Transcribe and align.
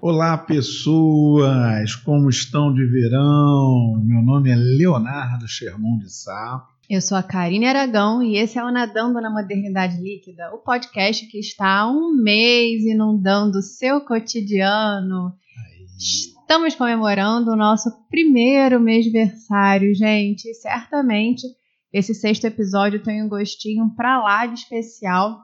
Olá, 0.00 0.36
pessoas! 0.38 1.94
Como 1.94 2.28
estão 2.28 2.74
de 2.74 2.84
verão? 2.86 4.02
Meu 4.04 4.20
nome 4.22 4.50
é 4.50 4.56
Leonardo 4.56 5.46
Sherman 5.46 5.98
de 5.98 6.12
Sá. 6.12 6.66
Eu 6.90 7.00
sou 7.00 7.16
a 7.16 7.22
Karine 7.22 7.66
Aragão 7.66 8.24
e 8.24 8.36
esse 8.36 8.58
é 8.58 8.64
o 8.64 8.72
Nadando 8.72 9.20
na 9.20 9.30
Modernidade 9.30 10.00
Líquida, 10.00 10.52
o 10.52 10.58
podcast 10.58 11.26
que 11.26 11.38
está 11.38 11.80
há 11.80 11.90
um 11.90 12.12
mês 12.12 12.82
inundando 12.84 13.58
o 13.58 13.62
seu 13.62 14.00
cotidiano. 14.00 15.32
Aí. 15.56 16.35
Estamos 16.48 16.76
comemorando 16.76 17.50
o 17.50 17.56
nosso 17.56 17.90
primeiro 18.08 18.78
mêsversário, 18.78 19.92
gente. 19.92 20.48
E 20.48 20.54
certamente 20.54 21.44
esse 21.92 22.14
sexto 22.14 22.44
episódio 22.44 23.02
tem 23.02 23.20
um 23.20 23.28
gostinho 23.28 23.92
pra 23.96 24.22
lá 24.22 24.46
de 24.46 24.54
especial, 24.54 25.40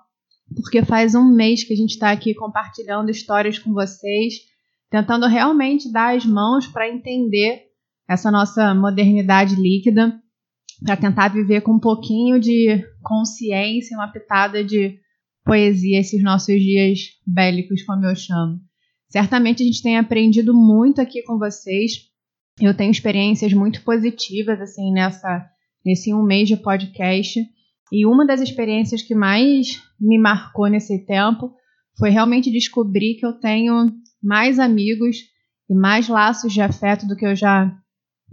porque 0.54 0.84
faz 0.84 1.16
um 1.16 1.24
mês 1.24 1.64
que 1.64 1.72
a 1.72 1.76
gente 1.76 1.94
está 1.94 2.12
aqui 2.12 2.32
compartilhando 2.34 3.10
histórias 3.10 3.58
com 3.58 3.72
vocês, 3.72 4.34
tentando 4.88 5.26
realmente 5.26 5.90
dar 5.90 6.14
as 6.14 6.24
mãos 6.24 6.68
para 6.68 6.88
entender 6.88 7.62
essa 8.08 8.30
nossa 8.30 8.72
modernidade 8.72 9.56
líquida, 9.56 10.22
para 10.84 10.96
tentar 10.96 11.30
viver 11.30 11.62
com 11.62 11.72
um 11.72 11.80
pouquinho 11.80 12.38
de 12.38 12.80
consciência, 13.02 13.96
uma 13.96 14.12
pitada 14.12 14.62
de 14.62 15.00
poesia 15.44 15.98
esses 15.98 16.22
nossos 16.22 16.60
dias 16.60 17.00
bélicos, 17.26 17.82
como 17.82 18.06
eu 18.06 18.14
chamo. 18.14 18.60
Certamente 19.12 19.62
a 19.62 19.66
gente 19.66 19.82
tem 19.82 19.98
aprendido 19.98 20.54
muito 20.54 21.00
aqui 21.00 21.22
com 21.22 21.38
vocês. 21.38 21.92
Eu 22.60 22.74
tenho 22.74 22.90
experiências 22.90 23.52
muito 23.52 23.82
positivas 23.82 24.60
assim 24.60 24.90
nessa 24.92 25.46
nesse 25.84 26.14
um 26.14 26.22
mês 26.22 26.48
de 26.48 26.56
podcast. 26.56 27.40
E 27.92 28.06
uma 28.06 28.26
das 28.26 28.40
experiências 28.40 29.02
que 29.02 29.14
mais 29.14 29.82
me 30.00 30.18
marcou 30.18 30.66
nesse 30.68 31.04
tempo 31.04 31.52
foi 31.98 32.08
realmente 32.10 32.50
descobrir 32.50 33.16
que 33.16 33.26
eu 33.26 33.34
tenho 33.34 33.92
mais 34.22 34.58
amigos 34.58 35.16
e 35.68 35.74
mais 35.74 36.08
laços 36.08 36.52
de 36.52 36.60
afeto 36.62 37.06
do 37.06 37.14
que 37.16 37.26
eu 37.26 37.34
já 37.36 37.70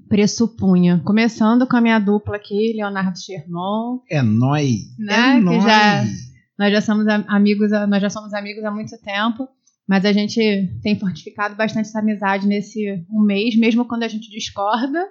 pressupunha. 0.08 1.02
Começando 1.06 1.68
com 1.68 1.76
a 1.76 1.82
minha 1.82 2.00
dupla 2.00 2.36
aqui, 2.38 2.74
Leonardo 2.76 3.18
Sherman. 3.20 4.00
É 4.10 4.22
nóis! 4.22 4.96
Né? 4.98 5.32
É 5.32 5.36
Que 5.36 5.42
nóis! 5.42 5.64
já- 5.64 6.04
Nós 6.58 6.72
já 6.74 6.82
somos 6.82 7.08
amigos, 7.08 7.72
nós 7.88 8.02
já 8.02 8.10
somos 8.10 8.34
amigos 8.34 8.64
há 8.66 8.72
muito 8.72 8.92
tempo, 9.02 9.48
mas 9.90 10.06
a 10.06 10.14
gente 10.14 10.40
tem 10.84 11.00
fortificado 11.00 11.56
bastante 11.56 11.88
essa 11.88 11.98
amizade 11.98 12.46
nesse 12.46 13.04
um 13.10 13.26
mês, 13.26 13.58
mesmo 13.58 13.84
quando 13.86 14.04
a 14.04 14.08
gente 14.08 14.30
discorda. 14.30 15.04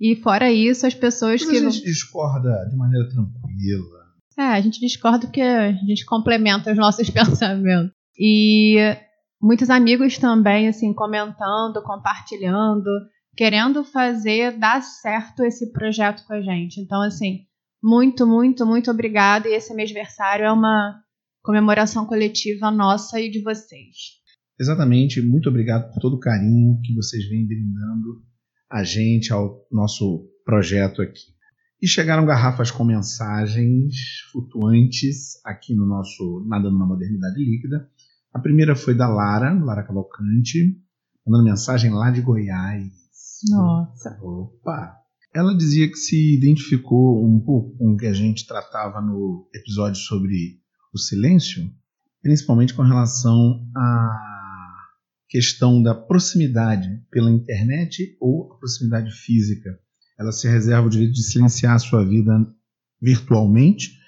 E 0.00 0.16
fora 0.16 0.50
isso, 0.50 0.84
as 0.84 0.92
pessoas 0.92 1.40
Mas 1.40 1.50
que 1.52 1.56
a 1.56 1.70
gente 1.70 1.84
discorda 1.84 2.50
de 2.68 2.76
maneira 2.76 3.08
tranquila. 3.08 4.04
É, 4.36 4.42
a 4.42 4.60
gente 4.60 4.80
discorda 4.80 5.28
porque 5.28 5.40
a 5.40 5.70
gente 5.70 6.04
complementa 6.04 6.72
os 6.72 6.76
nossos 6.76 7.08
pensamentos. 7.14 7.92
E 8.18 8.76
muitos 9.40 9.70
amigos 9.70 10.18
também, 10.18 10.66
assim, 10.66 10.92
comentando, 10.92 11.80
compartilhando, 11.84 12.90
querendo 13.36 13.84
fazer 13.84 14.58
dar 14.58 14.82
certo 14.82 15.44
esse 15.44 15.70
projeto 15.70 16.26
com 16.26 16.34
a 16.34 16.40
gente. 16.40 16.80
Então, 16.80 17.00
assim, 17.02 17.42
muito, 17.80 18.26
muito, 18.26 18.66
muito 18.66 18.90
obrigada. 18.90 19.48
E 19.48 19.54
esse 19.54 19.72
mêsversário 19.72 20.44
é 20.44 20.50
uma 20.50 21.00
comemoração 21.40 22.04
coletiva 22.04 22.68
nossa 22.72 23.20
e 23.20 23.30
de 23.30 23.40
vocês. 23.40 24.23
Exatamente, 24.58 25.20
muito 25.20 25.48
obrigado 25.48 25.92
por 25.92 26.00
todo 26.00 26.16
o 26.16 26.20
carinho 26.20 26.80
que 26.82 26.94
vocês 26.94 27.28
vêm 27.28 27.46
brindando 27.46 28.22
a 28.70 28.82
gente, 28.82 29.32
ao 29.32 29.66
nosso 29.70 30.28
projeto 30.44 31.02
aqui. 31.02 31.34
E 31.82 31.86
chegaram 31.86 32.24
garrafas 32.24 32.70
com 32.70 32.84
mensagens 32.84 33.94
flutuantes 34.32 35.44
aqui 35.44 35.74
no 35.74 35.86
nosso 35.86 36.44
Nadando 36.48 36.78
na 36.78 36.86
Modernidade 36.86 37.38
Líquida. 37.38 37.88
A 38.32 38.38
primeira 38.38 38.74
foi 38.74 38.94
da 38.94 39.06
Lara, 39.06 39.52
Lara 39.52 39.82
Cavalcante, 39.82 40.80
mandando 41.26 41.44
mensagem 41.44 41.92
lá 41.92 42.10
de 42.10 42.20
Goiás. 42.20 42.92
Nossa. 43.48 44.18
Opa! 44.22 44.96
Ela 45.34 45.56
dizia 45.56 45.88
que 45.88 45.96
se 45.96 46.36
identificou 46.36 47.24
um 47.26 47.40
pouco 47.40 47.76
com 47.76 47.92
o 47.92 47.96
que 47.96 48.06
a 48.06 48.12
gente 48.12 48.46
tratava 48.46 49.00
no 49.00 49.48
episódio 49.52 50.00
sobre 50.00 50.60
o 50.92 50.98
silêncio, 50.98 51.68
principalmente 52.22 52.72
com 52.72 52.82
relação 52.82 53.68
à 53.76 54.33
questão 55.28 55.82
da 55.82 55.94
proximidade 55.94 56.88
pela 57.10 57.30
internet 57.30 58.16
ou 58.20 58.52
a 58.52 58.58
proximidade 58.58 59.10
física. 59.10 59.78
Ela 60.18 60.32
se 60.32 60.48
reserva 60.48 60.86
o 60.86 60.90
direito 60.90 61.12
de 61.12 61.22
silenciar 61.22 61.74
a 61.74 61.78
sua 61.78 62.04
vida 62.04 62.32
virtualmente, 63.00 63.98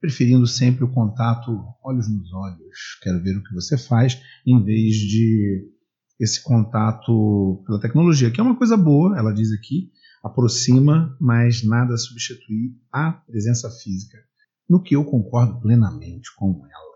preferindo 0.00 0.46
sempre 0.46 0.84
o 0.84 0.92
contato 0.92 1.50
olhos 1.84 2.08
nos 2.08 2.32
olhos. 2.32 2.98
Quero 3.02 3.22
ver 3.22 3.36
o 3.36 3.42
que 3.42 3.54
você 3.54 3.76
faz, 3.76 4.20
em 4.46 4.62
vez 4.62 4.96
de 4.96 5.68
esse 6.18 6.42
contato 6.42 7.62
pela 7.66 7.80
tecnologia, 7.80 8.30
que 8.30 8.40
é 8.40 8.42
uma 8.42 8.56
coisa 8.56 8.76
boa, 8.76 9.18
ela 9.18 9.32
diz 9.32 9.50
aqui, 9.52 9.90
aproxima, 10.22 11.16
mas 11.18 11.64
nada 11.64 11.96
substitui 11.96 12.76
a 12.92 13.12
presença 13.12 13.70
física. 13.70 14.18
No 14.68 14.82
que 14.82 14.94
eu 14.94 15.04
concordo 15.04 15.60
plenamente 15.60 16.28
com 16.36 16.62
ela. 16.66 16.89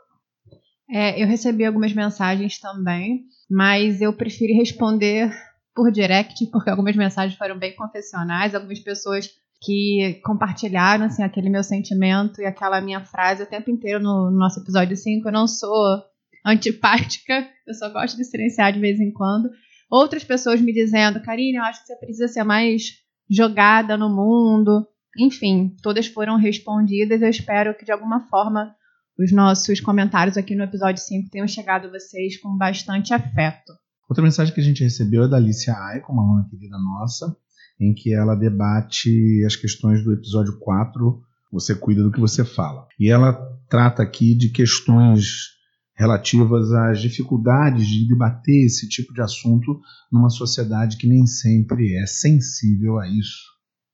É, 0.91 1.23
eu 1.23 1.27
recebi 1.27 1.65
algumas 1.65 1.93
mensagens 1.93 2.59
também, 2.59 3.25
mas 3.51 4.01
eu 4.01 4.13
prefiro 4.13 4.55
responder 4.55 5.33
por 5.75 5.91
direct, 5.91 6.47
porque 6.51 6.71
algumas 6.71 6.95
mensagens 6.95 7.37
foram 7.37 7.59
bem 7.59 7.75
confessionais, 7.75 8.55
algumas 8.55 8.79
pessoas 8.79 9.29
que 9.63 10.21
compartilharam 10.25 11.07
assim, 11.07 11.23
aquele 11.23 11.49
meu 11.49 11.63
sentimento 11.63 12.41
e 12.41 12.45
aquela 12.45 12.81
minha 12.81 13.01
frase 13.05 13.43
o 13.43 13.47
tempo 13.47 13.71
inteiro 13.71 13.99
no, 13.99 14.31
no 14.31 14.39
nosso 14.39 14.61
episódio 14.61 14.97
5. 14.97 15.27
Eu 15.27 15.33
não 15.33 15.47
sou 15.47 16.03
antipática, 16.45 17.49
eu 17.67 17.75
só 17.75 17.89
gosto 17.91 18.17
de 18.17 18.25
silenciar 18.25 18.73
de 18.73 18.79
vez 18.79 19.01
em 19.01 19.11
quando. 19.11 19.49
Outras 19.91 20.23
pessoas 20.23 20.61
me 20.61 20.73
dizendo, 20.73 21.23
Karine, 21.23 21.57
eu 21.57 21.63
acho 21.63 21.81
que 21.81 21.87
você 21.87 21.97
precisa 21.97 22.29
ser 22.29 22.45
mais 22.45 22.83
jogada 23.31 23.97
no 23.97 24.11
mundo. 24.11 24.87
Enfim, 25.19 25.75
todas 25.83 26.07
foram 26.07 26.37
respondidas. 26.37 27.23
Eu 27.23 27.29
espero 27.29 27.75
que 27.75 27.85
de 27.85 27.93
alguma 27.93 28.29
forma 28.29 28.75
os 29.19 29.33
nossos 29.33 29.81
comentários 29.81 30.37
aqui 30.37 30.55
no 30.55 30.65
episódio 30.65 31.03
5 31.03 31.31
tenham 31.31 31.47
chegado 31.47 31.87
a 31.87 31.91
vocês 31.91 32.41
com 32.41 32.57
bastante 32.57 33.15
afeto. 33.15 33.73
Outra 34.09 34.25
mensagem 34.25 34.53
que 34.53 34.61
a 34.61 34.65
gente 34.65 34.83
recebeu 34.83 35.25
é 35.25 35.29
da 35.29 35.37
Alicia 35.37 35.73
Aiko, 35.73 36.13
uma 36.13 36.23
aluna 36.23 36.49
querida 36.51 36.77
nossa, 36.79 37.35
em 37.81 37.95
que 37.95 38.13
ela 38.13 38.35
debate 38.35 39.43
as 39.47 39.57
questões 39.57 40.03
do 40.03 40.13
episódio 40.13 40.59
4, 40.59 41.23
Você 41.53 41.75
Cuida 41.75 42.03
do 42.03 42.11
que 42.11 42.21
Você 42.21 42.45
Fala. 42.45 42.87
E 42.99 43.09
ela 43.09 43.33
trata 43.69 44.03
aqui 44.03 44.35
de 44.35 44.51
questões 44.51 45.55
relativas 45.97 46.73
às 46.73 47.01
dificuldades 47.01 47.87
de 47.87 48.09
debater 48.09 48.67
esse 48.67 48.89
tipo 48.89 49.15
de 49.15 49.23
assunto 49.23 49.81
numa 50.11 50.29
sociedade 50.29 50.97
que 50.97 51.07
nem 51.07 51.25
sempre 51.25 51.95
é 51.95 52.05
sensível 52.05 52.99
a 52.99 53.09
isso. 53.09 53.45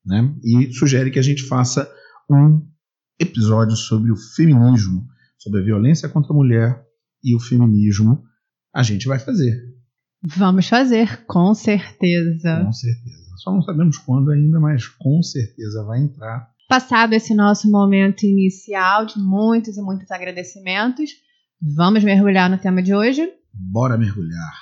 Né? 0.05 0.35
E 0.43 0.73
sugere 0.73 1.11
que 1.11 1.19
a 1.19 1.23
gente 1.23 1.43
faça 1.43 1.91
um 2.29 2.67
episódio 3.19 3.77
sobre 3.77 4.11
o 4.11 4.17
feminismo, 4.17 5.07
sobre 5.41 5.61
a 5.61 5.65
violência 5.65 6.09
contra 6.09 6.33
a 6.33 6.37
mulher 6.37 6.81
e 7.25 7.35
o 7.35 7.41
feminismo. 7.41 8.23
A 8.73 8.83
gente 8.85 9.09
vai 9.09 9.19
fazer, 9.19 9.71
Vamos 10.23 10.69
fazer, 10.69 11.25
com 11.27 11.55
certeza. 11.55 12.63
com 12.65 12.73
certeza. 12.73 13.17
Só 13.39 13.53
não 13.55 13.63
sabemos 13.63 13.97
quando 13.97 14.31
ainda, 14.31 14.61
mas 14.61 14.87
com 14.87 15.23
certeza 15.23 15.83
vai 15.85 15.99
entrar. 16.03 16.47
Passado 16.69 17.15
esse 17.15 17.35
nosso 17.35 17.71
momento 17.71 18.25
inicial 18.25 19.07
de 19.07 19.19
muitos 19.19 19.79
e 19.79 19.83
muitos 19.83 20.11
agradecimentos, 20.11 21.11
vamos 21.61 22.05
mergulhar 22.05 22.51
no 22.51 22.59
tema 22.59 22.83
de 22.83 22.95
hoje. 22.95 23.33
Bora 23.53 23.97
mergulhar. 23.97 24.53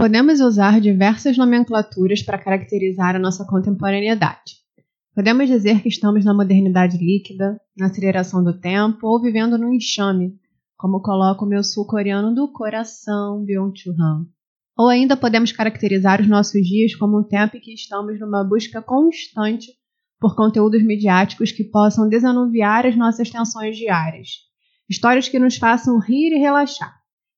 Podemos 0.00 0.40
usar 0.40 0.80
diversas 0.80 1.36
nomenclaturas 1.36 2.22
para 2.22 2.38
caracterizar 2.38 3.14
a 3.14 3.18
nossa 3.18 3.44
contemporaneidade. 3.44 4.54
Podemos 5.14 5.46
dizer 5.46 5.82
que 5.82 5.90
estamos 5.90 6.24
na 6.24 6.32
modernidade 6.32 6.96
líquida, 6.96 7.60
na 7.76 7.88
aceleração 7.88 8.42
do 8.42 8.58
tempo 8.58 9.06
ou 9.06 9.20
vivendo 9.20 9.58
no 9.58 9.70
enxame, 9.70 10.38
como 10.78 11.02
coloca 11.02 11.44
o 11.44 11.46
meu 11.46 11.62
sul-coreano 11.62 12.34
do 12.34 12.50
coração, 12.50 13.44
Byung-Chul 13.44 13.92
Han. 14.00 14.26
Ou 14.74 14.88
ainda 14.88 15.18
podemos 15.18 15.52
caracterizar 15.52 16.22
os 16.22 16.26
nossos 16.26 16.62
dias 16.66 16.94
como 16.94 17.20
um 17.20 17.22
tempo 17.22 17.58
em 17.58 17.60
que 17.60 17.74
estamos 17.74 18.18
numa 18.18 18.42
busca 18.42 18.80
constante 18.80 19.70
por 20.18 20.34
conteúdos 20.34 20.82
midiáticos 20.82 21.52
que 21.52 21.64
possam 21.64 22.08
desanuviar 22.08 22.86
as 22.86 22.96
nossas 22.96 23.28
tensões 23.28 23.76
diárias. 23.76 24.28
Histórias 24.88 25.28
que 25.28 25.38
nos 25.38 25.58
façam 25.58 26.00
rir 26.00 26.34
e 26.34 26.38
relaxar. 26.38 26.90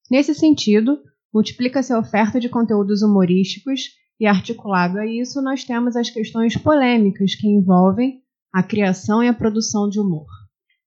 Nesse 0.08 0.32
sentido, 0.32 1.00
multiplica-se 1.32 1.92
a 1.92 1.98
oferta 1.98 2.38
de 2.38 2.48
conteúdos 2.48 3.02
humorísticos 3.02 3.80
e, 4.20 4.26
articulado 4.26 4.98
a 4.98 5.06
isso, 5.06 5.40
nós 5.42 5.64
temos 5.64 5.96
as 5.96 6.10
questões 6.10 6.56
polêmicas 6.56 7.34
que 7.34 7.48
envolvem 7.48 8.20
a 8.52 8.62
criação 8.62 9.22
e 9.22 9.28
a 9.28 9.34
produção 9.34 9.88
de 9.88 9.98
humor. 9.98 10.26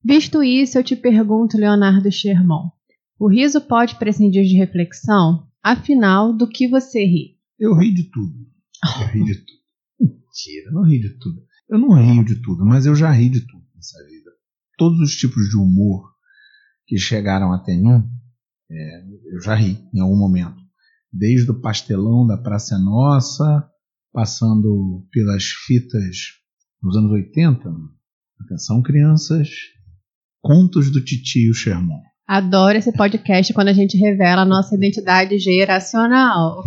Visto 0.03 0.43
isso, 0.43 0.77
eu 0.77 0.83
te 0.83 0.95
pergunto, 0.95 1.57
Leonardo 1.57 2.11
Sherman, 2.11 2.69
O 3.19 3.27
riso 3.27 3.59
pode 3.59 3.95
prescindir 3.95 4.43
de 4.43 4.55
reflexão? 4.55 5.47
Afinal, 5.63 6.31
do 6.31 6.47
que 6.47 6.67
você 6.67 7.03
ri? 7.03 7.37
Eu 7.59 7.73
ri 7.73 7.91
de 7.91 8.03
tudo. 8.11 8.45
Eu 9.01 9.07
ri 9.07 9.23
de 9.23 9.35
tudo. 9.35 9.59
Mentira, 9.99 10.67
eu 10.67 10.73
não 10.73 10.83
ri 10.83 10.99
de 10.99 11.17
tudo. 11.17 11.41
Eu 11.67 11.79
não 11.79 11.93
rio 11.93 12.23
de 12.23 12.35
tudo, 12.41 12.63
mas 12.63 12.85
eu 12.85 12.95
já 12.95 13.09
ri 13.11 13.29
de 13.29 13.41
tudo 13.41 13.65
nessa 13.73 13.97
vida. 14.05 14.31
Todos 14.77 14.99
os 14.99 15.15
tipos 15.15 15.49
de 15.49 15.57
humor 15.57 16.13
que 16.85 16.97
chegaram 16.97 17.51
até 17.51 17.75
mim, 17.75 18.03
é, 18.75 19.03
eu 19.33 19.41
já 19.41 19.55
ri 19.55 19.79
em 19.93 19.99
algum 19.99 20.17
momento. 20.17 20.57
Desde 21.11 21.49
o 21.49 21.61
pastelão 21.61 22.27
da 22.27 22.37
Praça 22.37 22.77
Nossa, 22.77 23.65
passando 24.11 25.07
pelas 25.11 25.45
fitas 25.45 26.17
dos 26.81 26.95
anos 26.97 27.11
80. 27.11 27.69
Atenção, 28.41 28.81
crianças. 28.81 29.49
Contos 30.41 30.91
do 30.91 31.03
Titio 31.03 31.53
Sherman. 31.53 32.01
Adoro 32.27 32.77
esse 32.77 32.91
podcast 32.91 33.53
quando 33.53 33.69
a 33.69 33.73
gente 33.73 33.97
revela 33.97 34.41
a 34.41 34.45
nossa 34.45 34.75
identidade 34.75 35.37
geracional. 35.39 36.63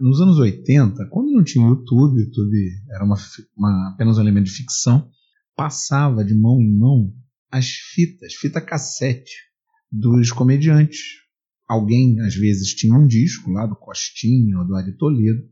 Nos 0.00 0.20
anos 0.20 0.38
80, 0.38 1.06
quando 1.06 1.30
não 1.30 1.44
tinha 1.44 1.66
YouTube, 1.66 2.20
YouTube 2.20 2.70
era 2.90 3.04
uma, 3.04 3.16
uma, 3.56 3.92
apenas 3.94 4.18
um 4.18 4.20
elemento 4.20 4.46
de 4.46 4.50
ficção, 4.50 5.08
passava 5.56 6.24
de 6.24 6.34
mão 6.34 6.60
em 6.60 6.76
mão 6.76 7.12
as 7.50 7.68
fitas, 7.68 8.34
fita 8.34 8.60
cassete 8.60 9.51
dos 9.92 10.32
comediantes. 10.32 11.20
Alguém, 11.68 12.18
às 12.20 12.34
vezes, 12.34 12.74
tinha 12.74 12.96
um 12.96 13.06
disco 13.06 13.50
lá 13.50 13.66
do 13.66 13.76
Costinho 13.76 14.60
ou 14.60 14.66
do 14.66 14.74
Ari 14.74 14.96
Toledo 14.96 15.42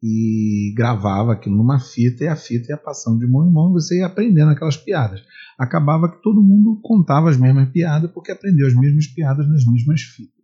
e 0.00 0.72
gravava 0.76 1.32
aquilo 1.32 1.56
numa 1.56 1.80
fita 1.80 2.24
e 2.24 2.28
a 2.28 2.36
fita 2.36 2.70
ia 2.70 2.76
passando 2.76 3.18
de 3.18 3.26
mão 3.26 3.48
em 3.48 3.52
mão 3.52 3.72
você 3.72 3.98
ia 3.98 4.06
aprendendo 4.06 4.50
aquelas 4.50 4.76
piadas. 4.76 5.20
Acabava 5.58 6.08
que 6.08 6.22
todo 6.22 6.42
mundo 6.42 6.80
contava 6.80 7.28
as 7.28 7.36
mesmas 7.36 7.68
piadas 7.70 8.10
porque 8.12 8.30
aprendeu 8.30 8.68
as 8.68 8.74
mesmas 8.74 9.08
piadas 9.08 9.48
nas 9.48 9.64
mesmas 9.64 10.02
fitas. 10.02 10.34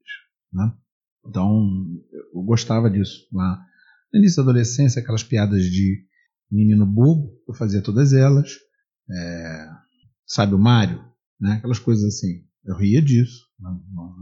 Né? 0.52 0.72
Então, 1.24 1.70
eu 2.34 2.42
gostava 2.42 2.90
disso 2.90 3.28
lá. 3.32 3.64
No 4.12 4.18
início 4.18 4.36
da 4.36 4.50
adolescência, 4.50 5.00
aquelas 5.00 5.22
piadas 5.22 5.64
de 5.64 6.04
menino 6.50 6.84
bobo, 6.84 7.32
eu 7.48 7.54
fazia 7.54 7.80
todas 7.80 8.12
elas. 8.12 8.50
É, 9.10 9.68
sabe 10.26 10.54
o 10.54 10.58
Mário? 10.58 11.04
Né? 11.40 11.54
Aquelas 11.54 11.78
coisas 11.78 12.04
assim. 12.04 12.44
Eu 12.64 12.76
ria 12.76 13.02
disso. 13.02 13.46
Né? 13.58 13.70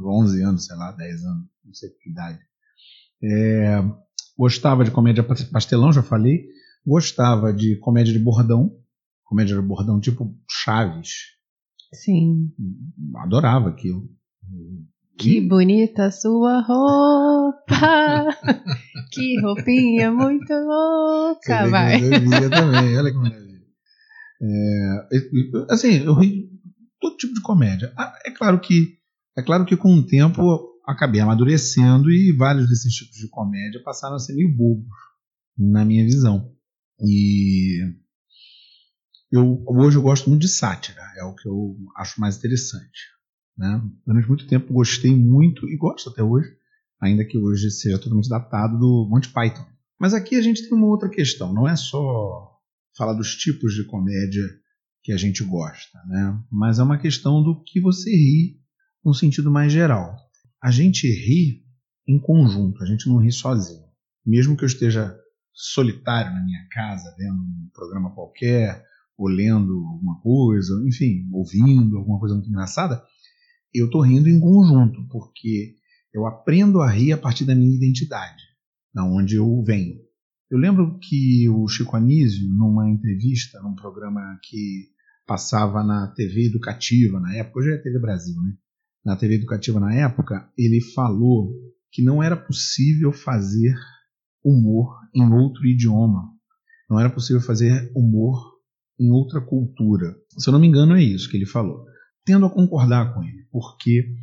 11 0.05 0.43
anos, 0.43 0.67
sei 0.67 0.77
lá, 0.77 0.93
10 0.93 1.25
anos, 1.25 1.47
não 1.65 1.75
sei 1.75 1.91
que 1.91 2.11
idade. 2.11 2.41
É, 3.23 3.83
gostava 4.37 4.85
de 4.85 4.91
comédia 4.91 5.23
pastelão, 5.23 5.93
já 5.93 6.03
falei. 6.03 6.47
Gostava 6.85 7.53
de 7.53 7.77
comédia 7.77 8.12
de 8.12 8.19
bordão. 8.19 8.77
Comédia 9.25 9.55
de 9.55 9.62
bordão 9.62 10.00
tipo 10.00 10.37
Chaves. 10.50 11.11
Sim. 11.94 12.50
Adorava 13.17 13.69
aquilo. 13.69 14.09
Que 15.19 15.41
bonita 15.41 16.11
sua 16.11 16.61
roupa! 16.62 18.29
que 19.12 19.41
roupinha 19.41 20.11
muito 20.11 20.53
louca, 20.53 21.69
vai. 21.69 22.00
Eu 22.03 22.50
também, 22.50 22.99
olha 22.99 23.12
que 23.12 23.19
maravilha. 23.19 23.62
É, 24.43 25.09
assim, 25.71 26.05
eu 26.05 26.15
ri 26.15 26.52
todo 27.03 27.17
tipo 27.17 27.35
de 27.35 27.43
comédia. 27.43 27.93
Ah, 27.99 28.17
é 28.25 28.31
claro 28.31 28.61
que 28.61 28.97
é 29.37 29.43
claro 29.43 29.67
que 29.67 29.77
com 29.77 29.95
o 29.95 30.07
tempo 30.07 30.71
acabei 30.87 31.21
amadurecendo 31.21 32.11
e 32.11 32.33
vários 32.33 32.69
desses 32.69 32.95
tipos 32.95 33.17
de 33.17 33.29
comédia 33.29 33.83
passaram 33.83 34.17
a 34.17 34.19
ser 34.19 34.35
meio 34.35 34.55
bobos 34.55 34.87
na 35.59 35.85
minha 35.85 36.05
visão. 36.05 36.55
E 37.01 37.81
eu 39.31 39.63
hoje 39.67 39.97
eu 39.97 40.03
gosto 40.03 40.29
muito 40.31 40.43
de 40.43 40.49
sátira, 40.49 41.03
é 41.17 41.25
o 41.25 41.35
que 41.35 41.49
eu 41.49 41.77
acho 41.97 42.21
mais 42.21 42.37
interessante. 42.37 43.11
Né? 43.57 43.83
Durante 44.07 44.29
muito 44.29 44.47
tempo 44.47 44.73
gostei 44.73 45.15
muito 45.15 45.69
e 45.69 45.77
gosto 45.77 46.09
até 46.09 46.23
hoje, 46.23 46.49
ainda 47.01 47.25
que 47.25 47.37
hoje 47.37 47.71
seja 47.71 47.99
totalmente 47.99 48.29
datado 48.29 48.79
do 48.79 49.09
Monty 49.11 49.29
Python. 49.31 49.67
Mas 49.99 50.15
aqui 50.15 50.37
a 50.37 50.43
gente 50.43 50.63
tem 50.63 50.77
uma 50.77 50.87
outra 50.87 51.09
questão, 51.09 51.53
não 51.53 51.69
é 51.69 51.77
só 51.77 52.59
falar 52.97 53.15
dos 53.15 53.35
tipos 53.37 53.75
de 53.75 53.85
comédia 53.85 54.43
que 55.03 55.13
a 55.13 55.17
gente 55.17 55.43
gosta, 55.45 55.99
né? 56.07 56.41
mas 56.51 56.79
é 56.79 56.83
uma 56.83 56.99
questão 56.99 57.43
do 57.43 57.63
que 57.65 57.81
você 57.81 58.11
ri 58.11 58.61
no 59.05 59.13
sentido 59.13 59.51
mais 59.51 59.73
geral. 59.73 60.17
A 60.63 60.71
gente 60.71 61.09
ri 61.09 61.65
em 62.07 62.19
conjunto, 62.19 62.83
a 62.83 62.87
gente 62.87 63.09
não 63.09 63.19
ri 63.19 63.33
sozinho. 63.33 63.85
Mesmo 64.25 64.57
que 64.57 64.63
eu 64.63 64.69
esteja 64.69 65.17
solitário 65.53 66.33
na 66.33 66.45
minha 66.45 66.67
casa, 66.71 67.15
vendo 67.19 67.35
um 67.35 67.71
programa 67.75 68.15
qualquer, 68.15 68.85
ou 69.17 69.29
lendo 69.29 69.73
alguma 69.73 70.21
coisa, 70.21 70.83
enfim, 70.87 71.29
ouvindo 71.33 71.99
alguma 71.99 72.19
coisa 72.19 72.35
muito 72.35 72.49
engraçada, 72.49 73.03
eu 73.75 73.87
estou 73.87 74.03
rindo 74.03 74.29
em 74.29 74.41
conjunto, 74.41 75.07
porque 75.09 75.77
eu 76.13 76.27
aprendo 76.27 76.81
a 76.81 76.91
rir 76.91 77.13
a 77.13 77.19
partir 77.19 77.45
da 77.45 77.55
minha 77.55 77.75
identidade, 77.75 78.43
da 78.95 79.05
onde 79.05 79.37
eu 79.37 79.63
venho. 79.65 79.97
Eu 80.53 80.59
lembro 80.59 80.99
que 80.99 81.49
o 81.49 81.67
Chico 81.67 81.97
Anísio, 81.97 82.47
numa 82.47 82.87
entrevista, 82.91 83.59
num 83.63 83.75
programa 83.75 84.21
que 84.43 84.91
passava 85.27 85.83
na 85.83 86.09
TV 86.09 86.49
Educativa 86.49 87.19
na 87.19 87.35
época, 87.35 87.61
hoje 87.61 87.73
é 87.73 87.79
TV 87.79 87.99
Brasil, 87.99 88.39
né? 88.43 88.53
Na 89.03 89.17
TV 89.17 89.37
Educativa 89.37 89.81
na 89.81 89.95
época, 89.95 90.47
ele 90.59 90.83
falou 90.95 91.55
que 91.91 92.03
não 92.03 92.23
era 92.23 92.37
possível 92.37 93.13
fazer 93.13 93.75
humor 94.45 94.95
em 95.15 95.25
outro 95.33 95.67
idioma. 95.67 96.29
Não 96.91 97.01
era 97.01 97.09
possível 97.09 97.41
fazer 97.41 97.91
humor 97.97 98.39
em 99.01 99.11
outra 99.11 99.41
cultura. 99.41 100.15
Se 100.37 100.51
eu 100.51 100.53
não 100.53 100.61
me 100.61 100.67
engano, 100.67 100.95
é 100.95 101.03
isso 101.03 101.31
que 101.31 101.37
ele 101.39 101.47
falou 101.47 101.87
tendo 102.25 102.47
a 102.47 102.51
concordar 102.51 103.15
com 103.15 103.23
ele, 103.23 103.47
porque, 103.51 104.15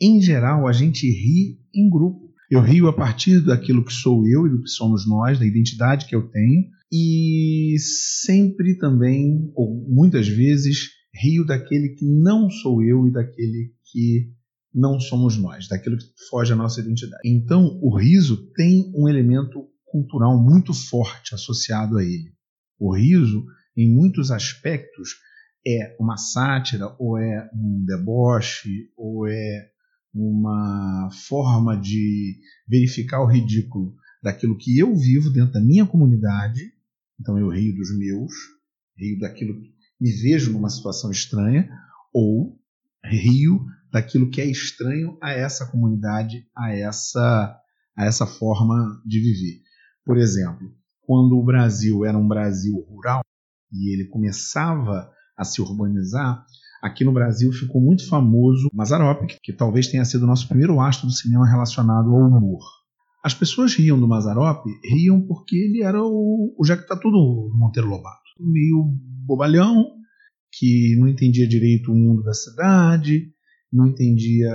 em 0.00 0.20
geral, 0.20 0.66
a 0.66 0.72
gente 0.72 1.06
ri 1.06 1.60
em 1.74 1.88
grupo. 1.88 2.29
Eu 2.50 2.60
rio 2.60 2.88
a 2.88 2.92
partir 2.92 3.44
daquilo 3.44 3.84
que 3.84 3.92
sou 3.92 4.26
eu 4.26 4.44
e 4.44 4.50
do 4.50 4.60
que 4.60 4.68
somos 4.68 5.08
nós, 5.08 5.38
da 5.38 5.46
identidade 5.46 6.06
que 6.06 6.16
eu 6.16 6.28
tenho, 6.28 6.64
e 6.92 7.76
sempre 7.78 8.76
também, 8.76 9.52
ou 9.54 9.86
muitas 9.88 10.26
vezes, 10.26 10.88
rio 11.14 11.46
daquele 11.46 11.90
que 11.90 12.04
não 12.04 12.50
sou 12.50 12.82
eu 12.82 13.06
e 13.06 13.12
daquele 13.12 13.72
que 13.84 14.32
não 14.74 14.98
somos 14.98 15.36
nós, 15.36 15.68
daquilo 15.68 15.96
que 15.96 16.04
foge 16.28 16.52
à 16.52 16.56
nossa 16.56 16.80
identidade. 16.80 17.22
Então, 17.24 17.78
o 17.80 17.96
riso 17.96 18.50
tem 18.56 18.92
um 18.96 19.08
elemento 19.08 19.68
cultural 19.84 20.36
muito 20.36 20.74
forte 20.74 21.36
associado 21.36 21.98
a 21.98 22.04
ele. 22.04 22.32
O 22.80 22.92
riso, 22.96 23.44
em 23.76 23.88
muitos 23.94 24.32
aspectos, 24.32 25.10
é 25.64 25.96
uma 26.00 26.16
sátira, 26.16 26.96
ou 26.98 27.16
é 27.16 27.48
um 27.54 27.84
deboche, 27.84 28.90
ou 28.96 29.28
é 29.28 29.69
uma 30.12 31.08
forma 31.28 31.76
de 31.76 32.38
verificar 32.68 33.20
o 33.22 33.26
ridículo 33.26 33.94
daquilo 34.22 34.56
que 34.56 34.78
eu 34.78 34.94
vivo 34.96 35.30
dentro 35.30 35.52
da 35.52 35.60
minha 35.60 35.86
comunidade. 35.86 36.72
Então 37.20 37.38
eu 37.38 37.48
rio 37.48 37.74
dos 37.74 37.96
meus, 37.96 38.32
rio 38.96 39.18
daquilo 39.18 39.60
que 39.60 39.70
me 40.00 40.10
vejo 40.10 40.52
numa 40.52 40.70
situação 40.70 41.10
estranha, 41.10 41.68
ou 42.12 42.58
rio 43.04 43.64
daquilo 43.92 44.30
que 44.30 44.40
é 44.40 44.46
estranho 44.46 45.18
a 45.22 45.32
essa 45.32 45.66
comunidade, 45.66 46.46
a 46.56 46.72
essa, 46.72 47.56
a 47.96 48.04
essa 48.04 48.26
forma 48.26 49.02
de 49.04 49.20
viver. 49.20 49.62
Por 50.04 50.16
exemplo, 50.16 50.74
quando 51.02 51.36
o 51.36 51.44
Brasil 51.44 52.04
era 52.04 52.16
um 52.16 52.26
Brasil 52.26 52.74
rural 52.88 53.20
e 53.72 53.92
ele 53.92 54.08
começava 54.08 55.10
a 55.36 55.44
se 55.44 55.60
urbanizar, 55.60 56.44
aqui 56.82 57.04
no 57.04 57.12
Brasil 57.12 57.52
ficou 57.52 57.80
muito 57.80 58.08
famoso 58.08 58.68
Mazarop, 58.72 59.26
que 59.42 59.52
talvez 59.52 59.88
tenha 59.88 60.04
sido 60.04 60.24
o 60.24 60.26
nosso 60.26 60.48
primeiro 60.48 60.80
astro 60.80 61.06
do 61.06 61.12
cinema 61.12 61.48
relacionado 61.48 62.10
ao 62.10 62.28
humor. 62.28 62.60
As 63.22 63.34
pessoas 63.34 63.74
riam 63.74 64.00
do 64.00 64.08
Mazarop, 64.08 64.64
riam 64.84 65.20
porque 65.26 65.56
ele 65.56 65.82
era 65.82 66.02
o, 66.02 66.54
o 66.58 66.64
já 66.64 66.76
que 66.76 66.86
tá 66.86 66.96
tudo 66.96 67.50
Monteiro 67.54 67.88
Lobato, 67.88 68.20
meio 68.38 68.96
bobalhão, 69.26 69.86
que 70.52 70.96
não 70.98 71.06
entendia 71.06 71.46
direito 71.46 71.92
o 71.92 71.94
mundo 71.94 72.22
da 72.22 72.32
cidade, 72.32 73.30
não 73.72 73.86
entendia 73.86 74.50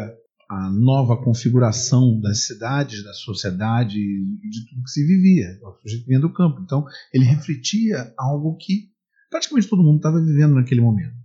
a 0.50 0.70
nova 0.70 1.18
configuração 1.18 2.20
das 2.20 2.46
cidades, 2.46 3.04
da 3.04 3.14
sociedade 3.14 3.96
de 3.96 4.66
tudo 4.70 4.84
que 4.84 4.90
se 4.90 5.06
vivia. 5.06 5.48
O 5.64 5.82
sujeito 5.82 6.06
vinha 6.08 6.20
do 6.20 6.34
campo. 6.34 6.62
Então, 6.62 6.86
ele 7.14 7.24
refletia 7.24 8.14
algo 8.18 8.56
que 8.58 8.90
praticamente 9.30 9.68
todo 9.68 9.84
mundo 9.84 9.98
estava 9.98 10.24
vivendo 10.24 10.56
naquele 10.56 10.82
momento. 10.82 11.25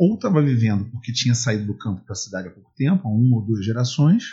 Ou 0.00 0.14
estava 0.14 0.40
vivendo 0.40 0.90
porque 0.90 1.12
tinha 1.12 1.34
saído 1.34 1.66
do 1.66 1.76
campo 1.76 2.02
para 2.06 2.14
a 2.14 2.16
cidade 2.16 2.48
há 2.48 2.50
pouco 2.50 2.72
tempo, 2.74 3.06
há 3.06 3.10
uma 3.10 3.36
ou 3.36 3.44
duas 3.44 3.62
gerações, 3.62 4.24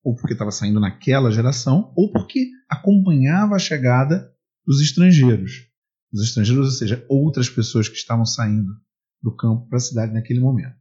ou 0.00 0.14
porque 0.14 0.32
estava 0.32 0.52
saindo 0.52 0.78
naquela 0.78 1.32
geração, 1.32 1.92
ou 1.96 2.12
porque 2.12 2.48
acompanhava 2.70 3.56
a 3.56 3.58
chegada 3.58 4.32
dos 4.64 4.80
estrangeiros. 4.80 5.66
Os 6.12 6.22
estrangeiros, 6.22 6.66
ou 6.66 6.72
seja, 6.72 7.04
outras 7.08 7.50
pessoas 7.50 7.88
que 7.88 7.96
estavam 7.96 8.24
saindo 8.24 8.72
do 9.20 9.34
campo 9.34 9.68
para 9.68 9.78
a 9.78 9.80
cidade 9.80 10.14
naquele 10.14 10.38
momento. 10.38 10.76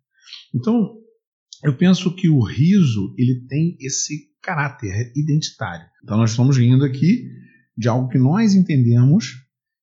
Então, 0.54 0.96
eu 1.64 1.76
penso 1.76 2.16
que 2.16 2.30
o 2.30 2.40
riso 2.40 3.16
ele 3.18 3.44
tem 3.48 3.76
esse 3.82 4.36
caráter 4.40 5.12
identitário. 5.16 5.88
Então, 6.04 6.16
nós 6.16 6.30
estamos 6.30 6.56
rindo 6.56 6.86
aqui 6.86 7.28
de 7.76 7.88
algo 7.88 8.08
que 8.08 8.20
nós 8.20 8.54
entendemos, 8.54 9.34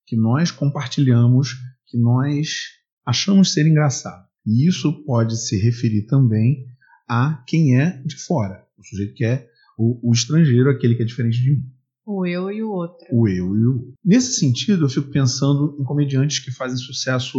que 0.06 0.14
nós 0.16 0.52
compartilhamos, 0.52 1.56
que 1.88 1.99
nós 1.99 2.68
achamos 3.04 3.52
ser 3.52 3.66
engraçado. 3.66 4.32
E 4.46 4.68
isso 4.68 5.04
pode 5.04 5.36
se 5.36 5.56
referir 5.56 6.02
também 6.02 6.66
a 7.08 7.42
quem 7.46 7.78
é 7.80 8.02
de 8.04 8.16
fora, 8.16 8.64
o 8.78 8.84
sujeito 8.84 9.14
que 9.14 9.24
é 9.24 9.48
o, 9.78 10.10
o 10.10 10.12
estrangeiro, 10.12 10.70
aquele 10.70 10.94
que 10.94 11.02
é 11.02 11.06
diferente 11.06 11.42
de 11.42 11.50
mim. 11.52 11.62
O 12.06 12.26
eu 12.26 12.50
e 12.50 12.62
o 12.62 12.70
outro. 12.70 13.06
O 13.10 13.26
eu 13.26 13.56
e 13.56 13.66
o 13.66 13.72
outro. 13.72 13.94
Nesse 14.04 14.38
sentido, 14.38 14.84
eu 14.84 14.88
fico 14.88 15.10
pensando 15.10 15.76
em 15.80 15.84
comediantes 15.84 16.38
que 16.38 16.50
fazem 16.50 16.76
sucesso 16.76 17.38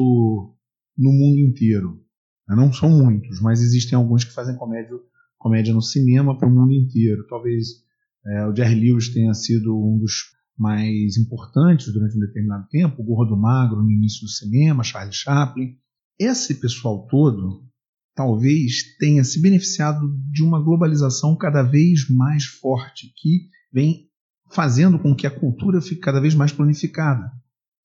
no 0.98 1.12
mundo 1.12 1.40
inteiro. 1.40 2.02
Não 2.48 2.72
são 2.74 2.90
muitos, 2.90 3.42
mas 3.42 3.62
existem 3.62 3.96
alguns 3.96 4.24
que 4.24 4.34
fazem 4.34 4.56
comédia, 4.56 4.96
comédia 5.38 5.74
no 5.74 5.82
cinema 5.82 6.38
para 6.38 6.48
o 6.48 6.52
mundo 6.52 6.74
inteiro. 6.74 7.26
Talvez 7.28 7.68
é, 8.26 8.48
o 8.48 8.56
Jerry 8.56 8.76
Lewis 8.76 9.10
tenha 9.10 9.34
sido 9.34 9.78
um 9.78 10.00
dos 10.00 10.36
mais 10.58 11.18
importantes 11.18 11.92
durante 11.92 12.16
um 12.16 12.22
determinado 12.22 12.68
tempo, 12.70 13.02
o 13.02 13.06
Gordo 13.06 13.36
Magro 13.36 13.84
no 13.84 13.92
início 13.92 14.22
do 14.22 14.30
cinema, 14.30 14.84
Charlie 14.84 15.14
Chaplin. 15.14 15.76
Esse 16.20 16.56
pessoal 16.56 17.08
todo 17.08 17.66
talvez 18.16 18.96
tenha 18.98 19.24
se 19.24 19.42
beneficiado 19.42 20.00
de 20.32 20.42
uma 20.42 20.62
globalização 20.62 21.36
cada 21.36 21.62
vez 21.62 22.10
mais 22.10 22.46
forte, 22.46 23.12
que 23.18 23.50
vem 23.72 24.10
fazendo 24.52 24.98
com 24.98 25.14
que 25.14 25.28
a 25.28 25.32
cultura 25.32 25.82
fique 25.82 26.00
cada 26.00 26.22
vez 26.22 26.34
mais 26.34 26.54
planificada. 26.54 27.30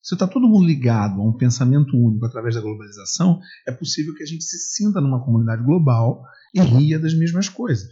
Se 0.01 0.15
está 0.15 0.27
todo 0.27 0.49
mundo 0.49 0.67
ligado 0.67 1.21
a 1.21 1.29
um 1.29 1.37
pensamento 1.37 1.97
único 1.97 2.25
através 2.25 2.55
da 2.55 2.61
globalização, 2.61 3.41
é 3.67 3.73
possível 3.73 4.15
que 4.15 4.23
a 4.23 4.27
gente 4.27 4.45
se 4.45 4.59
sinta 4.59 5.01
numa 5.01 5.23
comunidade 5.23 5.63
global 5.65 6.23
e 6.55 6.61
ria 6.61 6.99
das 6.99 7.13
mesmas 7.13 7.49
coisas. 7.49 7.91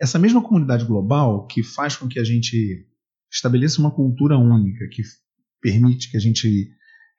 Essa 0.00 0.18
mesma 0.18 0.42
comunidade 0.42 0.84
global 0.84 1.46
que 1.46 1.62
faz 1.62 1.96
com 1.96 2.06
que 2.06 2.20
a 2.20 2.24
gente 2.24 2.86
estabeleça 3.32 3.80
uma 3.80 3.90
cultura 3.90 4.38
única, 4.38 4.86
que 4.92 5.02
permite 5.60 6.10
que 6.10 6.16
a 6.16 6.20
gente 6.20 6.70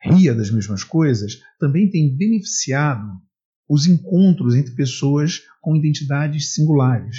ria 0.01 0.33
das 0.33 0.51
mesmas 0.51 0.83
coisas, 0.83 1.41
também 1.59 1.89
tem 1.89 2.15
beneficiado 2.15 3.07
os 3.69 3.85
encontros 3.85 4.55
entre 4.55 4.73
pessoas 4.73 5.41
com 5.61 5.75
identidades 5.75 6.53
singulares. 6.53 7.17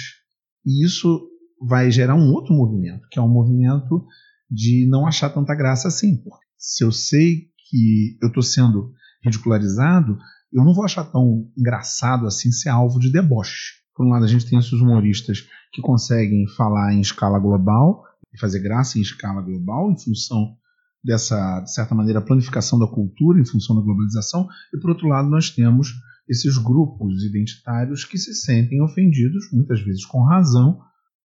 E 0.65 0.85
isso 0.85 1.27
vai 1.67 1.91
gerar 1.91 2.15
um 2.15 2.31
outro 2.31 2.53
movimento, 2.53 3.07
que 3.09 3.19
é 3.19 3.21
um 3.21 3.29
movimento 3.29 4.05
de 4.49 4.87
não 4.89 5.07
achar 5.07 5.29
tanta 5.29 5.55
graça 5.55 5.87
assim. 5.87 6.17
Porque 6.17 6.45
se 6.57 6.83
eu 6.83 6.91
sei 6.91 7.47
que 7.69 8.17
eu 8.21 8.27
estou 8.27 8.43
sendo 8.43 8.91
ridicularizado, 9.23 10.17
eu 10.51 10.65
não 10.65 10.73
vou 10.73 10.83
achar 10.83 11.05
tão 11.05 11.49
engraçado 11.57 12.27
assim 12.27 12.51
ser 12.51 12.69
alvo 12.69 12.99
de 12.99 13.11
deboche. 13.11 13.79
Por 13.95 14.05
um 14.05 14.09
lado, 14.09 14.25
a 14.25 14.27
gente 14.27 14.45
tem 14.45 14.59
esses 14.59 14.73
humoristas 14.73 15.47
que 15.71 15.81
conseguem 15.81 16.47
falar 16.57 16.93
em 16.93 17.01
escala 17.01 17.39
global 17.39 18.03
e 18.33 18.39
fazer 18.39 18.59
graça 18.59 18.97
em 18.97 19.01
escala 19.01 19.41
global 19.41 19.91
em 19.91 19.99
função 19.99 20.57
dessa, 21.03 21.61
de 21.61 21.73
certa 21.73 21.95
maneira, 21.95 22.21
planificação 22.21 22.77
da 22.77 22.87
cultura 22.87 23.39
em 23.39 23.45
função 23.45 23.75
da 23.75 23.81
globalização, 23.81 24.47
e 24.73 24.79
por 24.79 24.91
outro 24.91 25.07
lado, 25.07 25.29
nós 25.29 25.49
temos 25.49 25.93
esses 26.29 26.57
grupos 26.57 27.23
identitários 27.23 28.05
que 28.05 28.17
se 28.17 28.33
sentem 28.33 28.81
ofendidos, 28.81 29.49
muitas 29.51 29.81
vezes 29.81 30.05
com 30.05 30.23
razão, 30.23 30.79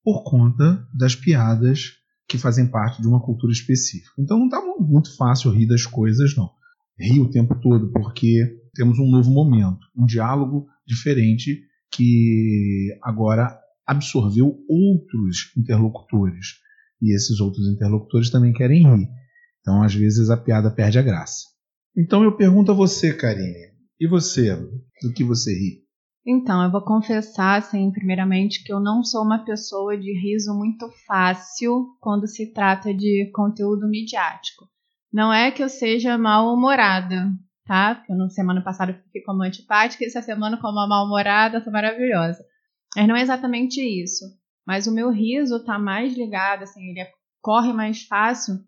por 0.02 0.22
conta 0.22 0.86
das 0.94 1.14
piadas 1.14 1.92
que 2.28 2.38
fazem 2.38 2.66
parte 2.66 3.02
de 3.02 3.08
uma 3.08 3.20
cultura 3.20 3.52
específica. 3.52 4.12
Então 4.18 4.38
não 4.38 4.46
está 4.46 4.60
muito 4.78 5.14
fácil 5.16 5.50
rir 5.50 5.66
das 5.66 5.84
coisas, 5.84 6.34
não. 6.36 6.50
Rir 6.98 7.20
o 7.20 7.30
tempo 7.30 7.54
todo, 7.60 7.90
porque 7.90 8.60
temos 8.74 8.98
um 8.98 9.10
novo 9.10 9.30
momento, 9.30 9.86
um 9.96 10.06
diálogo 10.06 10.66
diferente 10.86 11.62
que 11.90 12.96
agora 13.02 13.58
absorveu 13.86 14.56
outros 14.68 15.52
interlocutores. 15.56 16.60
E 17.02 17.14
esses 17.14 17.40
outros 17.40 17.66
interlocutores 17.68 18.30
também 18.30 18.52
querem 18.52 18.82
rir. 18.82 19.08
Então, 19.64 19.82
às 19.82 19.94
vezes, 19.94 20.28
a 20.28 20.36
piada 20.36 20.70
perde 20.70 20.98
a 20.98 21.02
graça. 21.02 21.46
Então, 21.96 22.22
eu 22.22 22.36
pergunto 22.36 22.70
a 22.70 22.74
você, 22.74 23.14
Karine, 23.16 23.72
e 23.98 24.06
você, 24.06 24.54
do 24.54 25.10
que 25.14 25.24
você 25.24 25.54
ri? 25.54 25.82
Então, 26.26 26.62
eu 26.62 26.70
vou 26.70 26.82
confessar, 26.82 27.56
assim, 27.56 27.90
primeiramente, 27.90 28.62
que 28.62 28.70
eu 28.70 28.78
não 28.78 29.02
sou 29.02 29.22
uma 29.22 29.42
pessoa 29.42 29.96
de 29.96 30.12
riso 30.20 30.52
muito 30.54 30.86
fácil 31.06 31.96
quando 31.98 32.26
se 32.26 32.52
trata 32.52 32.92
de 32.92 33.30
conteúdo 33.34 33.88
midiático. 33.88 34.66
Não 35.10 35.32
é 35.32 35.50
que 35.50 35.62
eu 35.62 35.68
seja 35.70 36.18
mal-humorada, 36.18 37.32
tá? 37.64 37.94
Porque 37.94 38.12
na 38.12 38.28
semana 38.28 38.62
passada 38.62 38.92
eu 38.92 39.02
fiquei 39.04 39.22
como 39.22 39.42
antipática 39.42 40.04
e 40.04 40.06
essa 40.06 40.20
semana 40.20 40.58
como 40.58 40.74
uma 40.74 40.86
mal-humorada, 40.86 41.62
tô 41.62 41.70
maravilhosa. 41.70 42.44
Mas 42.94 43.08
não 43.08 43.16
é 43.16 43.22
exatamente 43.22 43.80
isso. 43.80 44.26
Mas 44.66 44.86
o 44.86 44.92
meu 44.92 45.10
riso 45.10 45.64
tá 45.64 45.78
mais 45.78 46.14
ligado, 46.14 46.64
assim, 46.64 46.82
ele 46.90 47.06
corre 47.40 47.72
mais 47.72 48.02
fácil 48.02 48.58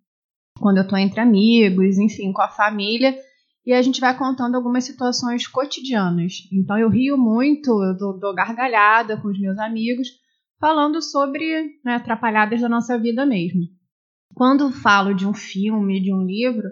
quando 0.60 0.78
eu 0.78 0.86
tô 0.86 0.96
entre 0.96 1.20
amigos, 1.20 1.98
enfim, 1.98 2.32
com 2.32 2.42
a 2.42 2.48
família 2.48 3.16
e 3.64 3.72
a 3.72 3.82
gente 3.82 4.00
vai 4.00 4.16
contando 4.16 4.54
algumas 4.54 4.84
situações 4.84 5.46
cotidianas. 5.46 6.48
Então 6.52 6.78
eu 6.78 6.88
rio 6.88 7.18
muito, 7.18 7.82
eu 7.82 7.96
dou, 7.96 8.18
dou 8.18 8.34
gargalhada 8.34 9.20
com 9.20 9.28
os 9.28 9.40
meus 9.40 9.58
amigos, 9.58 10.08
falando 10.60 11.02
sobre 11.02 11.64
né, 11.84 11.96
atrapalhadas 11.96 12.60
da 12.60 12.68
nossa 12.68 12.96
vida 12.98 13.26
mesmo. 13.26 13.62
Quando 14.34 14.70
falo 14.70 15.14
de 15.14 15.26
um 15.26 15.34
filme, 15.34 16.00
de 16.00 16.12
um 16.12 16.25
livro, 16.25 16.68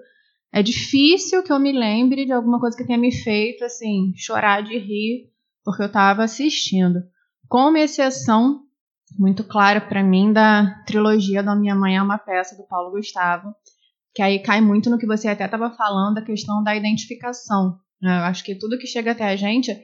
é 0.52 0.62
difícil 0.62 1.42
que 1.42 1.52
eu 1.52 1.58
me 1.58 1.72
lembre 1.72 2.24
de 2.24 2.32
alguma 2.32 2.60
coisa 2.60 2.76
que 2.76 2.86
tenha 2.86 2.98
me 2.98 3.10
feito 3.10 3.64
assim 3.64 4.12
chorar 4.16 4.62
de 4.62 4.78
rir 4.78 5.32
porque 5.64 5.82
eu 5.82 5.86
estava 5.86 6.22
assistindo. 6.22 7.02
Com 7.48 7.76
exceção 7.76 8.60
muito 9.18 9.42
clara 9.42 9.80
para 9.80 10.02
mim 10.02 10.32
da 10.32 10.82
trilogia 10.86 11.42
da 11.42 11.56
Minha 11.56 11.74
Mãe 11.74 11.96
é 11.96 12.02
uma 12.02 12.18
peça 12.18 12.56
do 12.56 12.64
Paulo 12.64 12.92
Gustavo, 12.92 13.54
que 14.14 14.22
aí 14.22 14.38
cai 14.38 14.60
muito 14.60 14.88
no 14.88 14.98
que 14.98 15.06
você 15.06 15.28
até 15.28 15.44
estava 15.44 15.70
falando, 15.70 16.18
a 16.18 16.22
questão 16.22 16.62
da 16.62 16.76
identificação. 16.76 17.76
Né? 18.00 18.16
Eu 18.18 18.24
acho 18.24 18.44
que 18.44 18.54
tudo 18.54 18.78
que 18.78 18.86
chega 18.86 19.10
até 19.10 19.24
a 19.24 19.36
gente, 19.36 19.76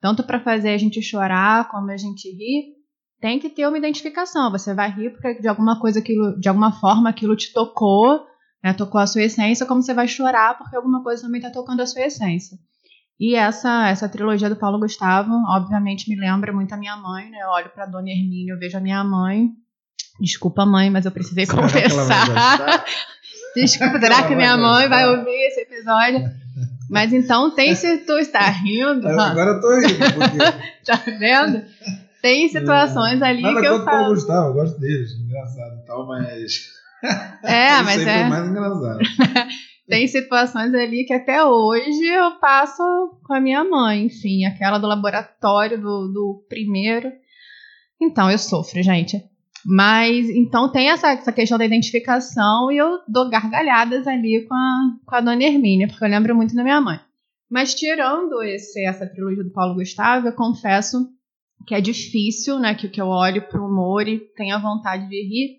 tanto 0.00 0.22
para 0.22 0.40
fazer 0.40 0.70
a 0.70 0.78
gente 0.78 1.00
chorar 1.00 1.68
como 1.70 1.90
a 1.90 1.96
gente 1.96 2.28
rir, 2.30 2.74
tem 3.20 3.38
que 3.38 3.48
ter 3.48 3.66
uma 3.66 3.78
identificação. 3.78 4.50
Você 4.50 4.74
vai 4.74 4.90
rir 4.90 5.10
porque 5.10 5.40
de 5.40 5.48
alguma 5.48 5.80
coisa, 5.80 6.00
aquilo, 6.00 6.38
de 6.38 6.48
alguma 6.48 6.70
forma, 6.72 7.08
aquilo 7.08 7.34
te 7.34 7.52
tocou, 7.52 8.26
né? 8.62 8.74
tocou 8.74 9.00
a 9.00 9.06
sua 9.06 9.22
essência, 9.22 9.64
como 9.64 9.82
você 9.82 9.94
vai 9.94 10.06
chorar 10.06 10.58
porque 10.58 10.76
alguma 10.76 11.02
coisa 11.02 11.22
também 11.22 11.40
está 11.40 11.50
tocando 11.50 11.80
a 11.80 11.86
sua 11.86 12.02
essência. 12.02 12.58
E 13.18 13.34
essa 13.34 13.88
essa 13.88 14.08
trilogia 14.08 14.48
do 14.48 14.54
Paulo 14.54 14.78
Gustavo, 14.78 15.32
obviamente, 15.48 16.08
me 16.08 16.14
lembra 16.14 16.52
muito 16.52 16.72
a 16.72 16.76
minha 16.76 16.96
mãe, 16.96 17.28
né? 17.28 17.38
Eu 17.42 17.48
olho 17.48 17.70
para 17.70 17.86
Dona 17.86 18.10
Hermínia, 18.10 18.52
eu 18.52 18.58
vejo 18.58 18.76
a 18.76 18.80
minha 18.80 19.02
mãe. 19.02 19.48
Desculpa, 20.20 20.64
mãe, 20.64 20.88
mas 20.88 21.04
eu 21.04 21.10
precisei 21.10 21.46
Será 21.46 21.62
confessar. 21.62 22.84
Desculpa, 23.60 23.98
será 24.00 24.22
que 24.26 24.34
minha 24.34 24.56
mãe 24.56 24.88
vai 24.88 25.08
ouvir 25.08 25.46
esse 25.46 25.60
episódio? 25.60 26.30
Mas 26.88 27.12
então 27.12 27.54
tem 27.54 27.74
se 27.74 27.98
tu 27.98 28.18
está 28.18 28.48
rindo. 28.48 29.06
agora 29.08 29.50
eu 29.50 29.60
tô 29.60 29.78
rindo. 29.78 29.98
Porque... 30.14 30.38
tá 30.86 31.02
vendo? 31.18 31.64
Tem 32.22 32.48
situações 32.48 33.22
ali 33.22 33.42
Nada 33.42 33.60
que 33.60 33.66
eu 33.66 33.84
falo. 33.84 33.96
Nada 33.96 34.08
Gustavo, 34.08 34.48
eu 34.48 34.54
gosto 34.54 34.80
deles, 34.80 35.12
engraçado 35.12 35.80
e 35.82 35.86
tal, 35.86 36.06
mas. 36.06 36.68
É, 37.44 37.82
mas 37.84 38.06
é. 38.06 38.20
é 38.20 38.28
mais 38.28 38.48
engraçado. 38.48 38.98
tem 39.88 40.08
situações 40.08 40.74
ali 40.74 41.04
que 41.04 41.12
até 41.12 41.44
hoje 41.44 42.04
eu 42.04 42.38
passo 42.40 42.82
com 43.24 43.34
a 43.34 43.40
minha 43.40 43.62
mãe, 43.64 44.06
enfim, 44.06 44.44
aquela 44.46 44.78
do 44.78 44.86
laboratório 44.86 45.80
do, 45.80 46.08
do 46.08 46.46
primeiro. 46.48 47.12
Então, 48.00 48.30
eu 48.30 48.38
sofro, 48.38 48.82
gente. 48.82 49.22
Mas 49.70 50.30
então 50.30 50.72
tem 50.72 50.88
essa, 50.88 51.10
essa 51.10 51.30
questão 51.30 51.58
da 51.58 51.66
identificação 51.66 52.72
e 52.72 52.78
eu 52.78 53.00
dou 53.06 53.28
gargalhadas 53.28 54.06
ali 54.06 54.46
com 54.48 54.54
a, 54.54 54.96
com 55.04 55.14
a 55.14 55.20
dona 55.20 55.44
Hermínia, 55.44 55.86
porque 55.86 56.02
eu 56.02 56.08
lembro 56.08 56.34
muito 56.34 56.54
da 56.54 56.62
minha 56.62 56.80
mãe. 56.80 56.98
Mas 57.50 57.74
tirando 57.74 58.42
esse, 58.42 58.82
essa 58.86 59.06
trilogia 59.06 59.44
do 59.44 59.52
Paulo 59.52 59.74
Gustavo, 59.74 60.26
eu 60.26 60.32
confesso 60.32 61.06
que 61.66 61.74
é 61.74 61.82
difícil, 61.82 62.58
né? 62.58 62.74
Que, 62.74 62.88
que 62.88 62.98
eu 62.98 63.08
olho 63.08 63.46
pro 63.46 63.66
humor 63.66 64.08
e 64.08 64.18
tenho 64.36 64.58
vontade 64.58 65.06
de 65.06 65.22
rir. 65.22 65.58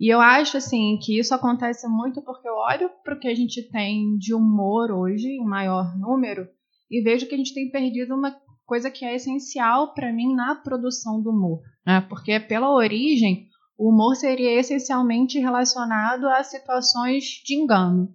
E 0.00 0.08
eu 0.08 0.18
acho, 0.18 0.56
assim, 0.56 0.98
que 1.02 1.18
isso 1.18 1.34
acontece 1.34 1.86
muito 1.86 2.22
porque 2.22 2.48
eu 2.48 2.54
olho 2.54 2.90
pro 3.04 3.18
que 3.18 3.28
a 3.28 3.34
gente 3.34 3.68
tem 3.70 4.16
de 4.16 4.32
humor 4.32 4.90
hoje, 4.90 5.28
em 5.28 5.44
maior 5.44 5.94
número, 5.98 6.48
e 6.90 7.02
vejo 7.02 7.26
que 7.26 7.34
a 7.34 7.38
gente 7.38 7.52
tem 7.52 7.70
perdido 7.70 8.14
uma 8.14 8.34
coisa 8.66 8.90
que 8.90 9.04
é 9.04 9.14
essencial 9.14 9.92
para 9.94 10.12
mim 10.12 10.34
na 10.34 10.54
produção 10.54 11.20
do 11.20 11.30
humor, 11.30 11.60
né? 11.86 12.00
Porque 12.08 12.38
pela 12.40 12.72
origem, 12.72 13.48
o 13.78 13.90
humor 13.90 14.14
seria 14.16 14.58
essencialmente 14.58 15.38
relacionado 15.38 16.26
a 16.28 16.42
situações 16.44 17.24
de 17.44 17.54
engano. 17.54 18.08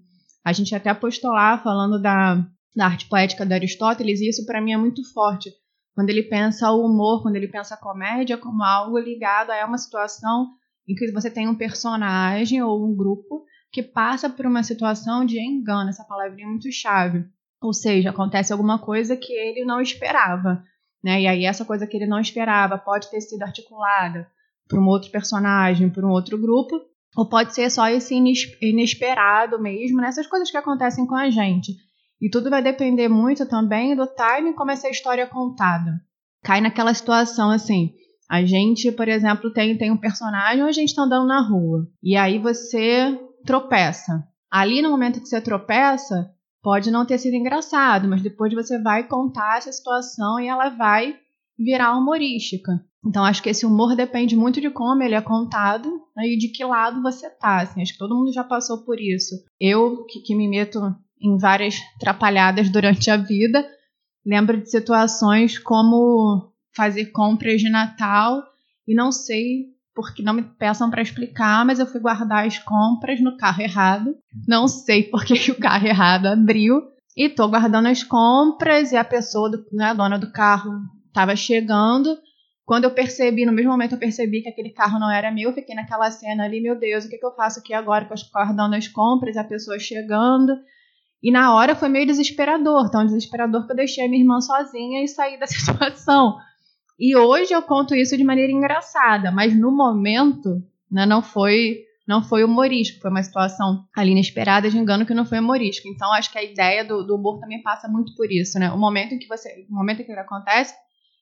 A 0.46 0.54
gente 0.54 0.74
até 0.74 0.94
postou 0.94 1.32
lá 1.32 1.58
falando 1.58 2.02
da, 2.02 2.36
da 2.76 2.86
arte 2.86 3.08
poética 3.10 3.46
de 3.46 3.54
Aristóteles, 3.54 4.22
e 4.22 4.30
isso 4.30 4.46
para 4.46 4.62
mim 4.62 4.72
é 4.72 4.78
muito 4.78 5.04
forte. 5.14 5.52
Quando 5.94 6.10
ele 6.10 6.24
pensa 6.24 6.72
o 6.72 6.86
humor, 6.86 7.22
quando 7.22 7.36
ele 7.36 7.48
pensa 7.48 7.74
a 7.74 7.80
comédia 7.80 8.38
como 8.38 8.64
algo 8.64 8.98
ligado 8.98 9.50
a 9.50 9.66
uma 9.66 9.78
situação 9.78 10.48
em 10.88 10.96
que 10.96 11.12
você 11.12 11.30
tem 11.30 11.48
um 11.48 11.56
personagem 11.56 12.62
ou 12.62 12.86
um 12.86 12.96
grupo 12.96 13.44
que 13.72 13.84
passa 13.84 14.30
por 14.30 14.46
uma 14.46 14.64
situação 14.64 15.26
de 15.26 15.40
engano, 15.40 15.90
essa 15.90 16.06
palavra 16.06 16.40
é 16.40 16.46
muito 16.46 16.72
chave. 16.72 17.26
Ou 17.62 17.74
seja, 17.74 18.12
acontece 18.12 18.54
alguma 18.54 18.80
coisa 18.80 19.16
que 19.16 19.34
ele 19.34 19.66
não 19.66 19.82
esperava. 19.82 20.64
Né? 21.04 21.22
E 21.22 21.28
aí, 21.28 21.46
essa 21.46 21.66
coisa 21.66 21.88
que 21.88 21.98
ele 21.98 22.06
não 22.06 22.20
esperava 22.20 22.78
pode 22.78 23.10
ter 23.10 23.22
sido 23.22 23.44
articulada 23.44 24.28
por 24.68 24.80
um 24.80 24.88
outro 24.88 25.10
personagem, 25.10 25.90
por 25.90 26.04
um 26.04 26.10
outro 26.10 26.38
grupo, 26.38 26.80
ou 27.16 27.28
pode 27.28 27.56
ser 27.56 27.70
só 27.70 27.88
esse 27.88 28.16
inesperado 28.62 29.60
mesmo, 29.60 30.02
né? 30.02 30.10
coisas 30.30 30.52
que 30.52 30.58
acontecem 30.58 31.06
com 31.06 31.16
a 31.16 31.30
gente. 31.30 31.74
E 32.22 32.30
tudo 32.30 32.50
vai 32.50 32.62
depender 32.62 33.08
muito 33.08 33.48
também 33.48 33.96
do 33.96 34.08
timing 34.08 34.54
como 34.54 34.72
essa 34.72 34.90
história 34.90 35.24
é 35.24 35.28
contada. 35.28 36.00
cai 36.44 36.62
naquela 36.62 36.94
situação 36.94 37.52
assim. 37.52 37.94
A 38.30 38.44
gente, 38.44 38.92
por 38.92 39.08
exemplo, 39.08 39.54
tem, 39.54 39.78
tem 39.78 39.90
um 39.90 39.98
personagem 39.98 40.62
ou 40.62 40.68
a 40.68 40.72
gente 40.72 40.90
está 40.90 41.04
andando 41.04 41.28
na 41.28 41.42
rua. 41.42 41.88
E 42.04 42.16
aí 42.16 42.38
você 42.40 43.18
tropeça. 43.46 44.28
Ali 44.52 44.82
no 44.82 44.90
momento 44.90 45.22
que 45.22 45.28
você 45.28 45.40
tropeça, 45.40 46.30
pode 46.62 46.92
não 46.92 47.06
ter 47.06 47.18
sido 47.18 47.36
engraçado, 47.36 48.08
mas 48.08 48.22
depois 48.22 48.54
você 48.54 48.82
vai 48.82 49.08
contar 49.08 49.58
essa 49.58 49.72
situação 49.72 50.40
e 50.40 50.48
ela 50.48 50.70
vai 50.70 51.16
virar 51.58 51.98
humorística. 51.98 52.72
Então 53.06 53.24
acho 53.24 53.42
que 53.42 53.50
esse 53.50 53.66
humor 53.66 53.96
depende 53.96 54.36
muito 54.36 54.60
de 54.60 54.70
como 54.70 55.02
ele 55.02 55.16
é 55.16 55.22
contado 55.22 55.90
né, 56.16 56.28
e 56.28 56.38
de 56.38 56.50
que 56.50 56.64
lado 56.64 57.02
você 57.02 57.30
tá. 57.30 57.62
Assim, 57.62 57.82
acho 57.82 57.94
que 57.94 58.00
todo 58.00 58.16
mundo 58.16 58.34
já 58.34 58.44
passou 58.44 58.84
por 58.84 59.00
isso. 59.00 59.36
Eu, 59.60 60.06
que, 60.06 60.20
que 60.20 60.36
me 60.36 60.48
meto 60.48 60.80
em 61.22 61.38
várias 61.38 61.76
trapalhadas 62.00 62.70
durante 62.70 63.10
a 63.10 63.18
vida, 63.18 63.68
lembro 64.26 64.62
de 64.62 64.70
situações 64.70 65.58
como 65.58 66.52
fazer 66.76 67.08
compras 67.08 67.62
de 67.62 67.70
Natal 67.70 68.44
e 68.88 68.94
não 68.94 69.12
sei 69.12 69.77
porque 69.98 70.22
não 70.22 70.36
me 70.36 70.44
peçam 70.44 70.92
para 70.92 71.02
explicar, 71.02 71.66
mas 71.66 71.80
eu 71.80 71.88
fui 71.88 72.00
guardar 72.00 72.46
as 72.46 72.60
compras 72.60 73.20
no 73.20 73.36
carro 73.36 73.64
errado. 73.64 74.16
Não 74.48 74.68
sei 74.68 75.02
porque 75.02 75.34
que 75.34 75.50
o 75.50 75.60
carro 75.60 75.88
errado 75.88 76.28
abriu. 76.28 76.84
E 77.16 77.28
tô 77.28 77.48
guardando 77.48 77.88
as 77.88 78.04
compras 78.04 78.92
e 78.92 78.96
a 78.96 79.04
pessoa, 79.04 79.50
do, 79.50 79.66
né, 79.74 79.86
a 79.86 79.94
dona 79.96 80.20
do 80.20 80.32
carro, 80.32 80.72
estava 81.08 81.36
chegando. 81.36 82.16
Quando 82.64 82.84
eu 82.84 82.92
percebi, 82.92 83.44
no 83.44 83.52
mesmo 83.52 83.72
momento 83.72 83.94
eu 83.94 83.98
percebi 83.98 84.44
que 84.44 84.50
aquele 84.50 84.70
carro 84.70 85.00
não 85.00 85.10
era 85.10 85.32
meu, 85.32 85.52
fiquei 85.52 85.74
naquela 85.74 86.12
cena 86.12 86.44
ali, 86.44 86.62
meu 86.62 86.78
Deus, 86.78 87.06
o 87.06 87.10
que, 87.10 87.18
que 87.18 87.26
eu 87.26 87.34
faço 87.34 87.60
aqui 87.60 87.74
agora 87.74 88.06
com 88.06 88.14
as 88.14 88.22
guardando 88.22 88.76
as 88.76 88.88
compras, 88.88 89.36
a 89.36 89.44
pessoa 89.44 89.80
chegando. 89.80 90.54
E 91.24 91.32
na 91.32 91.56
hora 91.56 91.74
foi 91.74 91.90
meio 91.90 92.06
desesperador, 92.06 92.92
tão 92.92 93.04
desesperador 93.04 93.66
que 93.66 93.72
eu 93.72 93.76
deixei 93.76 94.06
a 94.06 94.08
minha 94.08 94.22
irmã 94.22 94.40
sozinha 94.42 95.04
e 95.04 95.08
saí 95.08 95.40
da 95.40 95.48
situação. 95.48 96.38
E 97.00 97.16
hoje 97.16 97.54
eu 97.54 97.62
conto 97.62 97.94
isso 97.94 98.18
de 98.18 98.24
maneira 98.24 98.52
engraçada, 98.52 99.32
mas 99.32 99.56
no 99.56 99.72
momento 99.72 100.64
né, 100.92 101.06
não 101.06 101.22
foi 101.22 101.86
não 102.08 102.24
foi 102.24 102.42
humorístico, 102.42 103.02
foi 103.02 103.12
uma 103.12 103.22
situação 103.22 103.84
ali 103.94 104.12
inesperada 104.12 104.70
de 104.70 104.78
engano 104.78 105.06
que 105.06 105.14
não 105.14 105.26
foi 105.26 105.40
humorístico. 105.40 105.90
Então 105.90 106.12
acho 106.14 106.32
que 106.32 106.38
a 106.38 106.44
ideia 106.44 106.86
do, 106.86 107.04
do 107.04 107.16
humor 107.16 107.38
também 107.38 107.62
passa 107.62 107.90
muito 107.90 108.16
por 108.16 108.32
isso, 108.32 108.58
né? 108.58 108.72
O 108.72 108.78
momento 108.78 109.14
em 109.14 109.20
que 109.20 109.28
você, 109.28 109.66
o 109.70 109.76
momento 109.76 110.02
em 110.02 110.06
que 110.06 110.12
ele 110.12 110.22
acontece 110.22 110.74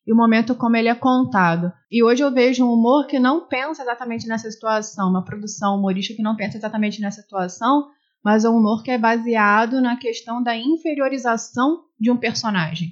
e 0.05 0.13
o 0.13 0.15
momento 0.15 0.53
como 0.53 0.77
ele 0.77 0.87
é 0.87 0.93
contado. 0.93 1.73
E 1.91 2.03
hoje 2.03 2.23
eu 2.23 2.31
vejo 2.31 2.63
um 2.63 2.71
humor 2.71 3.07
que 3.07 3.17
não 3.17 3.47
pensa 3.47 3.81
exatamente 3.81 4.27
nessa 4.27 4.49
situação, 4.51 5.09
uma 5.09 5.25
produção 5.25 5.75
humorística 5.75 6.17
que 6.17 6.21
não 6.21 6.35
pensa 6.35 6.57
exatamente 6.57 7.01
nessa 7.01 7.23
situação, 7.23 7.87
mas 8.23 8.45
um 8.45 8.55
humor 8.55 8.83
que 8.83 8.91
é 8.91 8.97
baseado 8.97 9.81
na 9.81 9.97
questão 9.97 10.43
da 10.43 10.55
inferiorização 10.55 11.85
de 11.99 12.11
um 12.11 12.17
personagem. 12.17 12.89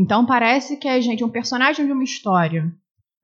Então 0.00 0.24
parece 0.24 0.78
que 0.78 0.88
a 0.88 0.98
gente, 0.98 1.22
um 1.22 1.28
personagem 1.28 1.84
de 1.84 1.92
uma 1.92 2.02
história, 2.02 2.72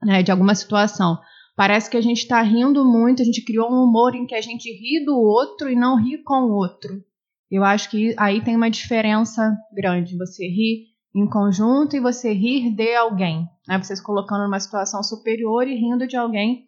né, 0.02 0.22
de 0.22 0.30
alguma 0.30 0.54
situação, 0.54 1.18
parece 1.56 1.88
que 1.88 1.96
a 1.96 2.02
gente 2.02 2.18
está 2.18 2.42
rindo 2.42 2.84
muito, 2.84 3.22
a 3.22 3.24
gente 3.24 3.42
criou 3.42 3.72
um 3.72 3.84
humor 3.84 4.14
em 4.14 4.26
que 4.26 4.34
a 4.34 4.42
gente 4.42 4.70
ri 4.70 5.02
do 5.02 5.16
outro 5.16 5.70
e 5.70 5.74
não 5.74 5.96
ri 5.96 6.22
com 6.22 6.42
o 6.42 6.52
outro. 6.52 7.02
Eu 7.50 7.64
acho 7.64 7.88
que 7.88 8.14
aí 8.18 8.44
tem 8.44 8.54
uma 8.54 8.68
diferença 8.68 9.56
grande. 9.72 10.18
Você 10.18 10.46
ri 10.46 10.88
em 11.14 11.26
conjunto 11.26 11.96
e 11.96 12.00
você 12.00 12.34
rir 12.34 12.70
de 12.74 12.94
alguém. 12.94 13.48
Né? 13.66 13.82
Você 13.82 13.96
se 13.96 14.02
colocando 14.02 14.44
numa 14.44 14.60
situação 14.60 15.02
superior 15.02 15.66
e 15.66 15.76
rindo 15.76 16.06
de 16.06 16.16
alguém 16.16 16.66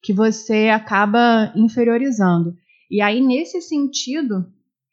que 0.00 0.12
você 0.12 0.68
acaba 0.68 1.52
inferiorizando. 1.56 2.54
E 2.88 3.02
aí, 3.02 3.20
nesse 3.20 3.60
sentido, 3.60 4.46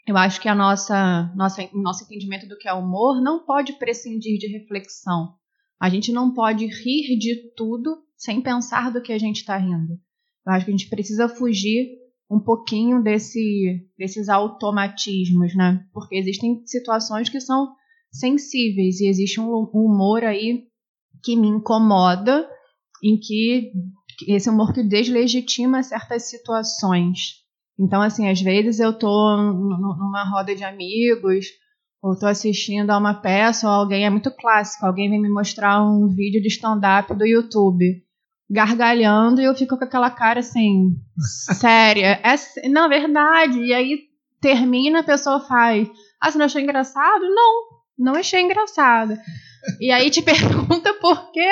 eu 0.07 0.15
acho 0.17 0.39
que 0.39 0.47
a 0.47 0.55
nossa, 0.55 1.33
nossa 1.35 1.67
nosso 1.73 2.03
entendimento 2.03 2.47
do 2.47 2.57
que 2.57 2.67
é 2.67 2.73
humor 2.73 3.21
não 3.21 3.43
pode 3.43 3.73
prescindir 3.73 4.37
de 4.37 4.47
reflexão. 4.47 5.33
A 5.79 5.89
gente 5.89 6.11
não 6.11 6.33
pode 6.33 6.65
rir 6.65 7.17
de 7.17 7.51
tudo 7.55 7.97
sem 8.15 8.41
pensar 8.41 8.91
do 8.91 9.01
que 9.01 9.11
a 9.11 9.17
gente 9.17 9.37
está 9.37 9.57
rindo. 9.57 9.99
Eu 10.45 10.53
acho 10.53 10.65
que 10.65 10.71
a 10.71 10.77
gente 10.77 10.89
precisa 10.89 11.27
fugir 11.27 11.89
um 12.29 12.39
pouquinho 12.39 13.03
desse, 13.03 13.87
desses 13.97 14.29
automatismos, 14.29 15.55
né? 15.55 15.85
Porque 15.91 16.15
existem 16.15 16.61
situações 16.65 17.29
que 17.29 17.39
são 17.39 17.73
sensíveis 18.11 18.99
e 18.99 19.07
existe 19.07 19.39
um 19.39 19.51
humor 19.73 20.23
aí 20.23 20.67
que 21.23 21.35
me 21.35 21.47
incomoda, 21.47 22.47
em 23.03 23.19
que 23.19 23.71
esse 24.27 24.49
humor 24.49 24.71
que 24.73 24.83
deslegitima 24.83 25.83
certas 25.83 26.29
situações. 26.29 27.44
Então, 27.79 28.01
assim, 28.01 28.29
às 28.29 28.41
vezes 28.41 28.79
eu 28.79 28.93
tô 28.93 29.37
numa 29.37 30.23
roda 30.29 30.55
de 30.55 30.63
amigos, 30.63 31.45
ou 32.01 32.17
tô 32.17 32.25
assistindo 32.25 32.91
a 32.91 32.97
uma 32.97 33.13
peça, 33.13 33.67
ou 33.67 33.73
alguém, 33.73 34.05
é 34.05 34.09
muito 34.09 34.31
clássico, 34.31 34.85
alguém 34.85 35.09
vem 35.09 35.21
me 35.21 35.29
mostrar 35.29 35.83
um 35.83 36.07
vídeo 36.07 36.41
de 36.41 36.47
stand-up 36.47 37.13
do 37.13 37.25
YouTube, 37.25 38.03
gargalhando, 38.49 39.41
e 39.41 39.45
eu 39.45 39.55
fico 39.55 39.77
com 39.77 39.83
aquela 39.83 40.09
cara 40.09 40.39
assim, 40.39 40.95
séria. 41.59 42.21
É, 42.23 42.69
não, 42.69 42.87
verdade. 42.87 43.59
E 43.59 43.73
aí 43.73 43.99
termina, 44.39 44.99
a 44.99 45.03
pessoa 45.03 45.39
faz, 45.41 45.89
ah, 46.21 46.31
você 46.31 46.37
não 46.37 46.45
achou 46.45 46.61
engraçado? 46.61 47.21
Não, 47.21 47.63
não 47.97 48.15
achei 48.15 48.41
engraçado. 48.41 49.17
E 49.81 49.91
aí 49.91 50.09
te 50.09 50.21
pergunta 50.23 50.93
por 50.93 51.31
quê, 51.31 51.49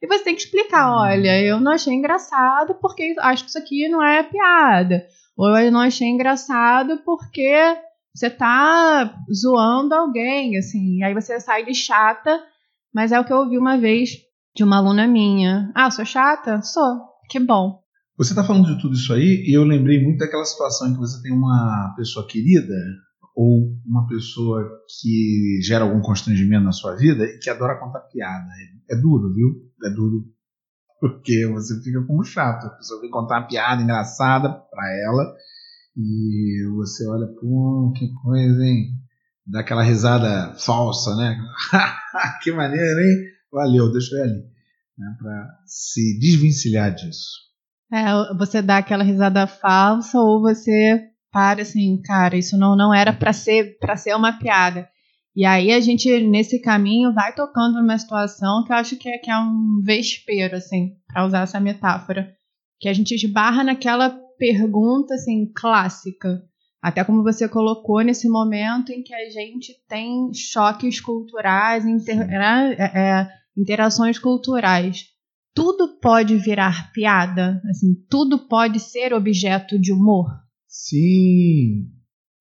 e 0.00 0.06
você 0.06 0.22
tem 0.22 0.34
que 0.34 0.42
explicar, 0.42 0.96
olha, 0.96 1.42
eu 1.42 1.58
não 1.60 1.72
achei 1.72 1.92
engraçado 1.92 2.74
porque 2.80 3.14
acho 3.18 3.44
que 3.44 3.50
isso 3.50 3.58
aqui 3.58 3.88
não 3.88 4.02
é 4.02 4.22
piada. 4.22 5.04
Ou 5.38 5.56
eu 5.56 5.70
não 5.70 5.80
achei 5.80 6.08
engraçado 6.08 7.00
porque 7.04 7.54
você 8.12 8.28
tá 8.28 9.14
zoando 9.32 9.94
alguém, 9.94 10.58
assim. 10.58 11.04
Aí 11.04 11.14
você 11.14 11.38
sai 11.38 11.64
de 11.64 11.72
chata, 11.74 12.42
mas 12.92 13.12
é 13.12 13.20
o 13.20 13.24
que 13.24 13.32
eu 13.32 13.38
ouvi 13.38 13.56
uma 13.56 13.78
vez 13.78 14.10
de 14.56 14.64
uma 14.64 14.78
aluna 14.78 15.06
minha. 15.06 15.70
Ah, 15.76 15.92
sou 15.92 16.04
chata? 16.04 16.60
Sou. 16.62 16.98
Que 17.30 17.38
bom. 17.38 17.78
Você 18.16 18.34
tá 18.34 18.42
falando 18.42 18.66
de 18.66 18.82
tudo 18.82 18.94
isso 18.94 19.12
aí 19.12 19.44
e 19.46 19.56
eu 19.56 19.62
lembrei 19.62 20.02
muito 20.02 20.18
daquela 20.18 20.44
situação 20.44 20.88
em 20.88 20.94
que 20.94 20.98
você 20.98 21.22
tem 21.22 21.32
uma 21.32 21.94
pessoa 21.96 22.26
querida 22.26 22.74
ou 23.36 23.78
uma 23.86 24.08
pessoa 24.08 24.68
que 25.00 25.60
gera 25.62 25.84
algum 25.84 26.00
constrangimento 26.00 26.64
na 26.64 26.72
sua 26.72 26.96
vida 26.96 27.22
e 27.24 27.38
que 27.38 27.48
adora 27.48 27.78
contar 27.78 28.00
piada. 28.00 28.48
É, 28.90 28.96
é 28.96 29.00
duro, 29.00 29.32
viu? 29.32 29.50
É 29.84 29.94
duro 29.94 30.24
porque 31.00 31.46
você 31.46 31.80
fica 31.82 32.04
como 32.06 32.24
chato. 32.24 32.66
A 32.66 32.70
pessoa 32.70 33.00
vem 33.00 33.10
contar 33.10 33.40
uma 33.40 33.46
piada 33.46 33.82
engraçada 33.82 34.48
para 34.48 34.92
ela 35.04 35.34
e 35.96 36.64
você 36.76 37.08
olha, 37.08 37.26
pô, 37.40 37.92
que 37.96 38.12
coisa, 38.22 38.64
hein? 38.64 38.92
Dá 39.46 39.60
aquela 39.60 39.82
risada 39.82 40.54
falsa, 40.58 41.14
né? 41.16 41.38
que 42.42 42.52
maneiro, 42.52 43.00
hein? 43.00 43.16
Valeu, 43.52 43.90
deixa 43.90 44.14
eu 44.14 44.18
ir 44.18 44.22
ali. 44.22 44.42
Né? 44.98 45.16
Para 45.18 45.48
se 45.66 46.18
desvencilhar 46.18 46.94
disso. 46.94 47.48
É, 47.92 48.34
você 48.36 48.60
dá 48.60 48.78
aquela 48.78 49.02
risada 49.02 49.46
falsa 49.46 50.18
ou 50.18 50.42
você 50.42 51.08
para 51.32 51.62
assim, 51.62 52.00
cara, 52.02 52.36
isso 52.36 52.56
não, 52.58 52.76
não 52.76 52.92
era 52.92 53.12
para 53.12 53.32
ser 53.32 53.78
para 53.78 53.96
ser 53.96 54.14
uma 54.14 54.38
piada. 54.38 54.88
E 55.38 55.44
aí 55.44 55.70
a 55.70 55.78
gente, 55.78 56.10
nesse 56.26 56.60
caminho, 56.60 57.14
vai 57.14 57.32
tocando 57.32 57.80
numa 57.80 57.96
situação 57.96 58.64
que 58.64 58.72
eu 58.72 58.76
acho 58.76 58.96
que 58.96 59.08
é, 59.08 59.18
que 59.18 59.30
é 59.30 59.38
um 59.38 59.80
vespeiro, 59.84 60.56
assim, 60.56 60.96
para 61.06 61.24
usar 61.24 61.42
essa 61.42 61.60
metáfora. 61.60 62.34
Que 62.80 62.88
a 62.88 62.92
gente 62.92 63.14
esbarra 63.14 63.62
naquela 63.62 64.10
pergunta, 64.36 65.14
assim, 65.14 65.48
clássica. 65.54 66.42
Até 66.82 67.04
como 67.04 67.22
você 67.22 67.48
colocou 67.48 68.00
nesse 68.00 68.28
momento 68.28 68.90
em 68.90 69.00
que 69.00 69.14
a 69.14 69.30
gente 69.30 69.74
tem 69.88 70.34
choques 70.34 71.00
culturais, 71.00 71.86
inter, 71.86 72.16
né, 72.26 72.74
é, 72.76 72.98
é, 72.98 73.28
interações 73.56 74.18
culturais. 74.18 75.04
Tudo 75.54 76.00
pode 76.00 76.36
virar 76.36 76.90
piada, 76.92 77.62
assim, 77.70 77.94
tudo 78.10 78.48
pode 78.48 78.80
ser 78.80 79.14
objeto 79.14 79.78
de 79.78 79.92
humor. 79.92 80.26
Sim, 80.66 81.92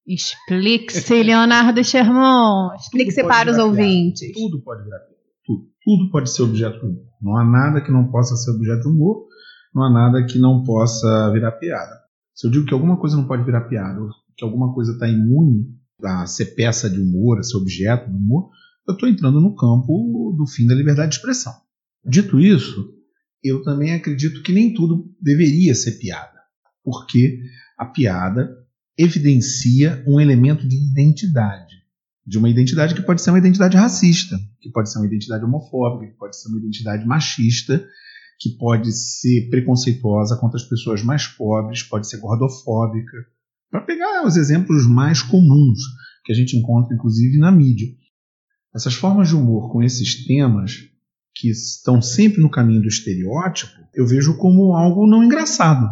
Explique-se, 0.08 1.22
Leonardo 1.22 1.84
Sherman. 1.84 2.76
Explique-se 2.80 3.24
para 3.24 3.52
os 3.52 3.58
ouvintes. 3.58 4.32
Tudo 4.34 4.62
pode 4.62 4.84
virar 4.86 5.00
piada. 5.00 5.22
Tudo. 5.46 5.68
Tudo 5.84 6.10
pode 6.10 6.30
ser 6.30 6.44
objeto 6.44 6.80
de 6.80 6.86
humor. 6.86 7.06
Não 7.22 7.38
há 7.38 7.44
nada 7.44 7.82
que 7.82 7.92
não 7.92 8.10
possa 8.10 8.36
ser 8.38 8.52
objeto 8.52 8.84
de 8.84 8.88
humor. 8.88 9.28
Não 9.76 9.84
há 9.84 9.92
nada 9.92 10.26
que 10.26 10.40
não 10.40 10.64
possa 10.64 11.30
virar 11.34 11.52
piada. 11.54 11.94
Se 12.34 12.48
eu 12.48 12.52
digo 12.52 12.66
que 12.66 12.74
alguma 12.74 12.98
coisa 12.98 13.18
não 13.18 13.28
pode 13.28 13.44
virar 13.44 13.68
piada, 13.68 14.00
ou 14.00 14.10
que 14.38 14.46
alguma 14.46 14.74
coisa 14.74 14.94
está 14.94 15.08
imune 15.10 15.66
a 16.04 16.26
ser 16.26 16.56
peça 16.56 16.90
de 16.90 17.00
humor, 17.00 17.40
a 17.40 17.44
ser 17.44 17.58
objeto 17.58 18.10
de 18.10 18.16
humor, 18.16 18.50
eu 18.88 18.94
estou 18.94 19.10
entrando 19.10 19.42
no 19.42 19.56
campo 19.56 20.34
do 20.38 20.48
fim 20.48 20.66
da 20.66 20.76
liberdade 20.76 21.10
de 21.10 21.18
expressão. 21.18 21.54
Dito 22.06 22.40
isso, 22.40 22.94
eu 23.44 23.64
também 23.64 23.94
acredito 23.94 24.42
que 24.44 24.54
nem 24.54 24.74
tudo 24.74 25.12
deveria 25.22 25.76
ser 25.76 25.94
piada, 25.94 26.40
porque 26.84 27.40
a 27.78 27.86
piada 27.86 28.56
evidencia 28.98 30.04
um 30.08 30.20
elemento 30.20 30.68
de 30.68 30.76
identidade. 30.76 31.76
De 32.26 32.38
uma 32.38 32.50
identidade 32.50 32.94
que 32.94 33.02
pode 33.02 33.22
ser 33.22 33.30
uma 33.30 33.40
identidade 33.40 33.78
racista, 33.78 34.38
que 34.60 34.70
pode 34.70 34.92
ser 34.92 35.00
uma 35.00 35.08
identidade 35.08 35.46
homofóbica, 35.46 36.12
que 36.12 36.18
pode 36.18 36.36
ser 36.36 36.50
uma 36.50 36.58
identidade 36.58 37.06
machista, 37.06 37.86
que 38.40 38.50
pode 38.58 38.92
ser 38.92 39.50
preconceituosa 39.50 40.36
contra 40.38 40.58
as 40.58 40.68
pessoas 40.68 41.04
mais 41.04 41.26
pobres, 41.28 41.84
pode 41.84 42.10
ser 42.10 42.18
gordofóbica. 42.18 43.18
Para 43.72 43.82
pegar 43.82 44.26
os 44.26 44.36
exemplos 44.36 44.86
mais 44.88 45.22
comuns 45.22 45.80
que 46.26 46.32
a 46.32 46.36
gente 46.36 46.58
encontra, 46.58 46.94
inclusive, 46.94 47.38
na 47.38 47.52
mídia. 47.52 47.88
Essas 48.76 48.94
formas 48.94 49.30
de 49.30 49.36
humor 49.36 49.72
com 49.72 49.82
esses 49.82 50.26
temas 50.26 50.74
que 51.34 51.50
estão 51.50 52.02
sempre 52.02 52.42
no 52.42 52.50
caminho 52.50 52.82
do 52.82 52.88
estereótipo, 52.88 53.74
eu 53.94 54.06
vejo 54.06 54.38
como 54.38 54.74
algo 54.74 55.08
não 55.08 55.24
engraçado. 55.24 55.90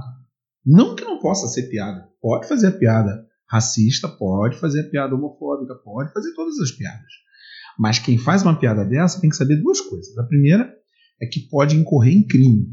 Não 0.65 0.95
que 0.95 1.03
não 1.03 1.19
possa 1.19 1.47
ser 1.47 1.69
piada. 1.69 2.07
Pode 2.25 2.47
fazer 2.47 2.69
a 2.69 2.71
piada 2.71 3.23
racista, 3.47 4.07
pode 4.07 4.57
fazer 4.57 4.81
a 4.81 4.89
piada 4.89 5.13
homofóbica, 5.13 5.75
pode 5.75 6.11
fazer 6.11 6.33
todas 6.33 6.57
as 6.57 6.71
piadas. 6.71 7.11
Mas 7.77 7.99
quem 7.99 8.17
faz 8.17 8.41
uma 8.41 8.59
piada 8.59 8.83
dessa 8.83 9.21
tem 9.21 9.29
que 9.29 9.35
saber 9.35 9.57
duas 9.57 9.79
coisas. 9.79 10.17
A 10.17 10.23
primeira 10.23 10.73
é 11.21 11.27
que 11.27 11.41
pode 11.41 11.75
incorrer 11.75 12.15
em 12.15 12.25
crime 12.25 12.65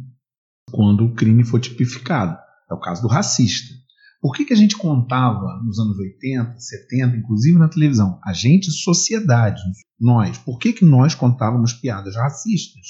quando 0.71 1.05
o 1.05 1.15
crime 1.15 1.45
for 1.45 1.61
tipificado. 1.61 2.35
É 2.71 2.73
o 2.73 2.81
caso 2.81 3.03
do 3.03 3.09
racista. 3.09 3.75
Por 4.23 4.35
que, 4.35 4.47
que 4.47 4.55
a 4.55 4.57
gente 4.57 4.75
contava 4.75 5.61
nos 5.63 5.79
anos 5.79 5.99
80, 5.99 6.59
70, 6.59 7.19
inclusive 7.19 7.59
na 7.59 7.69
televisão? 7.69 8.19
A 8.25 8.33
gente, 8.33 8.71
sociedade, 8.71 9.61
nós. 10.01 10.39
Por 10.39 10.59
que, 10.59 10.73
que 10.73 10.85
nós 10.87 11.15
contávamos 11.15 11.75
piadas 11.75 12.17
racistas? 12.17 12.87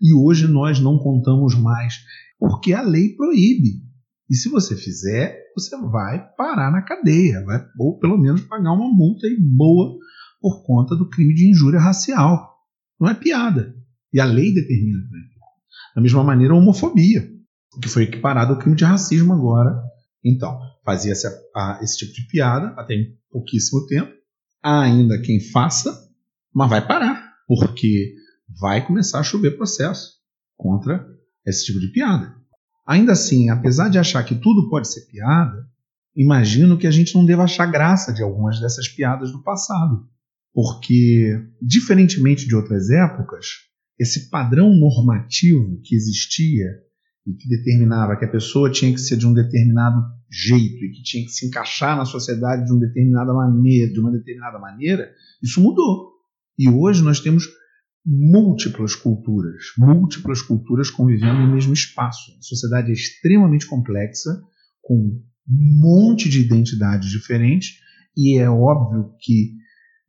E 0.00 0.14
hoje 0.14 0.46
nós 0.46 0.78
não 0.78 0.96
contamos 0.96 1.56
mais? 1.56 1.96
Porque 2.38 2.72
a 2.72 2.82
lei 2.82 3.16
proíbe. 3.16 3.82
E 4.30 4.36
se 4.36 4.48
você 4.48 4.76
fizer, 4.76 5.43
você 5.54 5.76
vai 5.76 6.26
parar 6.36 6.70
na 6.70 6.82
cadeia, 6.82 7.44
vai, 7.44 7.64
ou 7.78 7.98
pelo 7.98 8.18
menos 8.18 8.42
pagar 8.42 8.72
uma 8.72 8.88
multa 8.92 9.26
boa 9.56 9.96
por 10.40 10.64
conta 10.64 10.94
do 10.94 11.08
crime 11.08 11.34
de 11.34 11.50
injúria 11.50 11.80
racial. 11.80 12.54
Não 13.00 13.08
é 13.08 13.14
piada. 13.14 13.74
E 14.12 14.20
a 14.20 14.24
lei 14.24 14.52
determina 14.52 14.98
é. 14.98 15.34
Da 15.96 16.02
mesma 16.02 16.22
maneira, 16.22 16.54
a 16.54 16.56
homofobia, 16.56 17.28
que 17.80 17.88
foi 17.88 18.04
equiparado 18.04 18.52
ao 18.52 18.58
crime 18.58 18.76
de 18.76 18.84
racismo 18.84 19.32
agora 19.32 19.82
então, 20.24 20.58
fazia-se 20.82 21.28
esse 21.82 21.98
tipo 21.98 22.12
de 22.14 22.26
piada 22.26 22.68
até 22.80 22.94
em 22.94 23.14
pouquíssimo 23.30 23.86
tempo. 23.86 24.10
Há 24.62 24.80
ainda 24.80 25.20
quem 25.20 25.38
faça, 25.38 25.92
mas 26.52 26.70
vai 26.70 26.86
parar, 26.86 27.34
porque 27.46 28.14
vai 28.58 28.84
começar 28.86 29.20
a 29.20 29.22
chover 29.22 29.56
processo 29.56 30.14
contra 30.56 31.06
esse 31.46 31.66
tipo 31.66 31.78
de 31.78 31.88
piada. 31.88 32.34
Ainda 32.86 33.12
assim, 33.12 33.48
apesar 33.48 33.88
de 33.88 33.98
achar 33.98 34.22
que 34.24 34.34
tudo 34.34 34.68
pode 34.68 34.92
ser 34.92 35.06
piada, 35.06 35.66
imagino 36.14 36.76
que 36.76 36.86
a 36.86 36.90
gente 36.90 37.14
não 37.14 37.24
deva 37.24 37.44
achar 37.44 37.66
graça 37.66 38.12
de 38.12 38.22
algumas 38.22 38.60
dessas 38.60 38.88
piadas 38.88 39.32
do 39.32 39.42
passado. 39.42 40.06
Porque, 40.52 41.40
diferentemente 41.60 42.46
de 42.46 42.54
outras 42.54 42.90
épocas, 42.90 43.46
esse 43.98 44.28
padrão 44.28 44.74
normativo 44.74 45.80
que 45.82 45.96
existia 45.96 46.66
e 47.26 47.32
que 47.32 47.48
determinava 47.48 48.16
que 48.16 48.24
a 48.24 48.30
pessoa 48.30 48.70
tinha 48.70 48.92
que 48.92 49.00
ser 49.00 49.16
de 49.16 49.26
um 49.26 49.32
determinado 49.32 50.00
jeito 50.30 50.84
e 50.84 50.92
que 50.92 51.02
tinha 51.02 51.24
que 51.24 51.30
se 51.30 51.46
encaixar 51.46 51.96
na 51.96 52.04
sociedade 52.04 52.66
de 52.66 52.72
uma 52.72 52.80
determinada 52.80 53.32
maneira, 53.32 53.92
de 53.92 53.98
uma 53.98 54.12
determinada 54.12 54.58
maneira, 54.58 55.10
isso 55.42 55.60
mudou. 55.60 56.12
E 56.58 56.68
hoje 56.68 57.02
nós 57.02 57.20
temos 57.20 57.48
múltiplas 58.04 58.94
culturas, 58.94 59.64
múltiplas 59.78 60.42
culturas 60.42 60.90
convivendo 60.90 61.40
no 61.40 61.54
mesmo 61.54 61.72
espaço. 61.72 62.32
A 62.38 62.42
sociedade 62.42 62.90
é 62.90 62.92
extremamente 62.92 63.66
complexa, 63.66 64.42
com 64.82 64.94
um 64.94 65.80
monte 65.80 66.28
de 66.28 66.40
identidades 66.40 67.10
diferentes, 67.10 67.78
e 68.16 68.38
é 68.38 68.48
óbvio 68.48 69.14
que 69.20 69.54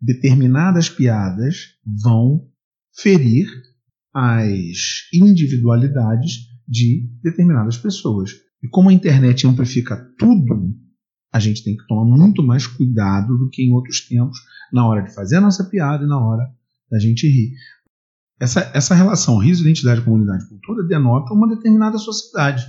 determinadas 0.02 0.90
piadas 0.90 1.76
vão 2.04 2.48
ferir 2.98 3.48
as 4.14 5.10
individualidades 5.14 6.48
de 6.68 7.10
determinadas 7.24 7.78
pessoas. 7.78 8.32
E 8.64 8.68
como 8.68 8.90
a 8.90 8.94
internet 8.94 9.48
amplifica 9.48 9.98
tudo, 10.18 10.74
a 11.32 11.40
gente 11.40 11.64
tem 11.64 11.76
que 11.76 11.86
tomar 11.88 12.06
muito 12.06 12.42
mais 12.42 12.66
cuidado 12.66 13.38
do 13.38 13.50
que 13.50 13.64
em 13.64 13.72
outros 13.72 14.08
tempos, 14.08 14.38
na 14.72 14.88
hora 14.88 15.02
de 15.02 15.14
fazer 15.14 15.38
a 15.38 15.42
nossa 15.42 15.64
piada 15.66 16.04
e 16.04 16.08
na 16.08 16.20
hora 16.20 16.44
da 16.90 17.00
gente 17.00 17.28
rir. 17.28 17.54
Essa, 18.40 18.72
essa 18.74 18.94
relação 18.94 19.38
riso, 19.38 19.62
identidade, 19.62 20.02
comunidade 20.02 20.48
cultura 20.50 20.84
denota 20.84 21.34
uma 21.34 21.48
determinada 21.48 21.98
sociedade. 21.98 22.66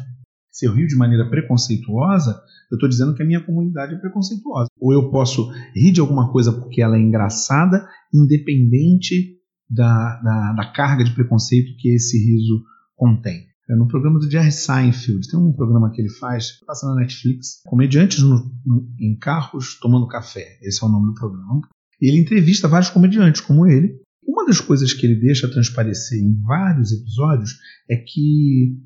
Se 0.50 0.66
eu 0.66 0.72
rio 0.72 0.86
de 0.86 0.96
maneira 0.96 1.28
preconceituosa, 1.28 2.40
eu 2.70 2.76
estou 2.76 2.88
dizendo 2.88 3.14
que 3.14 3.22
a 3.22 3.26
minha 3.26 3.44
comunidade 3.44 3.94
é 3.94 3.98
preconceituosa. 3.98 4.68
Ou 4.80 4.92
eu 4.92 5.10
posso 5.10 5.50
rir 5.74 5.92
de 5.92 6.00
alguma 6.00 6.32
coisa 6.32 6.52
porque 6.52 6.80
ela 6.80 6.96
é 6.96 7.00
engraçada, 7.00 7.86
independente 8.14 9.36
da, 9.68 10.20
da, 10.22 10.52
da 10.52 10.72
carga 10.72 11.04
de 11.04 11.12
preconceito 11.12 11.76
que 11.78 11.94
esse 11.94 12.16
riso 12.18 12.64
contém. 12.94 13.44
É 13.68 13.74
no 13.74 13.88
programa 13.88 14.20
do 14.20 14.30
Jerry 14.30 14.52
Seinfeld. 14.52 15.28
Tem 15.28 15.38
um 15.38 15.52
programa 15.52 15.90
que 15.90 16.00
ele 16.00 16.10
faz, 16.10 16.60
passa 16.64 16.86
na 16.86 17.00
Netflix, 17.00 17.60
comediantes 17.66 18.22
no, 18.22 18.50
no, 18.64 18.88
em 19.00 19.18
carros 19.18 19.78
tomando 19.80 20.06
café. 20.06 20.58
Esse 20.62 20.82
é 20.84 20.86
o 20.86 20.90
nome 20.90 21.08
do 21.08 21.14
programa. 21.14 21.60
E 22.00 22.08
ele 22.08 22.20
entrevista 22.20 22.68
vários 22.68 22.90
comediantes 22.90 23.40
como 23.40 23.66
ele. 23.66 24.00
Uma 24.26 24.44
das 24.44 24.60
coisas 24.60 24.92
que 24.92 25.06
ele 25.06 25.20
deixa 25.20 25.48
transparecer 25.48 26.20
em 26.20 26.40
vários 26.42 26.92
episódios 26.92 27.52
é 27.88 27.96
que 27.96 28.76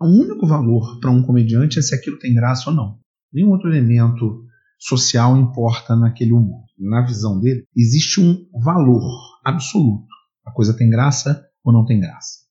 o 0.00 0.06
único 0.06 0.46
valor 0.46 1.00
para 1.00 1.10
um 1.10 1.22
comediante 1.22 1.78
é 1.78 1.82
se 1.82 1.94
aquilo 1.94 2.18
tem 2.18 2.34
graça 2.34 2.70
ou 2.70 2.76
não. 2.76 2.98
Nenhum 3.32 3.50
outro 3.50 3.68
elemento 3.68 4.44
social 4.78 5.36
importa 5.36 5.96
naquele 5.96 6.32
humor. 6.32 6.64
Na 6.78 7.04
visão 7.04 7.40
dele, 7.40 7.64
existe 7.74 8.20
um 8.20 8.46
valor 8.62 9.02
absoluto. 9.44 10.06
A 10.44 10.52
coisa 10.52 10.76
tem 10.76 10.88
graça 10.88 11.44
ou 11.64 11.72
não 11.72 11.84
tem 11.84 11.98
graça. 11.98 12.46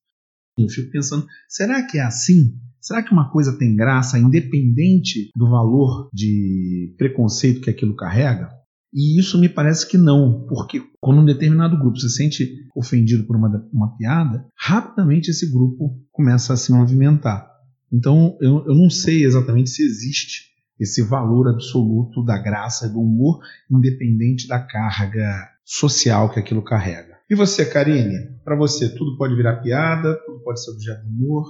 Eu 0.58 0.68
fico 0.68 0.92
pensando, 0.92 1.26
será 1.48 1.86
que 1.86 1.98
é 1.98 2.02
assim? 2.02 2.60
Será 2.82 3.02
que 3.02 3.12
uma 3.12 3.32
coisa 3.32 3.58
tem 3.58 3.76
graça 3.76 4.20
independente 4.20 5.30
do 5.36 5.50
valor 5.50 6.10
de 6.14 6.94
preconceito 6.98 7.62
que 7.62 7.70
aquilo 7.70 7.96
carrega? 7.96 8.50
E 8.96 9.20
isso 9.20 9.38
me 9.38 9.50
parece 9.50 9.86
que 9.86 9.98
não, 9.98 10.46
porque 10.48 10.82
quando 11.02 11.20
um 11.20 11.26
determinado 11.26 11.78
grupo 11.78 12.00
se 12.00 12.10
sente 12.10 12.66
ofendido 12.74 13.26
por 13.26 13.36
uma, 13.36 13.68
uma 13.74 13.98
piada, 13.98 14.48
rapidamente 14.58 15.32
esse 15.32 15.52
grupo 15.52 16.02
começa 16.14 16.54
a 16.54 16.58
se 16.58 16.72
movimentar. 16.72 17.46
Então 17.92 18.38
eu, 18.40 18.66
eu 18.66 18.74
não 18.74 18.90
sei 18.90 19.26
exatamente 19.26 19.70
se 19.70 19.84
existe 19.84 20.46
esse 20.80 21.02
valor 21.02 21.50
absoluto 21.50 22.24
da 22.24 22.38
graça 22.38 22.88
e 22.88 22.90
do 22.90 23.02
humor, 23.02 23.42
independente 23.70 24.48
da 24.48 24.60
carga 24.60 25.46
social 25.66 26.32
que 26.32 26.40
aquilo 26.40 26.64
carrega. 26.64 27.16
E 27.30 27.36
você, 27.36 27.66
Karine? 27.66 28.40
Para 28.46 28.56
você, 28.56 28.88
tudo 28.88 29.18
pode 29.18 29.36
virar 29.36 29.58
piada, 29.58 30.16
tudo 30.26 30.40
pode 30.40 30.64
ser 30.64 30.72
objeto 30.72 31.04
de 31.04 31.10
humor. 31.10 31.46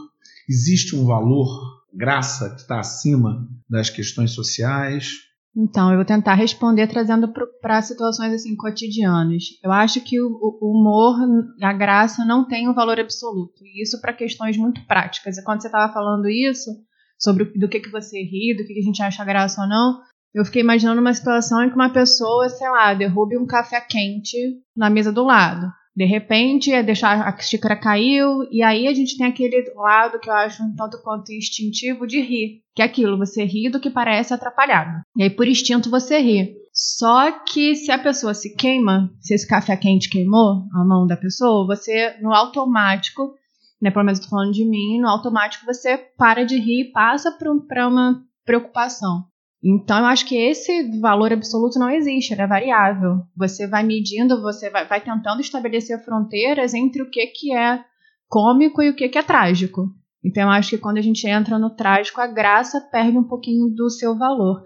Existe 0.49 0.95
um 0.95 1.05
valor, 1.05 1.47
graça, 1.93 2.49
que 2.55 2.61
está 2.61 2.79
acima 2.79 3.47
das 3.69 3.89
questões 3.89 4.31
sociais? 4.31 5.25
Então, 5.57 5.89
eu 5.89 5.95
vou 5.95 6.05
tentar 6.05 6.33
responder 6.33 6.85
trazendo 6.87 7.31
para 7.61 7.81
situações 7.81 8.33
assim 8.33 8.55
cotidianas. 8.57 9.43
Eu 9.63 9.71
acho 9.71 10.01
que 10.01 10.19
o, 10.19 10.27
o, 10.27 10.71
humor, 10.71 11.15
a 11.61 11.71
graça, 11.71 12.25
não 12.25 12.45
tem 12.45 12.67
um 12.67 12.73
valor 12.73 12.99
absoluto. 12.99 13.63
E 13.63 13.81
isso 13.81 14.01
para 14.01 14.11
questões 14.11 14.57
muito 14.57 14.85
práticas. 14.85 15.37
E 15.37 15.43
quando 15.43 15.61
você 15.61 15.67
estava 15.67 15.93
falando 15.93 16.27
isso, 16.27 16.69
sobre 17.17 17.45
do 17.57 17.69
que, 17.69 17.79
que 17.79 17.89
você 17.89 18.21
ri, 18.21 18.55
do 18.57 18.65
que, 18.65 18.73
que 18.73 18.79
a 18.79 18.83
gente 18.83 19.01
acha 19.01 19.23
graça 19.23 19.61
ou 19.61 19.67
não, 19.67 20.01
eu 20.33 20.43
fiquei 20.43 20.61
imaginando 20.61 20.99
uma 20.99 21.13
situação 21.13 21.63
em 21.63 21.69
que 21.69 21.75
uma 21.75 21.93
pessoa, 21.93 22.49
sei 22.49 22.69
lá, 22.69 22.93
derrube 22.93 23.37
um 23.37 23.45
café 23.45 23.79
quente 23.79 24.37
na 24.75 24.89
mesa 24.89 25.13
do 25.13 25.23
lado. 25.23 25.71
De 25.95 26.03
repente, 26.03 26.73
é 26.73 26.83
deixar 26.83 27.25
a 27.25 27.37
xícara 27.39 27.75
caiu, 27.75 28.43
e 28.51 28.61
aí 28.61 28.87
a 28.87 28.93
gente 28.93 29.17
tem 29.17 29.25
aquele 29.25 29.63
lado 29.75 30.19
que 30.19 30.29
eu 30.29 30.33
acho 30.33 30.61
um 30.61 30.75
tanto 30.75 31.01
quanto 31.01 31.31
instintivo 31.31 32.05
de 32.05 32.19
rir. 32.19 32.61
Que 32.75 32.81
é 32.81 32.85
aquilo, 32.85 33.17
você 33.17 33.45
ri 33.45 33.69
do 33.69 33.79
que 33.79 33.89
parece 33.89 34.33
atrapalhado. 34.33 35.01
E 35.15 35.23
aí, 35.23 35.29
por 35.29 35.47
instinto, 35.47 35.89
você 35.89 36.19
ri. 36.19 36.53
Só 36.73 37.31
que 37.31 37.73
se 37.75 37.89
a 37.89 37.97
pessoa 37.97 38.33
se 38.33 38.53
queima, 38.53 39.09
se 39.21 39.33
esse 39.33 39.47
café 39.47 39.77
quente 39.77 40.09
queimou 40.09 40.65
a 40.73 40.83
mão 40.83 41.07
da 41.07 41.15
pessoa, 41.15 41.65
você, 41.65 42.17
no 42.21 42.33
automático, 42.33 43.33
né, 43.81 43.89
pelo 43.89 44.03
menos 44.03 44.19
eu 44.19 44.27
falando 44.27 44.51
de 44.51 44.65
mim, 44.65 44.99
no 44.99 45.07
automático 45.07 45.65
você 45.65 45.97
para 46.17 46.43
de 46.43 46.57
rir 46.59 46.89
e 46.89 46.91
passa 46.91 47.31
para 47.31 47.87
uma 47.87 48.21
preocupação. 48.43 49.23
Então, 49.67 49.97
eu 49.97 50.05
acho 50.05 50.27
que 50.27 50.35
esse 50.35 50.99
valor 50.99 51.33
absoluto 51.33 51.79
não 51.79 51.89
existe, 51.89 52.31
ele 52.31 52.43
é 52.43 52.47
variável. 52.47 53.23
Você 53.35 53.65
vai 53.65 53.81
medindo, 53.81 54.39
você 54.39 54.69
vai, 54.69 54.87
vai 54.87 55.01
tentando 55.01 55.41
estabelecer 55.41 55.97
fronteiras 56.05 56.75
entre 56.75 57.01
o 57.01 57.09
que, 57.09 57.25
que 57.27 57.51
é 57.51 57.83
cômico 58.27 58.83
e 58.83 58.91
o 58.91 58.95
que, 58.95 59.09
que 59.09 59.17
é 59.17 59.23
trágico. 59.23 59.87
Então, 60.23 60.43
eu 60.43 60.49
acho 60.49 60.69
que 60.69 60.77
quando 60.77 60.99
a 60.99 61.01
gente 61.01 61.27
entra 61.27 61.57
no 61.57 61.71
trágico, 61.71 62.21
a 62.21 62.27
graça 62.27 62.79
perde 62.79 63.17
um 63.17 63.23
pouquinho 63.23 63.67
do 63.67 63.89
seu 63.89 64.15
valor. 64.15 64.63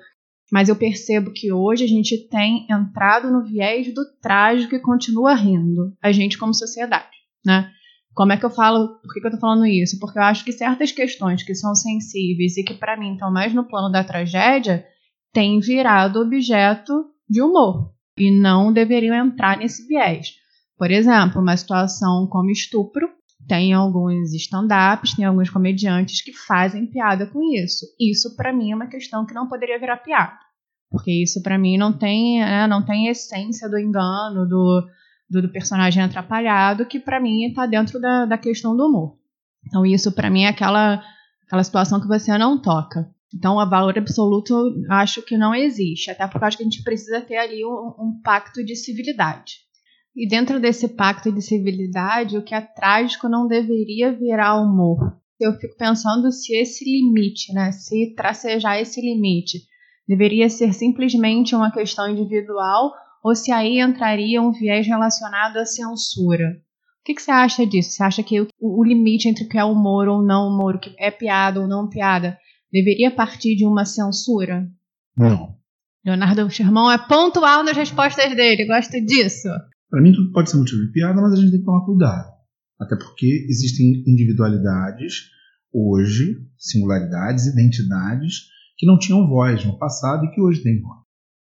Mas 0.51 0.67
eu 0.67 0.75
percebo 0.75 1.31
que 1.31 1.49
hoje 1.49 1.85
a 1.85 1.87
gente 1.87 2.27
tem 2.27 2.67
entrado 2.69 3.31
no 3.31 3.43
viés 3.43 3.93
do 3.93 4.01
trágico 4.21 4.75
e 4.75 4.81
continua 4.81 5.33
rindo, 5.33 5.93
a 6.01 6.11
gente 6.11 6.37
como 6.37 6.53
sociedade, 6.53 7.15
né? 7.45 7.71
Como 8.13 8.33
é 8.33 8.37
que 8.37 8.45
eu 8.45 8.49
falo? 8.49 8.99
Por 9.01 9.13
que, 9.13 9.21
que 9.21 9.27
eu 9.27 9.31
tô 9.31 9.37
falando 9.37 9.65
isso? 9.65 9.99
Porque 9.99 10.17
eu 10.17 10.23
acho 10.23 10.43
que 10.43 10.51
certas 10.51 10.91
questões 10.91 11.43
que 11.43 11.55
são 11.55 11.73
sensíveis 11.75 12.57
e 12.57 12.63
que 12.63 12.73
para 12.73 12.97
mim 12.97 13.13
estão 13.13 13.31
mais 13.31 13.53
no 13.53 13.63
plano 13.63 13.91
da 13.91 14.03
tragédia 14.03 14.85
têm 15.33 15.59
virado 15.59 16.19
objeto 16.19 17.05
de 17.29 17.41
humor 17.41 17.93
e 18.17 18.31
não 18.31 18.73
deveriam 18.73 19.15
entrar 19.15 19.57
nesse 19.57 19.87
viés. 19.87 20.33
Por 20.77 20.91
exemplo, 20.91 21.41
uma 21.41 21.55
situação 21.55 22.27
como 22.27 22.49
estupro, 22.49 23.09
tem 23.47 23.73
alguns 23.73 24.33
stand-ups, 24.33 25.15
tem 25.15 25.25
alguns 25.25 25.49
comediantes 25.49 26.21
que 26.21 26.33
fazem 26.33 26.85
piada 26.85 27.25
com 27.25 27.41
isso. 27.53 27.85
Isso 27.99 28.35
para 28.35 28.53
mim 28.53 28.71
é 28.71 28.75
uma 28.75 28.87
questão 28.87 29.25
que 29.25 29.33
não 29.33 29.47
poderia 29.47 29.79
virar 29.79 29.97
piada, 29.97 30.37
porque 30.89 31.11
isso 31.11 31.41
para 31.41 31.57
mim 31.57 31.77
não 31.77 31.91
tem, 31.91 32.39
né, 32.39 32.67
não 32.67 32.85
tem 32.85 33.07
essência 33.07 33.69
do 33.69 33.77
engano, 33.77 34.47
do 34.47 34.87
do, 35.29 35.41
do 35.41 35.49
personagem 35.49 36.01
atrapalhado, 36.01 36.85
que 36.85 36.99
para 36.99 37.19
mim 37.19 37.45
está 37.45 37.65
dentro 37.65 37.99
da, 37.99 38.25
da 38.25 38.37
questão 38.37 38.75
do 38.75 38.87
humor. 38.87 39.17
Então 39.67 39.85
isso 39.85 40.11
para 40.11 40.29
mim 40.29 40.43
é 40.43 40.47
aquela, 40.47 41.03
aquela 41.45 41.63
situação 41.63 41.99
que 42.01 42.07
você 42.07 42.37
não 42.37 42.57
toca. 42.57 43.09
Então, 43.33 43.57
o 43.57 43.69
valor 43.69 43.97
absoluto 43.97 44.73
acho 44.89 45.21
que 45.21 45.37
não 45.37 45.53
existe, 45.53 46.09
até 46.09 46.27
porque 46.27 46.45
acho 46.45 46.57
que 46.57 46.63
a 46.63 46.65
gente 46.65 46.83
precisa 46.83 47.21
ter 47.21 47.37
ali 47.37 47.63
um, 47.63 47.93
um, 47.99 48.21
pacto 48.23 48.63
de 48.63 48.75
civilidade. 48.75 49.57
E 50.15 50.27
dentro 50.27 50.59
desse 50.59 50.87
pacto 50.87 51.31
de 51.31 51.41
civilidade, 51.41 52.37
o 52.37 52.41
que 52.41 52.55
é 52.55 52.61
trágico 52.61 53.29
não 53.29 53.47
deveria 53.47 54.11
virar 54.11 54.55
humor. 54.55 55.15
Eu 55.39 55.53
fico 55.53 55.77
pensando 55.77 56.31
se 56.31 56.55
esse 56.55 56.83
limite, 56.83 57.53
né, 57.53 57.71
se 57.71 58.13
tracejar 58.15 58.79
esse 58.79 58.99
limite, 58.99 59.59
deveria 60.07 60.49
ser 60.49 60.73
simplesmente 60.73 61.55
uma 61.55 61.71
questão 61.71 62.09
individual 62.09 62.91
ou 63.23 63.35
se 63.35 63.51
aí 63.51 63.79
entraria 63.79 64.41
um 64.41 64.51
viés 64.51 64.87
relacionado 64.87 65.57
à 65.57 65.65
censura. 65.65 66.61
O 67.01 67.03
que, 67.05 67.15
que 67.15 67.21
você 67.21 67.31
acha 67.31 67.65
disso? 67.65 67.91
Você 67.91 68.03
acha 68.03 68.23
que 68.23 68.41
o, 68.41 68.47
o 68.59 68.83
limite 68.83 69.27
entre 69.27 69.45
o 69.45 69.49
que 69.49 69.57
é 69.57 69.63
humor 69.63 70.07
ou 70.07 70.23
não 70.23 70.47
humor, 70.47 70.75
o 70.75 70.79
que 70.79 70.93
é 70.99 71.09
piada 71.09 71.59
ou 71.59 71.67
não 71.67 71.89
piada, 71.89 72.37
deveria 72.71 73.09
partir 73.09 73.55
de 73.55 73.65
uma 73.65 73.85
censura? 73.85 74.67
Não. 75.17 75.55
Leonardo 76.05 76.49
Sherman 76.49 76.93
é 76.93 76.97
pontual 76.97 77.63
nas 77.63 77.75
respostas 77.75 78.35
dele, 78.35 78.65
gosto 78.65 79.03
disso. 79.05 79.49
Para 79.89 80.01
mim, 80.01 80.13
tudo 80.13 80.31
pode 80.31 80.49
ser 80.49 80.57
motivo 80.57 80.85
de 80.85 80.91
piada, 80.91 81.19
mas 81.21 81.33
a 81.33 81.35
gente 81.35 81.51
tem 81.51 81.59
que 81.59 81.65
tomar 81.65 81.85
cuidado. 81.85 82.29
Até 82.79 82.95
porque 82.95 83.45
existem 83.49 84.03
individualidades 84.07 85.29
hoje, 85.73 86.37
singularidades, 86.57 87.47
identidades 87.47 88.47
que 88.77 88.85
não 88.85 88.97
tinham 88.97 89.27
voz 89.27 89.65
no 89.65 89.77
passado 89.77 90.25
e 90.25 90.31
que 90.31 90.41
hoje 90.41 90.63
têm 90.63 90.81
voz. 90.81 90.99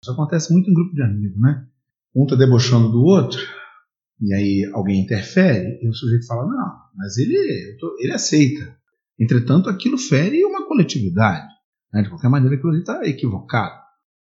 Isso 0.03 0.13
acontece 0.13 0.53
muito 0.53 0.71
em 0.71 0.75
grupo 0.75 0.95
de 0.95 1.03
amigos, 1.03 1.41
né? 1.41 1.67
Um 2.15 2.25
está 2.25 2.37
debochando 2.37 2.91
do 2.91 3.03
outro, 3.03 3.41
e 4.21 4.33
aí 4.33 4.71
alguém 4.73 5.03
interfere, 5.03 5.79
e 5.83 5.89
o 5.89 5.95
sujeito 5.95 6.27
fala: 6.27 6.47
Não, 6.47 6.73
mas 6.95 7.19
ele, 7.19 7.37
ele 7.99 8.13
aceita. 8.13 8.77
Entretanto, 9.19 9.69
aquilo 9.69 9.99
fere 9.99 10.45
uma 10.45 10.67
coletividade. 10.67 11.47
Né? 11.93 12.03
De 12.03 12.09
qualquer 12.09 12.29
maneira, 12.29 12.57
aquilo 12.57 12.71
ali 12.71 12.81
está 12.81 13.07
equivocado. 13.07 13.75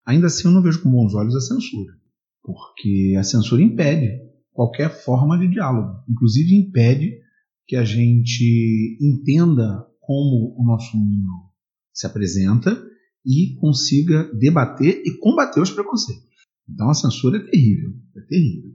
Ainda 0.06 0.28
assim, 0.28 0.48
eu 0.48 0.54
não 0.54 0.62
vejo 0.62 0.82
com 0.82 0.92
bons 0.92 1.14
olhos 1.14 1.36
a 1.36 1.42
censura, 1.42 1.94
porque 2.42 3.16
a 3.20 3.24
censura 3.24 3.62
impede 3.62 4.22
qualquer 4.54 4.90
forma 4.90 5.38
de 5.38 5.50
diálogo, 5.50 6.04
inclusive 6.10 6.56
impede 6.56 7.20
que 7.68 7.76
a 7.76 7.84
gente 7.84 8.98
entenda 9.02 9.86
como 10.00 10.56
o 10.58 10.66
nosso 10.66 10.98
mundo 10.98 11.52
se 11.94 12.08
apresenta 12.08 12.82
e 13.28 13.56
consiga 13.60 14.24
debater 14.34 15.04
e 15.06 15.18
combater 15.18 15.60
os 15.60 15.70
preconceitos. 15.70 16.26
Então 16.70 16.90
a 16.90 16.94
censura 16.94 17.38
é 17.38 17.42
terrível, 17.42 17.94
é 18.16 18.22
terrível. 18.22 18.72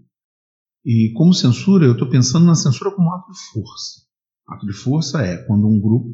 E 0.84 1.12
como 1.14 1.32
censura, 1.32 1.86
eu 1.86 1.92
estou 1.92 2.08
pensando 2.08 2.44
na 2.44 2.54
censura 2.54 2.90
como 2.90 3.10
ato 3.12 3.32
de 3.32 3.38
força. 3.52 4.02
Ato 4.46 4.66
de 4.66 4.72
força 4.74 5.22
é 5.22 5.38
quando 5.38 5.66
um 5.66 5.80
grupo 5.80 6.12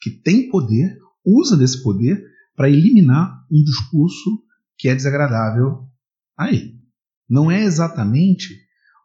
que 0.00 0.10
tem 0.10 0.48
poder 0.48 0.98
usa 1.24 1.56
desse 1.56 1.82
poder 1.82 2.22
para 2.54 2.70
eliminar 2.70 3.44
um 3.50 3.62
discurso 3.64 4.42
que 4.78 4.88
é 4.88 4.94
desagradável 4.94 5.84
aí. 6.38 6.78
Não 7.28 7.50
é 7.50 7.64
exatamente 7.64 8.56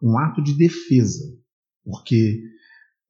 um 0.02 0.18
ato 0.18 0.44
de 0.44 0.54
defesa, 0.54 1.24
porque 1.84 2.42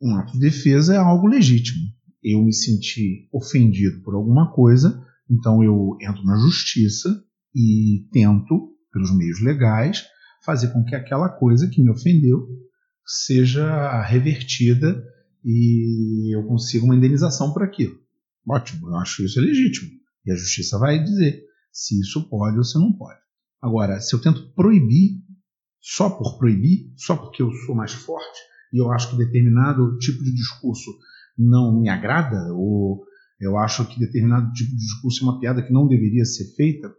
um 0.02 0.16
ato 0.16 0.34
de 0.34 0.40
defesa 0.40 0.94
é 0.94 0.98
algo 0.98 1.28
legítimo. 1.28 1.84
Eu 2.24 2.44
me 2.44 2.54
senti 2.54 3.28
ofendido 3.32 4.02
por 4.02 4.16
alguma 4.16 4.52
coisa, 4.52 5.05
então 5.30 5.64
eu 5.64 5.98
entro 6.02 6.24
na 6.24 6.38
justiça 6.38 7.10
e 7.54 8.08
tento, 8.12 8.76
pelos 8.92 9.16
meios 9.16 9.42
legais, 9.42 10.04
fazer 10.46 10.72
com 10.74 10.84
que 10.84 10.96
aquela 10.96 11.30
coisa 11.30 11.68
que 11.68 11.82
me 11.82 11.90
ofendeu 11.90 12.48
seja 13.06 14.02
revertida 14.04 15.04
e 15.44 16.36
eu 16.36 16.44
consiga 16.46 16.86
uma 16.86 16.96
indenização 16.96 17.54
por 17.54 17.64
aquilo. 17.64 17.96
Ótimo, 18.48 18.90
eu 18.90 18.96
acho 18.98 19.24
isso 19.24 19.40
legítimo. 19.40 19.92
E 20.26 20.32
a 20.32 20.36
justiça 20.36 20.78
vai 20.78 21.04
dizer 21.04 21.44
se 21.72 22.00
isso 22.00 22.28
pode 22.30 22.58
ou 22.58 22.64
se 22.64 22.78
não 22.80 22.92
pode. 22.94 23.20
Agora, 23.62 24.00
se 24.00 24.16
eu 24.16 24.22
tento 24.22 24.54
proibir, 24.54 25.22
só 25.82 26.10
por 26.10 26.38
proibir, 26.38 26.92
só 26.96 27.16
porque 27.16 27.44
eu 27.44 27.52
sou 27.66 27.76
mais 27.76 27.94
forte 27.94 28.40
e 28.74 28.82
eu 28.82 28.92
acho 28.92 29.12
que 29.12 29.18
determinado 29.18 29.98
tipo 30.00 30.24
de 30.24 30.34
discurso 30.34 30.92
não 31.38 31.80
me 31.80 31.90
agrada, 31.90 32.54
ou 32.54 33.06
eu 33.40 33.58
acho 33.58 33.86
que 33.86 34.00
determinado 34.00 34.52
tipo 34.54 34.72
de 34.72 34.78
discurso 34.78 35.24
é 35.24 35.30
uma 35.30 35.40
piada 35.40 35.62
que 35.62 35.74
não 35.74 35.88
deveria 35.88 36.26
ser 36.26 36.46
feita, 36.56 36.90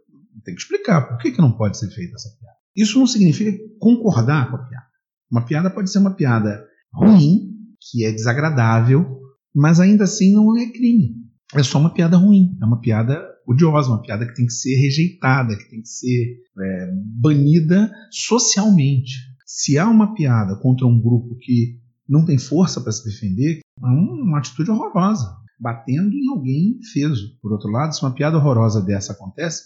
tem 0.43 0.55
que 0.55 0.61
explicar 0.61 1.07
por 1.07 1.17
que, 1.17 1.31
que 1.31 1.41
não 1.41 1.51
pode 1.51 1.77
ser 1.77 1.89
feita 1.89 2.15
essa 2.15 2.29
piada. 2.39 2.57
Isso 2.75 2.99
não 2.99 3.07
significa 3.07 3.57
concordar 3.79 4.49
com 4.49 4.57
a 4.57 4.65
piada. 4.65 4.85
Uma 5.31 5.45
piada 5.45 5.69
pode 5.69 5.91
ser 5.91 5.99
uma 5.99 6.15
piada 6.15 6.63
ruim, 6.93 7.53
que 7.81 8.05
é 8.05 8.11
desagradável, 8.11 9.19
mas 9.53 9.79
ainda 9.79 10.03
assim 10.03 10.31
não 10.33 10.55
é 10.57 10.67
crime. 10.67 11.15
É 11.53 11.63
só 11.63 11.79
uma 11.79 11.93
piada 11.93 12.17
ruim, 12.17 12.57
é 12.61 12.65
uma 12.65 12.79
piada 12.79 13.19
odiosa, 13.47 13.89
uma 13.89 14.01
piada 14.01 14.27
que 14.27 14.35
tem 14.35 14.45
que 14.45 14.53
ser 14.53 14.75
rejeitada, 14.75 15.57
que 15.57 15.69
tem 15.69 15.81
que 15.81 15.87
ser 15.87 16.37
é, 16.59 16.91
banida 17.19 17.91
socialmente. 18.11 19.13
Se 19.45 19.77
há 19.77 19.87
uma 19.87 20.13
piada 20.13 20.55
contra 20.61 20.85
um 20.85 21.01
grupo 21.01 21.37
que 21.39 21.79
não 22.07 22.25
tem 22.25 22.37
força 22.37 22.81
para 22.81 22.91
se 22.91 23.03
defender, 23.03 23.59
é 23.59 23.85
uma 23.85 24.37
atitude 24.37 24.69
horrorosa, 24.69 25.33
batendo 25.59 26.13
em 26.13 26.29
alguém 26.29 26.79
feso. 26.93 27.37
Por 27.41 27.51
outro 27.51 27.69
lado, 27.69 27.95
se 27.95 28.03
uma 28.03 28.13
piada 28.13 28.37
horrorosa 28.37 28.81
dessa 28.81 29.13
acontece, 29.13 29.63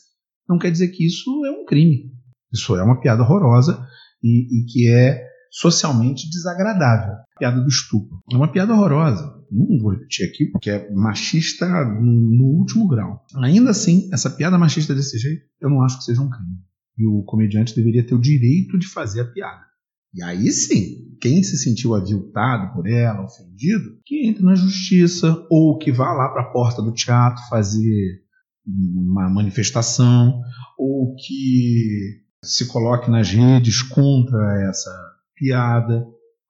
não 0.47 0.57
quer 0.57 0.71
dizer 0.71 0.89
que 0.89 1.05
isso 1.05 1.45
é 1.45 1.51
um 1.51 1.65
crime. 1.65 2.11
Isso 2.51 2.75
é 2.75 2.83
uma 2.83 2.99
piada 2.99 3.23
horrorosa 3.23 3.87
e, 4.23 4.61
e 4.61 4.65
que 4.65 4.89
é 4.89 5.25
socialmente 5.51 6.29
desagradável. 6.29 7.15
Piada 7.37 7.61
do 7.61 7.67
estupro. 7.67 8.21
É 8.31 8.35
uma 8.35 8.51
piada 8.51 8.73
horrorosa. 8.73 9.41
Não 9.51 9.79
vou 9.79 9.91
repetir 9.91 10.27
aqui 10.27 10.45
porque 10.45 10.69
é 10.69 10.91
machista 10.91 11.67
no 11.85 12.45
último 12.45 12.87
grau. 12.87 13.25
Ainda 13.35 13.71
assim, 13.71 14.09
essa 14.13 14.29
piada 14.29 14.57
machista 14.57 14.95
desse 14.95 15.17
jeito, 15.17 15.43
eu 15.59 15.69
não 15.69 15.81
acho 15.81 15.97
que 15.97 16.05
seja 16.05 16.21
um 16.21 16.29
crime. 16.29 16.57
E 16.97 17.05
o 17.05 17.23
comediante 17.23 17.75
deveria 17.75 18.05
ter 18.05 18.15
o 18.15 18.21
direito 18.21 18.77
de 18.79 18.87
fazer 18.87 19.21
a 19.21 19.25
piada. 19.25 19.70
E 20.13 20.21
aí 20.23 20.51
sim, 20.51 21.17
quem 21.21 21.43
se 21.43 21.57
sentiu 21.57 21.95
aviltado 21.95 22.73
por 22.73 22.87
ela, 22.87 23.23
ofendido, 23.23 23.99
que 24.05 24.27
entre 24.27 24.43
na 24.43 24.55
justiça 24.55 25.45
ou 25.49 25.77
que 25.77 25.91
vá 25.91 26.11
lá 26.11 26.29
para 26.29 26.41
a 26.41 26.51
porta 26.51 26.81
do 26.81 26.93
teatro 26.93 27.41
fazer 27.49 28.21
uma 28.65 29.29
manifestação 29.29 30.41
ou 30.77 31.15
que 31.15 32.21
se 32.43 32.67
coloque 32.67 33.09
nas 33.09 33.29
redes 33.29 33.81
contra 33.83 34.67
essa 34.67 34.91
piada 35.35 36.05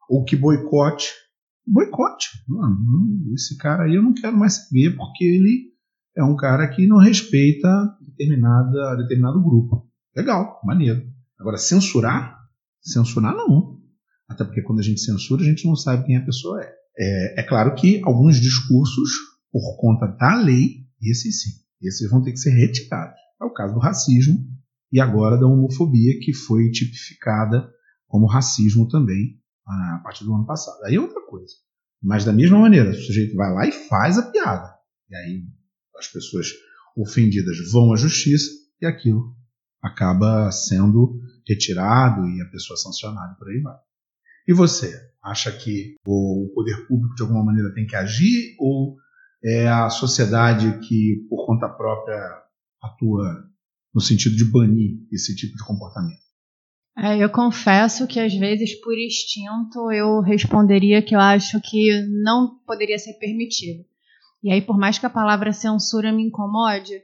ou 0.10 0.24
que 0.24 0.36
boicote. 0.36 1.08
Boicote. 1.67 2.30
Mano, 2.47 2.78
esse 3.34 3.58
cara 3.58 3.84
aí 3.84 3.95
eu 3.95 4.02
não 4.02 4.13
quero 4.13 4.38
mais 4.38 4.69
ver 4.71 4.95
porque 4.95 5.24
ele 5.24 5.71
é 6.17 6.24
um 6.24 6.36
cara 6.36 6.67
que 6.67 6.88
não 6.88 6.97
respeita 6.97 7.69
determinada, 8.02 8.95
determinado 8.97 9.41
grupo. 9.41 9.88
Legal, 10.15 10.60
maneiro. 10.63 11.04
Agora, 11.39 11.58
censurar? 11.58 12.40
Censurar 12.82 13.36
não. 13.36 13.80
Até 14.30 14.44
porque 14.44 14.62
quando 14.62 14.80
a 14.80 14.84
gente 14.84 15.02
censura, 15.02 15.41
a 15.41 15.46
gente 15.46 15.65
não 15.65 15.76
sabe 15.76 16.06
quem 16.06 16.17
a 16.17 16.26
pessoa 16.26 16.62
é. 16.62 16.74
É, 16.98 17.41
é 17.41 17.44
claro 17.44 17.76
que 17.76 18.02
alguns 18.04 18.39
discursos, 18.39 19.10
por 19.52 19.78
conta 19.78 20.08
da 20.08 20.36
lei, 20.36 20.86
esses 21.02 21.41
sim, 21.41 21.52
esses 21.82 22.10
vão 22.10 22.24
ter 22.24 22.32
que 22.32 22.38
ser 22.38 22.52
retirados. 22.52 23.20
É 23.41 23.46
o 23.46 23.54
caso 23.54 23.74
do 23.74 23.80
racismo 23.80 24.38
e 24.91 25.00
agora 25.00 25.38
da 25.38 25.48
homofobia, 25.48 26.20
que 26.22 26.34
foi 26.34 26.70
tipificada 26.72 27.70
como 28.08 28.28
racismo 28.28 28.88
também 28.88 29.39
a 29.65 30.02
partir 30.04 30.26
do 30.26 30.34
ano 30.34 30.46
passado. 30.46 30.84
Aí 30.84 30.96
é 30.96 31.00
outra 31.00 31.22
coisa. 31.26 31.54
Mas 32.02 32.26
da 32.26 32.34
mesma 32.34 32.60
maneira, 32.60 32.89
o 32.89 32.96
sujeito 32.96 33.36
vai 33.36 33.54
lá 33.54 33.67
e 33.67 33.72
faz 33.72 34.17
a 34.17 34.24
piada. 34.24 34.74
E 35.10 35.15
aí 35.15 35.44
as 35.98 36.08
pessoas 36.08 36.48
ofendidas 36.96 37.58
vão 37.72 37.94
à 37.94 37.96
justiça 37.96 38.50
e 38.82 38.86
aquilo 38.86 39.36
acaba 39.82 40.52
sendo 40.52 41.20
retirado 41.54 42.28
e 42.28 42.42
a 42.42 42.50
pessoa 42.50 42.78
sancionada 42.78 43.36
por 43.36 43.50
aí 43.50 43.62
vai. 43.62 43.78
E 44.48 44.54
você, 44.54 44.92
acha 45.24 45.52
que 45.52 45.96
o 46.06 46.52
poder 46.54 46.88
público 46.88 47.16
de 47.16 47.22
alguma 47.22 47.46
maneira 47.46 47.74
tem 47.74 47.86
que 47.86 47.96
agir 47.96 48.56
ou 48.60 48.98
é 49.44 49.68
a 49.68 49.90
sociedade 49.90 50.80
que 50.88 51.26
por 51.30 51.46
conta 51.46 51.70
própria 51.70 52.20
atua 52.82 53.44
no 53.94 54.02
sentido 54.02 54.36
de 54.36 54.46
banir 54.46 54.98
esse 55.12 55.36
tipo 55.36 55.56
de 55.58 55.64
comportamento? 55.64 56.22
É, 56.98 57.18
eu 57.18 57.30
confesso 57.30 58.06
que 58.06 58.20
às 58.20 58.34
vezes 58.34 58.80
por 58.82 58.98
instinto 58.98 59.92
eu 59.92 60.22
responderia 60.22 61.02
que 61.02 61.16
eu 61.16 61.20
acho 61.20 61.60
que 61.62 61.90
não 62.24 62.60
poderia 62.66 63.00
ser 63.00 63.14
permitido. 63.14 63.84
E 64.44 64.52
aí, 64.52 64.62
por 64.62 64.78
mais 64.78 64.98
que 64.98 65.06
a 65.06 65.10
palavra 65.10 65.54
censura 65.54 66.12
me 66.12 66.24
incomode, 66.24 67.02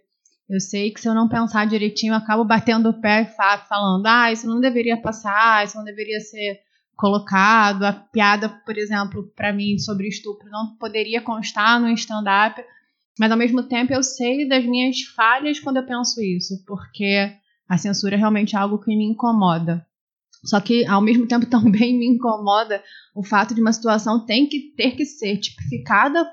eu 0.50 0.60
sei 0.62 0.92
que 0.92 1.02
se 1.02 1.08
eu 1.08 1.14
não 1.14 1.28
pensar 1.28 1.68
direitinho, 1.68 2.14
eu 2.14 2.18
acabo 2.18 2.46
batendo 2.46 2.90
o 2.90 3.02
pé 3.02 3.26
falando: 3.68 4.06
ah, 4.06 4.32
isso 4.32 4.48
não 4.48 4.62
deveria 4.62 4.96
passar, 4.96 5.66
isso 5.66 5.78
não 5.78 5.84
deveria 5.84 6.20
ser 6.22 6.62
colocado. 6.96 7.84
A 7.84 7.94
piada, 7.94 8.50
por 8.66 8.78
exemplo, 8.78 9.32
para 9.36 9.52
mim 9.52 9.78
sobre 9.78 10.08
estupro 10.08 10.50
não 10.50 10.76
poderia 10.78 11.22
constar 11.22 11.80
no 11.80 11.90
stand-up. 11.90 12.64
Mas 13.20 13.32
ao 13.32 13.38
mesmo 13.38 13.64
tempo 13.64 13.94
eu 13.94 14.04
sei 14.04 14.48
das 14.48 14.64
minhas 14.64 15.02
falhas 15.16 15.60
quando 15.60 15.78
eu 15.78 15.86
penso 15.86 16.22
isso, 16.22 16.64
porque 16.66 17.32
a 17.68 17.78
censura 17.78 18.16
é 18.16 18.18
realmente 18.18 18.56
algo 18.56 18.78
que 18.78 18.96
me 18.96 19.06
incomoda. 19.06 19.86
Só 20.46 20.62
que, 20.62 20.86
ao 20.86 21.02
mesmo 21.02 21.28
tempo, 21.28 21.46
também 21.50 21.98
me 21.98 22.08
incomoda 22.08 22.82
o 23.16 23.24
fato 23.24 23.56
de 23.56 23.62
uma 23.62 23.74
situação 23.74 24.26
tem 24.26 24.48
que 24.48 24.74
ter 24.78 24.92
que 24.92 25.04
ser 25.04 25.38
tipificada 25.38 26.30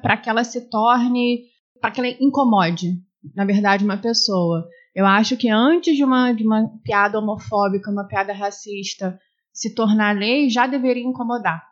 para 0.00 0.16
que 0.16 0.30
ela 0.30 0.44
se 0.44 0.70
torne, 0.70 1.42
para 1.80 1.90
que 1.90 2.00
ela 2.00 2.16
incomode, 2.20 2.94
na 3.34 3.44
verdade, 3.44 3.84
uma 3.84 3.96
pessoa. 3.96 4.66
Eu 4.94 5.06
acho 5.06 5.36
que 5.36 5.48
antes 5.48 5.96
de 5.96 6.04
uma, 6.04 6.32
de 6.32 6.44
uma 6.44 6.68
piada 6.84 7.18
homofóbica, 7.18 7.90
uma 7.90 8.06
piada 8.06 8.32
racista 8.32 9.18
se 9.52 9.74
tornar 9.74 10.16
lei, 10.16 10.48
já 10.48 10.66
deveria 10.66 11.04
incomodar. 11.04 11.62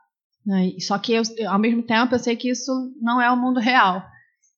Né? 0.45 0.73
Só 0.81 0.99
que, 0.99 1.13
eu, 1.13 1.23
ao 1.49 1.59
mesmo 1.59 1.83
tempo, 1.83 2.15
eu 2.15 2.19
sei 2.19 2.37
que 2.37 2.51
isso 2.51 2.73
não 3.01 3.21
é 3.21 3.31
o 3.31 3.37
mundo 3.37 3.61
real. 3.61 4.03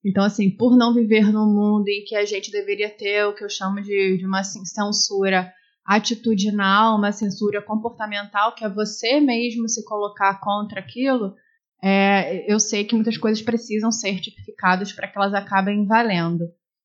Então, 0.04 0.24
assim, 0.24 0.50
por 0.50 0.76
não 0.76 0.92
viver 0.92 1.32
num 1.32 1.46
mundo 1.46 1.88
em 1.88 2.04
que 2.04 2.16
a 2.16 2.24
gente 2.24 2.50
deveria 2.50 2.90
ter 2.90 3.24
o 3.24 3.34
que 3.34 3.44
eu 3.44 3.48
chamo 3.48 3.80
de, 3.80 4.18
de 4.18 4.26
uma 4.26 4.40
assim, 4.40 4.64
censura 4.64 5.52
atitudinal, 5.84 6.96
uma 6.96 7.12
censura 7.12 7.62
comportamental, 7.62 8.54
que 8.54 8.64
é 8.64 8.68
você 8.68 9.20
mesmo 9.20 9.68
se 9.68 9.84
colocar 9.84 10.40
contra 10.40 10.80
aquilo, 10.80 11.34
é, 11.82 12.52
eu 12.52 12.60
sei 12.60 12.84
que 12.84 12.94
muitas 12.94 13.16
coisas 13.16 13.42
precisam 13.42 13.90
ser 13.90 14.20
tipificadas 14.20 14.92
para 14.92 15.08
que 15.08 15.18
elas 15.18 15.34
acabem 15.34 15.84
valendo. 15.84 16.44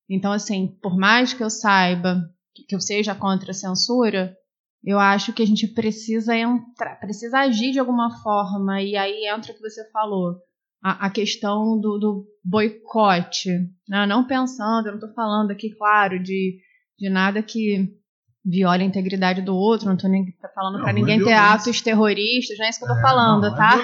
Então, 0.10 0.32
assim, 0.32 0.68
por 0.82 0.98
mais 0.98 1.34
que 1.34 1.44
eu 1.44 1.50
saiba 1.50 2.22
que 2.68 2.76
eu 2.76 2.82
seja 2.82 3.14
contra 3.14 3.52
a 3.52 3.54
censura, 3.54 4.36
eu 4.84 5.00
acho 5.00 5.34
que 5.34 5.44
a 5.44 5.46
gente 5.46 5.68
precisa 5.68 6.36
entrar, 6.36 7.00
precisa 7.00 7.40
agir 7.40 7.72
de 7.72 7.80
alguma 7.80 8.10
forma, 8.22 8.82
e 8.82 8.96
aí 8.96 9.28
entra 9.28 9.52
o 9.52 9.56
que 9.56 9.62
você 9.62 9.90
falou, 9.92 10.38
a, 10.84 11.08
a 11.08 11.10
questão 11.10 11.80
do, 11.80 11.98
do 11.98 12.26
boicote. 12.44 13.50
Né? 13.88 14.06
Não 14.06 14.26
pensando, 14.26 14.88
eu 14.88 14.92
não 14.94 15.00
estou 15.00 15.14
falando 15.14 15.52
aqui, 15.52 15.70
claro, 15.76 16.22
de, 16.22 16.60
de 16.98 17.10
nada 17.10 17.44
que 17.44 17.94
viole 18.46 18.84
a 18.84 18.86
integridade 18.86 19.42
do 19.42 19.56
outro, 19.56 19.88
não 19.88 19.96
estou 19.96 20.10
nem 20.10 20.26
falando 20.56 20.82
para 20.82 20.94
ninguém 20.94 21.20
é 21.20 21.24
ter 21.24 21.34
atos 21.34 21.82
terroristas, 21.82 22.58
não 22.58 22.66
é 22.66 22.70
isso 22.70 22.80
que 22.80 22.86
eu 22.86 22.94
estou 22.94 23.00
é, 23.00 23.02
falando, 23.02 23.42
não, 23.42 23.54
é 23.54 23.58
tá? 23.58 23.76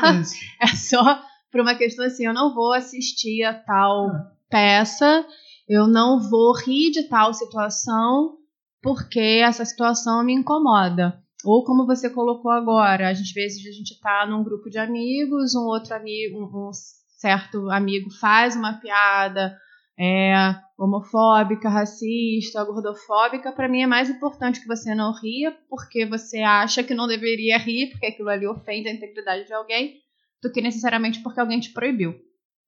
É, 0.62 0.64
é 0.64 0.68
só 0.68 1.22
por 1.52 1.60
uma 1.60 1.76
questão 1.76 2.06
assim, 2.06 2.26
eu 2.26 2.34
não 2.34 2.54
vou 2.56 2.72
assistir 2.72 3.44
a 3.44 3.54
tal 3.54 4.10
é. 4.10 4.26
peça, 4.50 5.26
eu 5.68 5.88
não 5.88 6.20
vou 6.20 6.56
rir 6.56 6.92
de 6.92 7.04
tal 7.04 7.34
situação, 7.34 8.38
porque 8.82 9.42
essa 9.44 9.64
situação 9.64 10.24
me 10.24 10.34
incomoda. 10.34 11.22
Ou 11.46 11.64
como 11.64 11.86
você 11.86 12.10
colocou 12.10 12.52
agora, 12.52 13.10
às 13.10 13.20
vezes 13.32 13.66
a 13.66 13.72
gente 13.72 13.92
está 13.92 14.26
num 14.26 14.44
grupo 14.44 14.70
de 14.70 14.78
amigos, 14.78 15.56
um 15.56 15.66
outro 15.66 15.94
amigo, 15.94 16.40
um 16.40 16.72
certo 17.18 17.70
amigo 17.70 18.10
faz 18.12 18.56
uma 18.56 18.74
piada 18.74 19.58
é, 20.00 20.34
homofóbica, 20.78 21.70
racista, 21.70 22.64
gordofóbica, 22.64 23.52
para 23.52 23.68
mim 23.68 23.82
é 23.82 23.88
mais 23.88 24.10
importante 24.10 24.60
que 24.60 24.68
você 24.68 24.96
não 24.96 25.14
ria 25.14 25.56
porque 25.70 26.06
você 26.06 26.40
acha 26.40 26.84
que 26.84 26.94
não 26.94 27.08
deveria 27.08 27.58
rir, 27.58 27.92
porque 27.92 28.08
aquilo 28.08 28.30
ali 28.30 28.48
ofende 28.48 28.90
a 28.90 28.94
integridade 28.94 29.46
de 29.46 29.54
alguém, 29.54 30.00
do 30.42 30.52
que 30.52 30.62
necessariamente 30.62 31.22
porque 31.22 31.40
alguém 31.40 31.60
te 31.60 31.72
proibiu. 31.72 32.16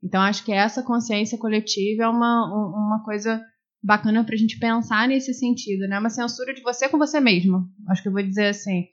Então 0.05 0.21
acho 0.21 0.45
que 0.45 0.51
essa 0.51 0.83
consciência 0.83 1.35
coletiva 1.35 2.03
é 2.03 2.07
uma, 2.07 2.45
uma 2.45 3.03
coisa 3.03 3.41
bacana 3.83 4.23
para 4.23 4.35
a 4.35 4.37
gente 4.37 4.59
pensar 4.59 5.07
nesse 5.07 5.33
sentido, 5.33 5.87
né? 5.87 5.97
Uma 5.97 6.11
censura 6.11 6.53
de 6.53 6.61
você 6.61 6.87
com 6.87 6.99
você 6.99 7.19
mesmo. 7.19 7.67
Acho 7.89 8.03
que 8.03 8.07
eu 8.09 8.13
vou 8.13 8.21
dizer 8.21 8.47
assim. 8.47 8.85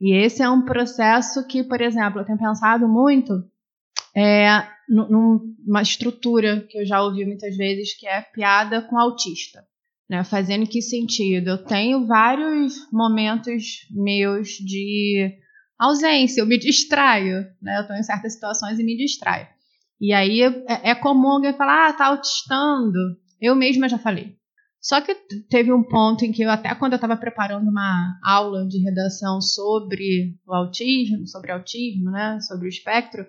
E 0.00 0.14
esse 0.14 0.42
é 0.42 0.48
um 0.48 0.62
processo 0.62 1.44
que, 1.46 1.64
por 1.64 1.80
exemplo, 1.80 2.20
eu 2.20 2.24
tenho 2.24 2.38
pensado 2.38 2.88
muito 2.88 3.42
é, 4.16 4.64
numa 4.88 5.82
estrutura 5.82 6.64
que 6.68 6.78
eu 6.78 6.86
já 6.86 7.02
ouvi 7.02 7.24
muitas 7.24 7.56
vezes, 7.56 7.98
que 7.98 8.06
é 8.06 8.22
piada 8.22 8.80
com 8.80 8.96
autista. 8.96 9.64
Né? 10.08 10.22
Fazendo 10.22 10.68
que 10.68 10.80
sentido? 10.80 11.50
Eu 11.50 11.64
tenho 11.64 12.06
vários 12.06 12.74
momentos 12.92 13.86
meus 13.90 14.50
de 14.50 15.32
ausência, 15.78 16.40
eu 16.40 16.46
me 16.46 16.58
distraio. 16.58 17.44
Né? 17.60 17.76
Eu 17.76 17.82
estou 17.82 17.96
em 17.96 18.02
certas 18.04 18.34
situações 18.34 18.78
e 18.78 18.84
me 18.84 18.96
distraio. 18.96 19.46
E 20.00 20.12
aí 20.12 20.42
é, 20.42 20.90
é 20.90 20.94
comum 20.94 21.28
alguém 21.28 21.52
falar, 21.52 21.88
ah, 21.88 21.92
tá 21.92 22.06
autistando. 22.06 22.98
Eu 23.40 23.54
mesma 23.54 23.88
já 23.88 23.98
falei. 23.98 24.34
Só 24.80 25.00
que 25.00 25.14
teve 25.50 25.70
um 25.70 25.82
ponto 25.82 26.24
em 26.24 26.32
que 26.32 26.42
eu, 26.42 26.50
até 26.50 26.74
quando 26.74 26.94
eu 26.94 26.96
estava 26.96 27.16
preparando 27.16 27.68
uma 27.68 28.18
aula 28.24 28.66
de 28.66 28.78
redação 28.78 29.40
sobre 29.40 30.38
o 30.46 30.54
autismo, 30.54 31.26
sobre 31.26 31.52
autismo, 31.52 32.10
né, 32.10 32.40
sobre 32.40 32.66
o 32.66 32.68
espectro, 32.68 33.26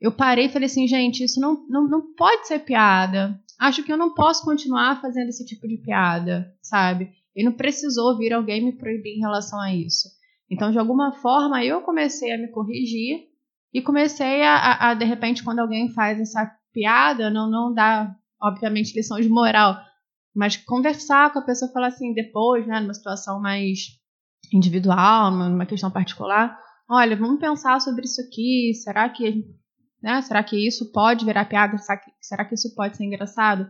eu 0.00 0.10
parei 0.10 0.46
e 0.46 0.48
falei 0.48 0.66
assim, 0.66 0.88
gente, 0.88 1.22
isso 1.22 1.38
não, 1.40 1.66
não, 1.68 1.86
não 1.86 2.14
pode 2.14 2.46
ser 2.48 2.60
piada. 2.60 3.38
Acho 3.60 3.82
que 3.82 3.92
eu 3.92 3.98
não 3.98 4.14
posso 4.14 4.44
continuar 4.44 5.00
fazendo 5.00 5.28
esse 5.28 5.44
tipo 5.44 5.68
de 5.68 5.76
piada, 5.76 6.50
sabe? 6.62 7.10
E 7.36 7.44
não 7.44 7.52
precisou 7.52 8.16
vir 8.16 8.32
alguém 8.32 8.64
me 8.64 8.72
proibir 8.72 9.16
em 9.16 9.20
relação 9.20 9.60
a 9.60 9.74
isso. 9.74 10.08
Então, 10.50 10.70
de 10.70 10.78
alguma 10.78 11.12
forma, 11.12 11.64
eu 11.64 11.82
comecei 11.82 12.32
a 12.32 12.38
me 12.38 12.48
corrigir 12.48 13.28
e 13.74 13.82
comecei 13.82 14.42
a, 14.44 14.90
a, 14.90 14.94
de 14.94 15.04
repente, 15.04 15.42
quando 15.42 15.58
alguém 15.58 15.92
faz 15.92 16.20
essa 16.20 16.48
piada, 16.72 17.28
não, 17.28 17.50
não 17.50 17.74
dá, 17.74 18.14
obviamente, 18.40 18.94
lição 18.94 19.20
de 19.20 19.28
moral, 19.28 19.76
mas 20.32 20.56
conversar 20.56 21.32
com 21.32 21.40
a 21.40 21.44
pessoa, 21.44 21.72
falar 21.72 21.88
assim, 21.88 22.14
depois, 22.14 22.64
né, 22.68 22.78
numa 22.78 22.94
situação 22.94 23.40
mais 23.40 23.80
individual, 24.52 25.32
numa 25.32 25.66
questão 25.66 25.90
particular, 25.90 26.56
olha, 26.88 27.16
vamos 27.16 27.40
pensar 27.40 27.80
sobre 27.80 28.04
isso 28.04 28.20
aqui, 28.20 28.72
será 28.74 29.08
que, 29.08 29.44
né, 30.00 30.22
será 30.22 30.44
que 30.44 30.56
isso 30.56 30.92
pode 30.92 31.24
virar 31.24 31.44
piada, 31.46 31.76
será 31.78 31.98
que, 31.98 32.10
será 32.20 32.44
que 32.44 32.54
isso 32.54 32.72
pode 32.76 32.96
ser 32.96 33.04
engraçado? 33.04 33.68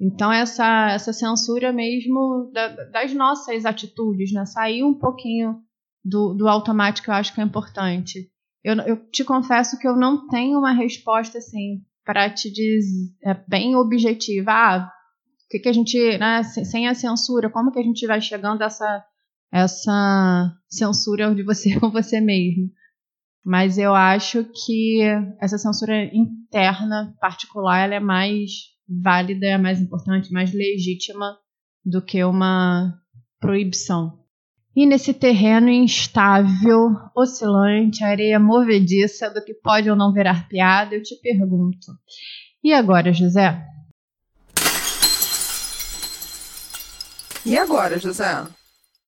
Então, 0.00 0.32
essa, 0.32 0.90
essa 0.90 1.12
censura 1.12 1.72
mesmo 1.72 2.50
da, 2.52 2.68
das 2.86 3.14
nossas 3.14 3.64
atitudes, 3.64 4.32
né, 4.32 4.44
sair 4.46 4.82
um 4.82 4.94
pouquinho 4.94 5.62
do, 6.04 6.34
do 6.34 6.48
automático 6.48 7.08
eu 7.08 7.14
acho 7.14 7.32
que 7.32 7.40
é 7.40 7.44
importante. 7.44 8.33
Eu, 8.64 8.76
eu 8.76 9.10
te 9.10 9.22
confesso 9.22 9.78
que 9.78 9.86
eu 9.86 9.94
não 9.94 10.26
tenho 10.26 10.58
uma 10.58 10.72
resposta, 10.72 11.36
assim, 11.36 11.82
para 12.02 12.30
te 12.30 12.50
dizer, 12.50 13.12
é, 13.22 13.34
bem 13.46 13.76
objetiva, 13.76 14.50
ah, 14.50 14.90
que, 15.50 15.58
que 15.58 15.68
a 15.68 15.72
gente, 15.72 16.18
né, 16.18 16.42
sem 16.42 16.88
a 16.88 16.94
censura, 16.94 17.50
como 17.50 17.70
que 17.70 17.78
a 17.78 17.82
gente 17.82 18.06
vai 18.06 18.20
chegando 18.22 18.62
a 18.62 18.66
essa, 18.66 19.04
essa 19.52 20.52
censura 20.68 21.34
de 21.34 21.42
você 21.42 21.78
com 21.78 21.90
você 21.90 22.20
mesmo? 22.20 22.70
Mas 23.44 23.76
eu 23.76 23.94
acho 23.94 24.44
que 24.64 25.02
essa 25.38 25.58
censura 25.58 26.04
interna, 26.14 27.14
particular, 27.20 27.84
ela 27.84 27.94
é 27.96 28.00
mais 28.00 28.50
válida, 28.88 29.46
é 29.46 29.58
mais 29.58 29.80
importante, 29.80 30.32
mais 30.32 30.54
legítima 30.54 31.36
do 31.84 32.00
que 32.00 32.24
uma 32.24 32.98
proibição. 33.38 34.23
E 34.76 34.86
nesse 34.86 35.14
terreno 35.14 35.68
instável, 35.68 36.90
oscilante, 37.14 38.02
areia 38.02 38.40
movediça, 38.40 39.30
do 39.30 39.40
que 39.40 39.54
pode 39.54 39.88
ou 39.88 39.94
não 39.94 40.12
virar 40.12 40.48
piada, 40.48 40.96
eu 40.96 41.02
te 41.02 41.14
pergunto. 41.20 41.92
E 42.62 42.72
agora, 42.72 43.12
José? 43.12 43.64
E 47.46 47.56
agora, 47.56 47.98
José? 48.00 48.44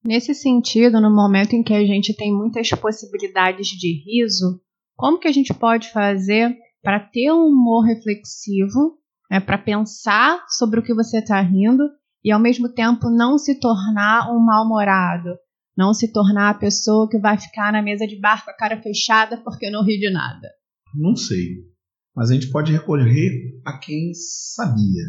Nesse 0.05 0.35
sentido, 0.35 1.01
no 1.01 1.13
momento 1.13 1.55
em 1.55 1.65
que 1.65 1.75
a 1.75 1.85
gente 1.85 2.15
tem 2.15 2.33
muitas 2.33 2.71
possibilidades 2.71 3.67
de 3.67 4.05
riso, 4.05 4.61
como 4.95 5.19
que 5.19 5.27
a 5.27 5.33
gente 5.33 5.53
pode 5.53 5.91
fazer 5.91 6.57
para 6.81 7.01
ter 7.01 7.33
um 7.33 7.47
humor 7.47 7.85
reflexivo, 7.85 8.99
né, 9.29 9.41
para 9.41 9.59
pensar 9.59 10.45
sobre 10.49 10.79
o 10.79 10.83
que 10.83 10.95
você 10.95 11.19
está 11.19 11.41
rindo 11.41 11.83
e 12.25 12.31
ao 12.31 12.39
mesmo 12.39 12.69
tempo 12.73 13.11
não 13.11 13.37
se 13.37 13.59
tornar 13.59 14.31
um 14.33 14.39
mal-humorado, 14.39 15.37
não 15.77 15.93
se 15.93 16.13
tornar 16.13 16.51
a 16.51 16.55
pessoa 16.55 17.09
que 17.09 17.19
vai 17.19 17.39
ficar 17.39 17.73
na 17.73 17.83
mesa 17.83 18.07
de 18.07 18.19
bar 18.19 18.45
com 18.45 18.51
a 18.51 18.57
cara 18.57 18.81
fechada 18.81 19.37
porque 19.43 19.71
não 19.71 19.85
ri 19.85 19.99
de 19.99 20.11
nada? 20.11 20.49
Não 20.95 21.15
sei, 21.15 21.65
mas 22.15 22.31
a 22.31 22.35
gente 22.35 22.49
pode 22.49 22.73
recorrer 22.73 23.61
a 23.65 23.79
quem 23.79 24.13
sabia, 24.15 25.05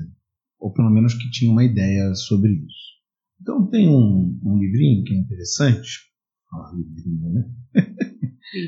ou 0.59 0.73
pelo 0.73 0.89
menos 0.89 1.13
que 1.13 1.29
tinha 1.31 1.51
uma 1.51 1.63
ideia 1.63 2.13
sobre 2.13 2.51
isso. 2.51 2.97
Então 3.41 3.65
tem 3.69 3.87
um, 3.87 4.39
um 4.43 4.57
livrinho 4.57 5.03
que 5.03 5.13
é 5.13 5.17
interessante. 5.17 6.07
Ah, 6.51 6.71
livrinho, 6.75 7.33
né? 7.33 7.45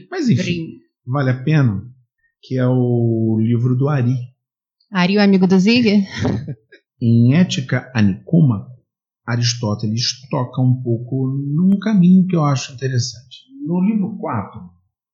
Mas 0.10 0.30
enfim, 0.30 0.80
vale 1.06 1.32
a 1.32 1.43
pena, 1.43 1.84
que 2.41 2.58
é 2.58 2.68
o 2.68 3.39
livro 3.41 3.76
do 3.76 3.89
Ari. 3.89 4.16
Ari, 4.91 5.18
o 5.18 5.22
amigo 5.22 5.47
do 5.47 5.60
Ziger? 5.60 6.08
em 7.02 7.36
Ética 7.36 7.91
Anicuma, 7.93 8.68
Aristóteles 9.30 10.28
toca 10.28 10.60
um 10.60 10.82
pouco 10.82 11.28
num 11.28 11.78
caminho 11.78 12.26
que 12.26 12.36
eu 12.36 12.44
acho 12.44 12.74
interessante. 12.74 13.46
No 13.64 13.80
livro 13.82 14.18
4, 14.18 14.60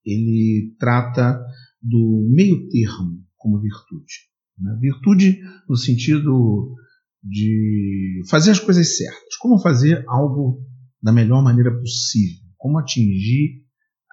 ele 0.06 0.74
trata 0.78 1.38
do 1.82 2.26
meio 2.34 2.66
termo 2.70 3.22
como 3.36 3.60
virtude. 3.60 4.14
Né? 4.58 4.74
Virtude 4.80 5.38
no 5.68 5.76
sentido 5.76 6.74
de 7.22 8.22
fazer 8.30 8.52
as 8.52 8.60
coisas 8.60 8.96
certas, 8.96 9.36
como 9.38 9.58
fazer 9.58 10.02
algo 10.08 10.64
da 11.02 11.12
melhor 11.12 11.42
maneira 11.42 11.76
possível, 11.78 12.48
como 12.56 12.78
atingir 12.78 13.66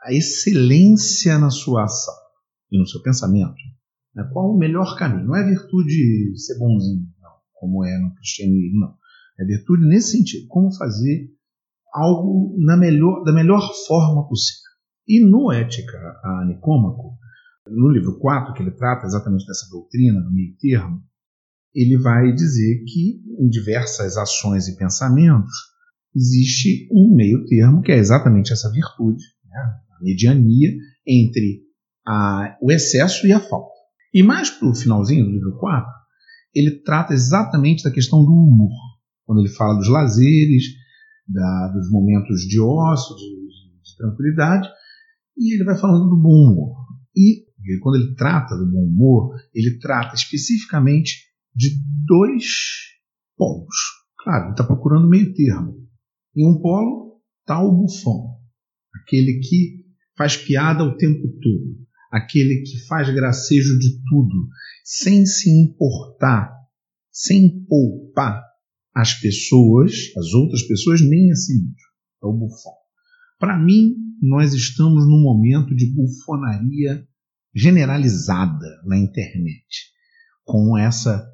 a 0.04 0.12
excelência 0.12 1.40
na 1.40 1.50
sua 1.50 1.86
ação 1.86 2.14
e 2.70 2.78
no 2.78 2.86
seu 2.86 3.02
pensamento. 3.02 3.56
Né? 4.14 4.30
Qual 4.34 4.54
o 4.54 4.58
melhor 4.58 4.98
caminho? 4.98 5.28
Não 5.28 5.36
é 5.36 5.48
virtude 5.48 6.34
ser 6.36 6.60
bonzinho, 6.60 7.08
não, 7.22 7.32
como 7.54 7.86
é 7.86 7.98
no 7.98 8.14
cristianismo, 8.16 8.82
não. 8.82 9.03
É 9.44 9.46
virtude 9.46 9.86
nesse 9.86 10.18
sentido, 10.18 10.48
como 10.48 10.74
fazer 10.76 11.30
algo 11.94 12.56
na 12.58 12.78
melhor, 12.78 13.24
da 13.24 13.34
melhor 13.34 13.62
forma 13.86 14.28
possível. 14.28 14.64
E 15.08 15.20
no 15.20 15.52
Ética 15.52 15.98
a 16.24 16.46
Nicômaco, 16.48 17.18
no 17.68 17.90
livro 17.90 18.18
4, 18.20 18.54
que 18.54 18.62
ele 18.62 18.72
trata 18.72 19.06
exatamente 19.06 19.46
dessa 19.46 19.70
doutrina 19.70 20.22
do 20.22 20.32
meio 20.32 20.56
termo, 20.58 21.02
ele 21.74 21.98
vai 21.98 22.34
dizer 22.34 22.84
que 22.86 23.22
em 23.40 23.50
diversas 23.50 24.18
ações 24.18 24.68
e 24.68 24.78
pensamentos 24.78 25.54
existe 26.16 26.88
um 26.92 27.14
meio 27.16 27.46
termo, 27.46 27.82
que 27.82 27.92
é 27.92 27.98
exatamente 27.98 28.54
essa 28.54 28.72
virtude, 28.72 29.24
né? 29.46 29.60
a 30.00 30.04
mediania 30.04 30.72
entre 31.06 31.64
a, 32.06 32.58
o 32.62 32.72
excesso 32.72 33.26
e 33.28 33.34
a 33.34 33.40
falta. 33.40 33.74
E 34.14 34.22
mais 34.22 34.50
para 34.50 34.70
o 34.70 34.76
finalzinho 34.76 35.26
do 35.26 35.32
livro 35.32 35.58
4, 35.58 35.92
ele 36.54 36.84
trata 36.84 37.14
exatamente 37.14 37.84
da 37.84 37.92
questão 37.92 38.24
do 38.24 38.32
humor, 38.32 38.72
quando 39.26 39.40
ele 39.40 39.54
fala 39.54 39.78
dos 39.78 39.90
lazeres, 39.90 40.64
da, 41.28 41.68
dos 41.74 41.90
momentos 41.90 42.42
de 42.42 42.60
ócio, 42.60 43.16
de, 43.16 43.24
de, 43.24 43.82
de 43.82 43.98
tranquilidade, 43.98 44.70
e 45.38 45.56
ele 45.56 45.64
vai 45.64 45.78
falando 45.78 46.10
do 46.10 46.22
bom 46.22 46.52
humor. 46.52 46.76
E 47.16 47.46
quando 47.82 47.96
ele 47.96 48.16
trata 48.16 48.56
do 48.56 48.70
bom 48.70 48.86
humor, 48.86 49.36
ele 49.54 49.80
trata 49.80 50.16
especificamente 50.16 51.14
de 51.56 51.70
dois 52.06 52.46
polos. 53.38 53.76
Claro, 54.18 54.46
ele 54.46 54.52
está 54.52 54.64
procurando 54.64 55.10
meio 55.10 55.34
termo. 55.34 55.82
Em 56.36 56.48
um 56.48 56.60
polo 56.60 57.22
está 57.42 57.62
o 57.62 57.72
bufão, 57.72 58.38
aquele 58.94 59.40
que 59.40 59.84
faz 60.18 60.36
piada 60.38 60.84
o 60.84 60.98
tempo 60.98 61.28
todo, 61.42 61.78
aquele 62.12 62.64
que 62.64 62.86
faz 62.88 63.10
gracejo 63.14 63.78
de 63.80 64.02
tudo, 64.10 64.48
sem 64.84 65.26
se 65.26 65.50
importar, 65.50 66.52
sem 67.12 67.66
poupar 67.66 68.44
as 68.94 69.14
pessoas, 69.20 69.94
as 70.18 70.34
outras 70.34 70.64
pessoas, 70.64 71.02
nem 71.02 71.32
a 71.32 71.36
si 71.36 71.54
mesmo. 71.54 71.76
É 72.24 72.28
o 72.28 72.34
bufão. 72.34 72.74
Para 73.40 73.58
mim, 73.58 73.96
nós 74.22 74.54
estamos 74.54 75.06
num 75.06 75.22
momento 75.22 75.76
de 75.76 75.94
bufonaria 75.94 77.06
generalizada 77.54 78.82
na 78.86 78.98
internet, 78.98 79.92
com 80.44 80.78
essa 80.78 81.28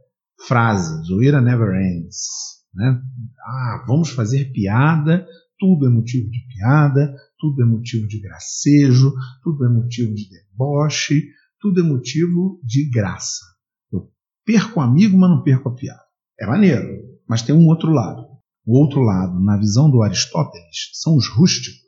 frase, 0.48 1.04
zoeira 1.06 1.42
never 1.42 1.76
ends. 1.76 2.28
Né? 2.74 3.02
Ah, 3.46 3.86
vamos 3.88 4.10
fazer 4.10 4.52
piada, 4.52 5.26
tudo 5.58 5.86
é 5.86 5.90
motivo 5.90 6.30
de 6.30 6.40
piada, 6.48 7.14
tudo 7.38 7.62
é 7.62 7.66
motivo 7.66 8.08
de 8.08 8.20
gracejo, 8.20 9.14
tudo 9.44 9.66
é 9.66 9.70
motivo 9.70 10.14
de 10.14 10.30
deboche, 10.30 11.26
tudo 11.60 11.82
é 11.82 11.84
motivo 11.84 12.60
de 12.64 12.90
graça. 12.90 13.46
Eu 13.92 14.12
perco 14.46 14.80
o 14.80 14.84
amigo, 14.84 15.18
mas 15.18 15.30
não 15.30 15.44
perco 15.44 15.70
a 15.70 15.76
piada. 15.76 16.02
É 16.40 16.48
maneiro, 16.48 17.09
mas 17.30 17.44
tem 17.44 17.54
um 17.54 17.68
outro 17.68 17.92
lado. 17.92 18.28
O 18.66 18.80
outro 18.80 19.02
lado, 19.02 19.40
na 19.40 19.56
visão 19.56 19.90
do 19.90 20.02
Aristóteles, 20.02 20.90
são 20.94 21.16
os 21.16 21.30
rústicos, 21.30 21.80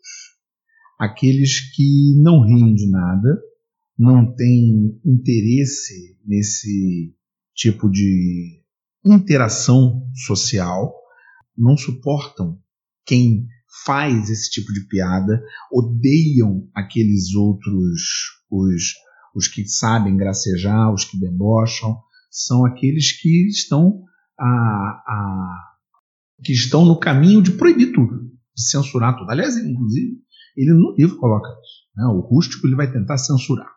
aqueles 0.99 1.73
que 1.75 2.13
não 2.21 2.45
riem 2.45 2.75
de 2.75 2.87
nada, 2.89 3.41
não 3.97 4.33
têm 4.35 4.99
interesse 5.03 6.17
nesse 6.23 7.15
tipo 7.55 7.89
de 7.89 8.61
interação 9.03 10.07
social, 10.25 10.93
não 11.57 11.75
suportam 11.75 12.59
quem 13.03 13.47
faz 13.83 14.29
esse 14.29 14.49
tipo 14.51 14.71
de 14.71 14.87
piada, 14.87 15.43
odeiam 15.71 16.69
aqueles 16.73 17.33
outros, 17.33 18.01
os, 18.49 18.93
os 19.35 19.47
que 19.47 19.67
sabem 19.67 20.17
gracejar, 20.17 20.93
os 20.93 21.03
que 21.03 21.19
debocham, 21.19 21.97
são 22.29 22.65
aqueles 22.65 23.11
que 23.19 23.47
estão 23.47 24.03
a, 24.41 25.03
a, 25.07 25.73
que 26.43 26.51
estão 26.51 26.83
no 26.83 26.99
caminho 26.99 27.41
de 27.41 27.51
proibir 27.51 27.93
tudo, 27.93 28.21
de 28.55 28.69
censurar 28.69 29.15
tudo. 29.15 29.29
Aliás, 29.29 29.55
inclusive, 29.55 30.17
ele 30.57 30.73
no 30.73 30.95
livro 30.97 31.17
coloca 31.17 31.49
isso. 31.49 31.81
Né? 31.95 32.05
O 32.07 32.21
rústico 32.21 32.65
ele 32.65 32.75
vai 32.75 32.91
tentar 32.91 33.17
censurar. 33.19 33.69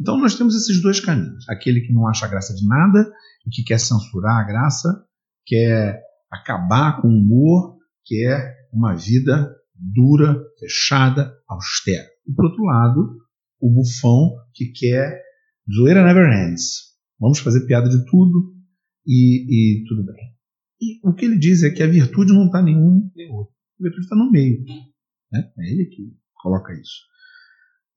Então 0.00 0.18
nós 0.18 0.34
temos 0.34 0.54
esses 0.54 0.82
dois 0.82 1.00
caminhos. 1.00 1.48
Aquele 1.48 1.80
que 1.80 1.92
não 1.92 2.08
acha 2.08 2.26
graça 2.26 2.54
de 2.54 2.66
nada 2.66 3.10
e 3.46 3.50
que 3.50 3.62
quer 3.62 3.78
censurar 3.78 4.38
a 4.38 4.44
graça, 4.44 5.04
quer 5.46 6.00
acabar 6.30 7.00
com 7.00 7.08
o 7.08 7.16
humor, 7.16 7.76
quer 8.04 8.56
uma 8.72 8.94
vida 8.94 9.54
dura, 9.74 10.40
fechada, 10.58 11.32
austera. 11.48 12.06
E 12.26 12.32
por 12.32 12.46
outro 12.46 12.64
lado, 12.64 13.16
o 13.60 13.70
bufão 13.70 14.36
que 14.52 14.66
quer 14.72 15.22
zoeira 15.72 16.04
never 16.04 16.28
ends. 16.32 16.88
Vamos 17.20 17.38
fazer 17.38 17.66
piada 17.66 17.88
de 17.88 18.04
tudo 18.06 18.57
e, 19.08 19.80
e 19.80 19.84
tudo 19.88 20.04
bem. 20.04 20.36
E 20.80 21.00
o 21.02 21.14
que 21.14 21.24
ele 21.24 21.38
diz 21.38 21.62
é 21.62 21.70
que 21.70 21.82
a 21.82 21.88
virtude 21.88 22.32
não 22.32 22.46
está 22.46 22.62
nenhum 22.62 23.10
nem 23.16 23.30
outro. 23.30 23.54
A 23.80 23.82
virtude 23.82 24.04
está 24.04 24.14
no 24.14 24.30
meio. 24.30 24.62
Né? 25.32 25.50
É 25.58 25.72
ele 25.72 25.86
que 25.86 26.14
coloca 26.34 26.72
isso. 26.72 27.08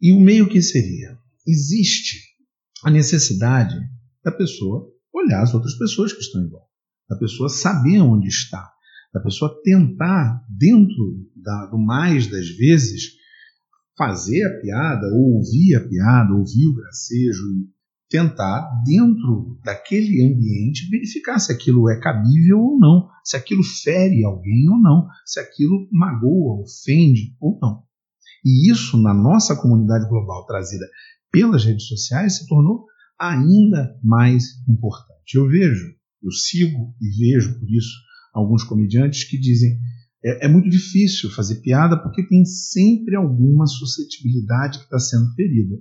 E 0.02 0.12
o 0.12 0.20
meio 0.20 0.50
que 0.50 0.62
seria? 0.62 1.22
existe 1.48 2.20
a 2.84 2.92
necessidade 2.92 3.76
da 4.24 4.32
pessoa 4.32 4.88
olhar 5.14 5.42
as 5.42 5.54
outras 5.54 5.78
pessoas 5.78 6.14
que 6.14 6.20
estão 6.20 6.44
em 6.44 6.50
volta, 6.50 6.70
da 7.10 7.18
pessoa 7.18 7.50
saber 7.50 8.00
onde 8.00 8.28
está, 8.28 8.72
da 9.14 9.20
pessoa 9.20 9.60
tentar, 9.64 10.46
dentro 10.50 11.30
da, 11.36 11.68
do 11.68 11.78
mais 11.78 12.28
das 12.28 12.48
vezes, 12.50 13.12
fazer 13.98 14.44
a 14.46 14.62
piada, 14.62 15.08
ou 15.14 15.38
ouvir 15.38 15.76
a 15.76 15.88
piada, 15.88 16.34
ouvir 16.34 16.68
o 16.68 16.76
gracejo, 16.76 17.44
tentar, 18.12 18.70
dentro 18.86 19.58
daquele 19.64 20.22
ambiente, 20.26 20.90
verificar 20.90 21.40
se 21.40 21.52
aquilo 21.52 21.90
é 21.90 21.98
cabível 22.00 22.60
ou 22.60 22.78
não, 22.78 23.08
se 23.24 23.38
aquilo 23.38 23.64
fere 23.64 24.24
alguém 24.26 24.70
ou 24.70 24.78
não, 24.78 25.08
se 25.26 25.40
aquilo 25.40 25.88
magoa, 25.92 26.62
ofende 26.62 27.34
ou 27.40 27.58
não. 27.62 27.84
E 28.46 28.70
isso, 28.70 29.02
na 29.02 29.14
nossa 29.14 29.56
comunidade 29.56 30.08
global 30.10 30.46
trazida 30.46 30.86
pelas 31.32 31.64
redes 31.64 31.88
sociais 31.88 32.38
se 32.38 32.48
tornou 32.48 32.86
ainda 33.18 33.98
mais 34.04 34.44
importante. 34.68 35.36
Eu 35.36 35.48
vejo, 35.48 35.96
eu 36.22 36.32
sigo 36.32 36.94
e 37.00 37.18
vejo 37.18 37.58
por 37.60 37.70
isso 37.72 37.96
alguns 38.34 38.64
comediantes 38.64 39.24
que 39.24 39.40
dizem 39.40 39.80
é, 40.24 40.46
é 40.46 40.48
muito 40.50 40.70
difícil 40.70 41.30
fazer 41.30 41.62
piada 41.62 41.98
porque 42.02 42.28
tem 42.28 42.44
sempre 42.46 43.16
alguma 43.16 43.66
suscetibilidade 43.66 44.80
que 44.80 44.84
está 44.84 45.00
sendo 45.00 45.34
ferida. 45.34 45.76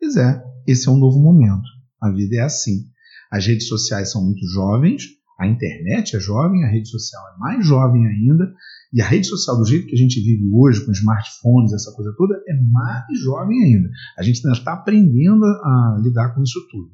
Pois 0.00 0.16
é, 0.16 0.42
esse 0.66 0.88
é 0.88 0.90
um 0.90 0.98
novo 0.98 1.20
momento. 1.20 1.68
A 2.00 2.10
vida 2.10 2.36
é 2.36 2.40
assim. 2.40 2.86
As 3.30 3.46
redes 3.46 3.68
sociais 3.68 4.10
são 4.10 4.24
muito 4.24 4.44
jovens, 4.48 5.04
a 5.38 5.46
internet 5.46 6.16
é 6.16 6.20
jovem, 6.20 6.64
a 6.64 6.68
rede 6.68 6.88
social 6.88 7.22
é 7.34 7.38
mais 7.38 7.66
jovem 7.66 8.06
ainda, 8.06 8.52
e 8.92 9.00
a 9.00 9.06
rede 9.06 9.26
social, 9.26 9.56
do 9.56 9.66
jeito 9.66 9.86
que 9.86 9.94
a 9.94 9.98
gente 9.98 10.20
vive 10.20 10.50
hoje, 10.52 10.84
com 10.84 10.90
smartphones, 10.90 11.72
essa 11.72 11.92
coisa 11.92 12.12
toda, 12.16 12.34
é 12.48 12.54
mais 12.72 13.20
jovem 13.22 13.62
ainda. 13.62 13.88
A 14.18 14.22
gente 14.22 14.44
ainda 14.44 14.58
está 14.58 14.72
aprendendo 14.72 15.44
a 15.44 16.00
lidar 16.02 16.34
com 16.34 16.42
isso 16.42 16.66
tudo. 16.70 16.90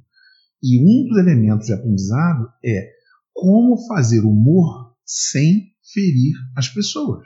E 0.62 0.78
um 0.78 1.08
dos 1.08 1.18
elementos 1.18 1.66
de 1.66 1.72
aprendizado 1.72 2.48
é 2.64 2.90
como 3.32 3.86
fazer 3.86 4.20
humor 4.20 4.94
sem 5.04 5.72
ferir 5.94 6.34
as 6.56 6.68
pessoas. 6.68 7.24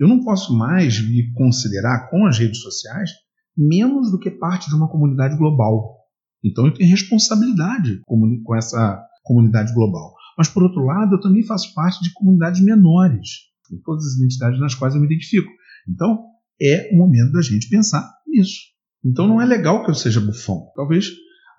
Eu 0.00 0.08
não 0.08 0.24
posso 0.24 0.56
mais 0.56 1.00
me 1.00 1.32
considerar 1.34 2.10
com 2.10 2.26
as 2.26 2.38
redes 2.38 2.60
sociais 2.60 3.10
menos 3.56 4.10
do 4.10 4.18
que 4.18 4.30
parte 4.30 4.68
de 4.68 4.74
uma 4.74 4.88
comunidade 4.88 5.36
global. 5.36 5.98
Então 6.44 6.66
eu 6.66 6.74
tenho 6.74 6.90
responsabilidade 6.90 8.00
com 8.06 8.56
essa 8.56 9.00
comunidade 9.22 9.72
global. 9.72 10.14
Mas, 10.36 10.48
por 10.48 10.62
outro 10.62 10.84
lado, 10.84 11.14
eu 11.14 11.20
também 11.20 11.44
faço 11.44 11.74
parte 11.74 12.02
de 12.02 12.12
comunidades 12.12 12.62
menores 12.62 13.52
em 13.70 13.78
todas 13.82 14.04
as 14.04 14.16
identidades 14.16 14.60
nas 14.60 14.74
quais 14.74 14.94
eu 14.94 15.00
me 15.00 15.06
identifico. 15.06 15.50
Então, 15.88 16.24
é 16.60 16.90
o 16.92 16.96
momento 16.96 17.32
da 17.32 17.42
gente 17.42 17.68
pensar 17.68 18.08
nisso. 18.26 18.60
Então, 19.04 19.26
não 19.26 19.40
é 19.40 19.44
legal 19.44 19.84
que 19.84 19.90
eu 19.90 19.94
seja 19.94 20.20
bufão. 20.20 20.70
Talvez 20.74 21.10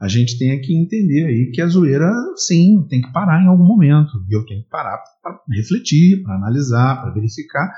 a 0.01 0.07
gente 0.07 0.37
tenha 0.37 0.59
que 0.59 0.75
entender 0.75 1.25
aí 1.25 1.51
que 1.53 1.61
a 1.61 1.67
zoeira, 1.67 2.11
sim, 2.35 2.85
tem 2.89 3.01
que 3.01 3.11
parar 3.11 3.41
em 3.43 3.47
algum 3.47 3.65
momento. 3.65 4.11
E 4.29 4.35
eu 4.35 4.45
tenho 4.45 4.63
que 4.63 4.69
parar 4.69 4.97
para 5.21 5.39
refletir, 5.51 6.21
para 6.23 6.35
analisar, 6.35 7.01
para 7.01 7.13
verificar. 7.13 7.73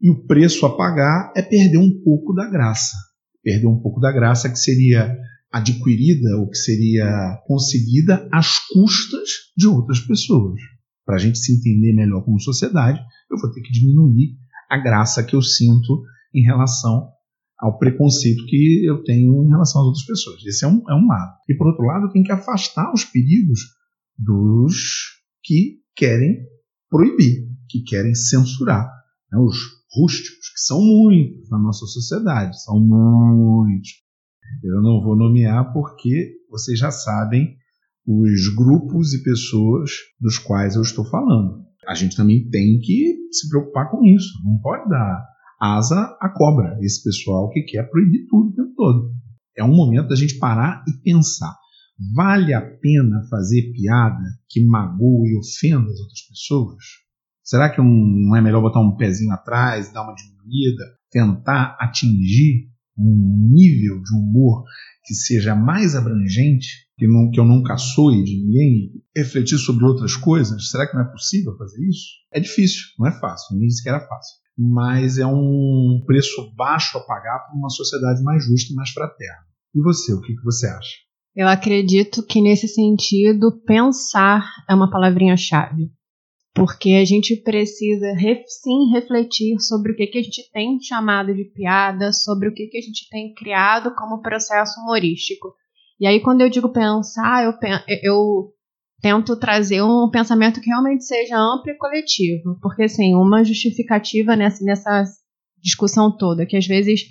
E 0.00 0.10
o 0.10 0.26
preço 0.26 0.66
a 0.66 0.76
pagar 0.76 1.32
é 1.36 1.42
perder 1.42 1.78
um 1.78 2.02
pouco 2.02 2.34
da 2.34 2.48
graça. 2.48 2.96
Perder 3.46 3.68
um 3.68 3.80
pouco 3.80 4.00
da 4.00 4.10
graça 4.10 4.50
que 4.50 4.58
seria 4.58 5.16
adquirida 5.52 6.36
ou 6.36 6.50
que 6.50 6.58
seria 6.58 7.40
conseguida 7.46 8.28
às 8.32 8.58
custas 8.58 9.28
de 9.56 9.68
outras 9.68 10.00
pessoas. 10.00 10.60
Para 11.04 11.14
a 11.14 11.18
gente 11.18 11.38
se 11.38 11.56
entender 11.56 11.92
melhor 11.92 12.24
como 12.24 12.40
sociedade, 12.40 12.98
eu 13.30 13.38
vou 13.38 13.52
ter 13.52 13.60
que 13.60 13.70
diminuir 13.70 14.36
a 14.68 14.76
graça 14.76 15.22
que 15.22 15.36
eu 15.36 15.42
sinto 15.42 16.02
em 16.34 16.42
relação 16.42 17.08
ao 17.56 17.78
preconceito 17.78 18.44
que 18.46 18.84
eu 18.84 19.04
tenho 19.04 19.44
em 19.44 19.48
relação 19.48 19.80
às 19.82 19.86
outras 19.86 20.04
pessoas. 20.04 20.44
Esse 20.44 20.64
é 20.64 20.68
um, 20.68 20.82
é 20.90 20.94
um 20.96 21.06
lado. 21.06 21.36
E 21.48 21.54
por 21.54 21.68
outro 21.68 21.86
lado, 21.86 22.06
eu 22.06 22.10
tenho 22.10 22.24
que 22.24 22.32
afastar 22.32 22.92
os 22.92 23.04
perigos 23.04 23.60
dos 24.18 24.74
que 25.44 25.76
querem 25.94 26.36
proibir, 26.90 27.46
que 27.70 27.84
querem 27.84 28.12
censurar. 28.12 28.90
Né? 29.30 29.38
Os 29.38 29.56
rústicos, 29.96 30.48
que 30.54 30.60
são 30.60 30.80
muitos 30.80 31.48
na 31.50 31.58
nossa 31.58 31.86
sociedade, 31.86 32.62
são 32.62 32.78
muitos. 32.78 33.90
Eu 34.62 34.82
não 34.82 35.02
vou 35.02 35.16
nomear 35.16 35.72
porque 35.72 36.36
vocês 36.50 36.78
já 36.78 36.90
sabem 36.90 37.56
os 38.06 38.54
grupos 38.54 39.12
e 39.14 39.22
pessoas 39.22 39.90
dos 40.20 40.38
quais 40.38 40.76
eu 40.76 40.82
estou 40.82 41.04
falando. 41.04 41.64
a 41.88 41.94
gente 41.94 42.16
também 42.16 42.48
tem 42.50 42.80
que 42.80 43.16
se 43.30 43.48
preocupar 43.48 43.90
com 43.90 44.04
isso. 44.04 44.32
Não 44.44 44.58
pode 44.58 44.88
dar 44.88 45.24
asa 45.60 46.16
à 46.20 46.28
cobra, 46.28 46.76
esse 46.80 47.02
pessoal 47.02 47.48
que 47.50 47.62
quer 47.62 47.88
proibir 47.88 48.26
tudo 48.28 48.50
o 48.50 48.54
tempo 48.54 48.74
todo. 48.76 49.12
É 49.56 49.64
um 49.64 49.74
momento 49.74 50.08
da 50.08 50.16
gente 50.16 50.38
parar 50.38 50.84
e 50.86 51.02
pensar. 51.02 51.56
Vale 52.14 52.52
a 52.52 52.60
pena 52.60 53.26
fazer 53.30 53.72
piada 53.72 54.24
que 54.48 54.64
magoa 54.66 55.26
e 55.26 55.38
ofenda 55.38 55.90
as 55.90 56.00
outras 56.00 56.22
pessoas? 56.28 56.84
Será 57.46 57.70
que 57.70 57.80
não 57.80 58.34
é 58.34 58.40
melhor 58.40 58.60
botar 58.60 58.80
um 58.80 58.96
pezinho 58.96 59.32
atrás, 59.32 59.92
dar 59.92 60.02
uma 60.02 60.16
diminuída, 60.16 60.82
tentar 61.12 61.76
atingir 61.78 62.68
um 62.98 63.52
nível 63.52 64.02
de 64.02 64.12
humor 64.12 64.64
que 65.04 65.14
seja 65.14 65.54
mais 65.54 65.94
abrangente, 65.94 66.66
que, 66.98 67.06
não, 67.06 67.30
que 67.30 67.38
eu 67.38 67.44
não 67.44 67.62
caçoe 67.62 68.24
de 68.24 68.36
ninguém, 68.36 68.90
refletir 69.16 69.58
sobre 69.58 69.84
outras 69.84 70.16
coisas? 70.16 70.70
Será 70.70 70.88
que 70.88 70.94
não 70.96 71.02
é 71.02 71.12
possível 71.12 71.56
fazer 71.56 71.78
isso? 71.86 72.06
É 72.34 72.40
difícil, 72.40 72.82
não 72.98 73.06
é 73.06 73.12
fácil, 73.12 73.54
ninguém 73.54 73.68
disse 73.68 73.82
que 73.84 73.90
era 73.90 74.00
fácil. 74.00 74.34
Mas 74.58 75.16
é 75.16 75.26
um 75.26 76.02
preço 76.04 76.52
baixo 76.56 76.98
a 76.98 77.06
pagar 77.06 77.46
por 77.46 77.56
uma 77.56 77.70
sociedade 77.70 78.24
mais 78.24 78.44
justa 78.44 78.72
e 78.72 78.74
mais 78.74 78.90
fraterna. 78.90 79.46
E 79.72 79.80
você, 79.80 80.12
o 80.12 80.20
que, 80.20 80.34
que 80.34 80.42
você 80.42 80.66
acha? 80.66 80.96
Eu 81.36 81.46
acredito 81.46 82.26
que 82.26 82.40
nesse 82.40 82.66
sentido, 82.66 83.62
pensar 83.64 84.42
é 84.68 84.74
uma 84.74 84.90
palavrinha-chave 84.90 85.92
porque 86.56 86.92
a 86.94 87.04
gente 87.04 87.36
precisa 87.36 88.06
sim 88.46 88.90
refletir 88.90 89.60
sobre 89.60 89.92
o 89.92 89.94
que, 89.94 90.06
que 90.06 90.18
a 90.18 90.22
gente 90.22 90.50
tem 90.50 90.80
chamado 90.80 91.34
de 91.34 91.44
piada, 91.44 92.14
sobre 92.14 92.48
o 92.48 92.54
que, 92.54 92.66
que 92.68 92.78
a 92.78 92.80
gente 92.80 93.06
tem 93.10 93.34
criado 93.34 93.94
como 93.94 94.22
processo 94.22 94.80
humorístico. 94.80 95.52
E 96.00 96.06
aí, 96.06 96.18
quando 96.18 96.40
eu 96.40 96.48
digo 96.48 96.72
pensar, 96.72 97.44
eu, 97.44 97.52
eu 98.02 98.54
tento 99.02 99.38
trazer 99.38 99.82
um 99.82 100.08
pensamento 100.10 100.58
que 100.58 100.70
realmente 100.70 101.04
seja 101.04 101.36
amplo 101.36 101.70
e 101.70 101.76
coletivo, 101.76 102.58
porque 102.62 102.84
assim, 102.84 103.14
uma 103.14 103.44
justificativa 103.44 104.34
nessa, 104.34 104.64
nessa 104.64 105.04
discussão 105.62 106.10
toda, 106.16 106.46
que 106.46 106.56
às 106.56 106.66
vezes 106.66 107.02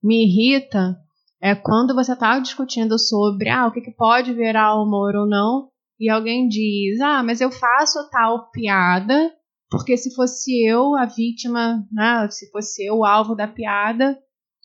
me 0.00 0.24
irrita, 0.24 0.96
é 1.42 1.52
quando 1.52 1.96
você 1.96 2.12
está 2.12 2.38
discutindo 2.38 2.96
sobre 2.96 3.48
ah, 3.48 3.66
o 3.66 3.72
que, 3.72 3.80
que 3.80 3.90
pode 3.90 4.32
virar 4.32 4.80
humor 4.80 5.16
ou 5.16 5.26
não, 5.26 5.68
e 6.04 6.08
alguém 6.10 6.48
diz: 6.48 7.00
Ah, 7.00 7.22
mas 7.22 7.40
eu 7.40 7.50
faço 7.50 8.08
tal 8.10 8.50
piada, 8.50 9.32
porque 9.70 9.96
se 9.96 10.14
fosse 10.14 10.64
eu 10.64 10.94
a 10.96 11.06
vítima, 11.06 11.84
né, 11.90 12.28
se 12.30 12.50
fosse 12.50 12.84
eu 12.84 12.98
o 12.98 13.04
alvo 13.04 13.34
da 13.34 13.48
piada, 13.48 14.18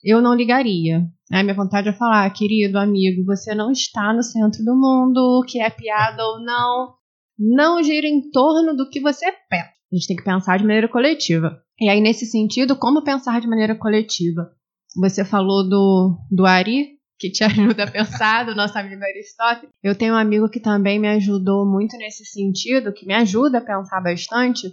eu 0.04 0.22
não 0.22 0.36
ligaria. 0.36 1.00
Né? 1.32 1.44
Minha 1.44 1.56
vontade 1.56 1.90
é 1.90 1.94
falar, 1.94 2.30
querido 2.32 2.78
amigo, 2.78 3.24
você 3.26 3.56
não 3.56 3.72
está 3.72 4.14
no 4.14 4.24
centro 4.24 4.64
do 4.64 4.76
mundo, 4.76 5.44
que 5.48 5.62
é 5.62 5.70
piada 5.70 6.24
ou 6.24 6.40
não, 6.44 6.94
não 7.38 7.82
gira 7.84 8.08
em 8.08 8.30
torno 8.32 8.76
do 8.76 8.90
que 8.90 9.00
você 9.00 9.32
pensa. 9.50 9.72
A 9.92 9.96
gente 9.96 10.08
tem 10.08 10.18
que 10.18 10.24
pensar 10.24 10.58
de 10.58 10.64
maneira 10.64 10.88
coletiva. 10.88 11.60
E 11.80 11.90
aí, 11.90 12.00
nesse 12.00 12.26
sentido, 12.26 12.76
como 12.76 13.04
pensar 13.04 13.42
de 13.42 13.48
maneira 13.48 13.76
coletiva? 13.76 14.52
Você 14.98 15.24
falou 15.24 15.68
do, 15.68 16.18
do 16.30 16.46
Ari, 16.46 16.99
que 17.20 17.30
te 17.30 17.44
ajuda 17.46 17.84
a 17.84 17.92
pensar, 17.92 18.46
do 18.46 18.56
nosso 18.56 18.78
amigo 18.78 19.04
Aristóteles. 19.04 19.70
Eu 19.84 19.94
tenho 19.94 20.14
um 20.14 20.18
amigo 20.18 20.50
que 20.50 20.60
também 20.60 20.98
me 20.98 21.10
ajudou 21.10 21.70
muito 21.70 21.98
nesse 21.98 22.26
sentido, 22.26 22.94
que 22.94 23.06
me 23.06 23.14
ajuda 23.14 23.58
a 23.58 23.62
pensar 23.62 24.02
bastante, 24.02 24.70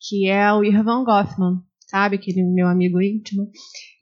que 0.00 0.28
é 0.28 0.50
o 0.52 0.62
Irvan 0.62 1.04
Goffman, 1.04 1.60
sabe? 1.88 2.16
Aquele 2.16 2.44
meu 2.44 2.68
amigo 2.68 3.02
íntimo, 3.02 3.50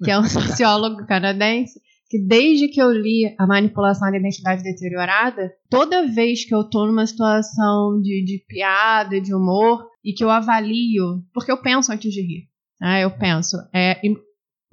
que 0.04 0.10
é 0.10 0.18
um 0.18 0.24
sociólogo 0.28 1.06
canadense, 1.06 1.80
que 2.08 2.18
desde 2.24 2.68
que 2.68 2.80
eu 2.80 2.92
li 2.92 3.34
A 3.38 3.46
Manipulação 3.46 4.10
da 4.10 4.18
Identidade 4.18 4.62
Deteriorada, 4.62 5.50
toda 5.68 6.06
vez 6.06 6.44
que 6.44 6.54
eu 6.54 6.68
tô 6.68 6.86
numa 6.86 7.06
situação 7.06 8.00
de, 8.00 8.22
de 8.24 8.44
piada, 8.46 9.20
de 9.20 9.34
humor, 9.34 9.84
e 10.04 10.12
que 10.12 10.22
eu 10.22 10.30
avalio, 10.30 11.24
porque 11.34 11.50
eu 11.50 11.60
penso 11.60 11.90
antes 11.90 12.12
de 12.12 12.20
rir, 12.20 12.48
né? 12.80 13.02
Eu 13.02 13.10
penso, 13.10 13.56
é, 13.74 14.00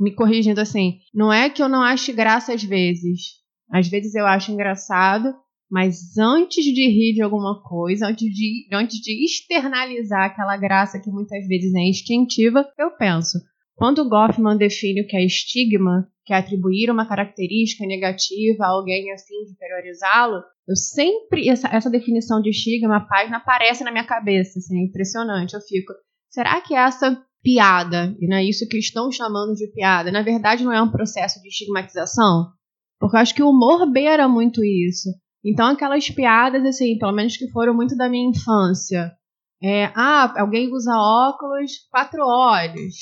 me 0.04 0.14
corrigindo 0.14 0.60
assim, 0.60 1.00
não 1.14 1.32
é 1.32 1.50
que 1.50 1.64
eu 1.64 1.70
não 1.70 1.82
ache 1.82 2.12
graça 2.12 2.54
às 2.54 2.64
vezes. 2.64 3.42
Às 3.72 3.88
vezes 3.88 4.14
eu 4.14 4.26
acho 4.26 4.52
engraçado, 4.52 5.34
mas 5.72 6.18
antes 6.18 6.64
de 6.64 6.88
rir 6.88 7.14
de 7.16 7.22
alguma 7.22 7.64
coisa, 7.64 8.08
antes 8.08 8.28
de, 8.32 8.68
antes 8.72 8.98
de 9.00 9.26
externalizar 9.26 10.26
aquela 10.26 10.58
graça 10.58 11.00
que 11.00 11.10
muitas 11.10 11.48
vezes 11.48 11.74
é 11.74 11.90
instintiva, 11.90 12.68
eu 12.78 12.92
penso. 12.92 13.40
Quando 13.76 14.08
Goffman 14.08 14.58
define 14.58 15.02
o 15.02 15.08
que 15.08 15.18
é 15.18 15.26
estigma, 15.26 16.08
que 16.26 16.34
é 16.34 16.38
atribuir 16.38 16.92
uma 16.92 17.08
característica 17.08 17.86
negativa 17.86 18.66
a 18.66 18.70
alguém 18.70 19.12
assim 19.12 19.42
de 19.44 19.50
superiorizá-lo, 19.50 20.44
eu 20.68 20.76
sempre 20.76 21.50
essa, 21.50 21.68
essa 21.70 21.90
definição 21.90 22.42
de 22.42 22.50
estigma, 22.50 22.98
a 22.98 23.02
página 23.02 23.38
aparece 23.38 23.84
na 23.84 23.92
minha 23.92 24.06
cabeça, 24.06 24.60
assim, 24.60 24.80
é 24.80 24.86
impressionante. 24.86 25.54
Eu 25.54 25.62
fico, 25.62 25.92
será 26.30 26.62
que 26.62 26.76
essa 26.76 27.20
piada, 27.44 28.16
e 28.20 28.28
não 28.28 28.38
é 28.38 28.44
isso 28.44 28.68
que 28.68 28.78
estão 28.78 29.12
chamando 29.12 29.54
de 29.54 29.68
piada, 29.68 30.12
na 30.12 30.22
verdade 30.22 30.64
não 30.64 30.72
é 30.72 30.82
um 30.82 30.92
processo 30.92 31.42
de 31.42 31.50
estigmatização? 31.50 32.48
Porque 33.00 33.18
eu 33.18 33.20
acho 33.20 33.36
que 33.36 33.44
o 33.44 33.50
humor 33.50 33.92
beira 33.92 34.28
muito 34.30 34.64
isso. 34.64 35.10
Então 35.44 35.68
aquelas 35.68 36.10
piadas, 36.10 36.64
assim, 36.66 36.98
pelo 36.98 37.12
menos 37.12 37.36
que 37.36 37.52
foram 37.52 37.74
muito 37.74 37.98
da 37.98 38.08
minha 38.08 38.30
infância, 38.30 39.12
é, 39.62 39.86
ah, 39.96 40.42
alguém 40.42 40.72
usa 40.72 40.92
óculos, 40.94 41.72
quatro 41.92 42.22
olhos, 42.26 42.96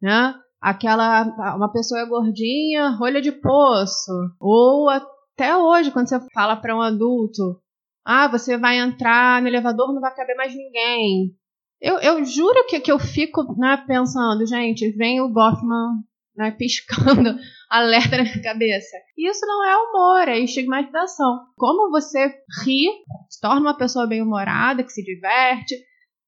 né? 0.00 0.34
Aquela, 0.60 1.22
uma 1.56 1.72
pessoa 1.72 2.00
é 2.00 2.06
gordinha, 2.06 2.90
rolha 2.90 3.20
de 3.20 3.32
poço. 3.32 4.12
Ou 4.38 4.88
até 4.88 5.56
hoje, 5.56 5.90
quando 5.90 6.08
você 6.08 6.20
fala 6.32 6.54
para 6.56 6.76
um 6.76 6.80
adulto, 6.80 7.60
ah, 8.04 8.28
você 8.28 8.56
vai 8.56 8.78
entrar 8.78 9.42
no 9.42 9.48
elevador, 9.48 9.92
não 9.92 10.00
vai 10.00 10.14
caber 10.14 10.36
mais 10.36 10.54
ninguém. 10.54 11.34
Eu, 11.82 11.98
eu 11.98 12.24
juro 12.24 12.64
que, 12.68 12.78
que 12.78 12.92
eu 12.92 12.98
fico 13.00 13.42
né, 13.58 13.76
pensando, 13.88 14.46
gente, 14.46 14.88
vem 14.92 15.20
o 15.20 15.28
Goffman 15.28 16.04
né, 16.36 16.52
piscando 16.56 17.36
alerta 17.68 18.18
na 18.18 18.22
minha 18.22 18.40
cabeça. 18.40 18.96
Isso 19.18 19.44
não 19.44 19.64
é 19.64 19.76
humor, 19.76 20.28
é 20.28 20.38
estigmatização. 20.38 21.40
Como 21.56 21.90
você 21.90 22.32
ri, 22.64 22.86
se 23.28 23.40
torna 23.40 23.60
uma 23.60 23.76
pessoa 23.76 24.06
bem-humorada, 24.06 24.84
que 24.84 24.92
se 24.92 25.02
diverte, 25.02 25.74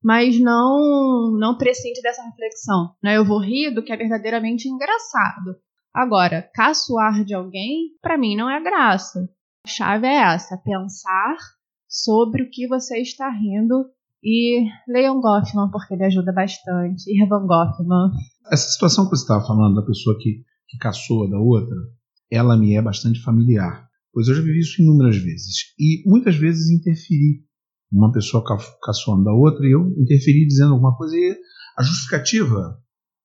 mas 0.03 0.41
não 0.41 1.37
não 1.39 1.57
prescinde 1.57 2.03
dessa 2.03 2.25
reflexão. 2.25 2.93
Né? 3.01 3.17
Eu 3.17 3.25
vou 3.25 3.41
rir 3.41 3.71
do 3.71 3.83
que 3.83 3.93
é 3.93 3.97
verdadeiramente 3.97 4.69
engraçado. 4.69 5.57
Agora, 5.95 6.51
caçoar 6.53 7.25
de 7.25 7.33
alguém, 7.33 7.91
para 8.03 8.19
mim, 8.19 8.37
não 8.37 8.51
é 8.51 8.61
graça. 8.61 9.31
A 9.65 9.69
chave 9.69 10.09
é 10.09 10.35
essa: 10.35 10.59
pensar 10.59 11.37
sobre 11.89 12.43
o 12.43 12.51
que 12.51 12.67
você 12.67 12.99
está 12.99 13.31
rindo 13.31 13.87
e 14.25 14.65
leiam 14.89 15.21
Goffman, 15.21 15.71
porque 15.71 15.93
ele 15.93 16.05
ajuda 16.05 16.33
bastante. 16.33 17.05
Irvan 17.11 17.47
Goffman. 17.47 18.11
Essa 18.51 18.71
situação 18.71 19.05
que 19.05 19.11
você 19.11 19.23
estava 19.23 19.47
falando, 19.47 19.75
da 19.75 19.87
pessoa 19.87 20.17
que, 20.19 20.43
que 20.67 20.79
caçoa 20.79 21.29
da 21.29 21.39
outra, 21.39 21.77
ela 22.31 22.57
me 22.57 22.75
é 22.75 22.81
bastante 22.81 23.21
familiar. 23.21 23.87
Pois 24.13 24.29
eu 24.29 24.35
já 24.35 24.43
vivi 24.43 24.61
isso 24.61 24.81
inúmeras 24.81 25.17
vezes. 25.17 25.75
E 25.79 26.03
muitas 26.09 26.37
vezes 26.37 26.71
interferi. 26.71 27.45
Uma 27.93 28.11
pessoa 28.11 28.43
caçoando 28.83 29.25
da 29.25 29.33
outra 29.33 29.65
e 29.67 29.73
eu 29.73 29.89
interferi 29.99 30.47
dizendo 30.47 30.73
alguma 30.73 30.97
coisa. 30.97 31.15
E 31.15 31.37
a 31.77 31.83
justificativa 31.83 32.79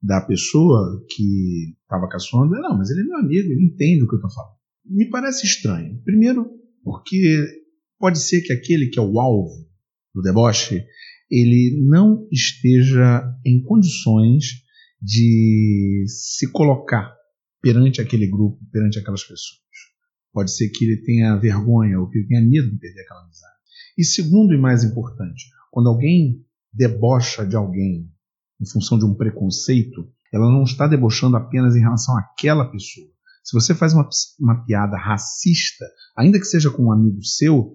da 0.04 0.22
pessoa 0.22 1.04
que 1.10 1.76
estava 1.82 2.08
caçoando 2.10 2.56
é: 2.56 2.60
não, 2.60 2.78
mas 2.78 2.90
ele 2.90 3.02
é 3.02 3.04
meu 3.04 3.18
amigo, 3.18 3.52
ele 3.52 3.66
entende 3.66 4.04
o 4.04 4.08
que 4.08 4.16
eu 4.16 4.20
estou 4.20 4.32
falando. 4.32 4.58
Me 4.86 5.10
parece 5.10 5.46
estranho. 5.46 6.02
Primeiro, 6.04 6.46
porque 6.84 7.46
pode 7.98 8.20
ser 8.20 8.42
que 8.42 8.54
aquele 8.54 8.88
que 8.88 9.00
é 9.00 9.02
o 9.02 9.20
alvo 9.20 9.69
do 10.14 10.22
deboche, 10.22 10.86
ele 11.30 11.86
não 11.88 12.28
esteja 12.32 13.24
em 13.46 13.62
condições 13.64 14.64
de 15.02 16.06
se 16.08 16.52
colocar 16.52 17.16
perante 17.62 18.02
aquele 18.02 18.28
grupo, 18.28 18.60
perante 18.72 19.00
aquelas 19.00 19.22
pessoas. 19.22 19.60
Pode 20.34 20.56
ser 20.56 20.70
que 20.70 20.86
ele 20.86 21.02
tenha 21.04 21.36
vergonha 21.38 22.00
ou 22.00 22.10
que 22.10 22.20
ele 22.20 22.28
tenha 22.28 22.42
medo 22.42 22.70
de 22.70 22.78
perder 22.78 23.02
aquela 23.02 23.24
amizade. 23.24 23.54
E 23.98 24.04
segundo 24.04 24.54
e 24.54 24.58
mais 24.58 24.84
importante, 24.84 25.46
quando 25.72 25.90
alguém 25.90 26.44
debocha 26.72 27.46
de 27.46 27.56
alguém 27.56 28.10
em 28.62 28.70
função 28.70 28.98
de 28.98 29.06
um 29.06 29.16
preconceito, 29.16 30.12
ela 30.34 30.52
não 30.52 30.64
está 30.64 30.88
debochando 30.88 31.38
apenas 31.38 31.76
em 31.76 31.80
relação 31.80 32.18
àquela 32.18 32.70
pessoa. 32.70 33.08
Se 33.44 33.54
você 33.54 33.74
faz 33.74 33.94
uma, 33.94 34.08
uma 34.40 34.64
piada 34.66 34.98
racista, 34.98 35.86
ainda 36.16 36.40
que 36.40 36.46
seja 36.46 36.70
com 36.70 36.86
um 36.86 36.92
amigo 36.92 37.24
seu, 37.24 37.74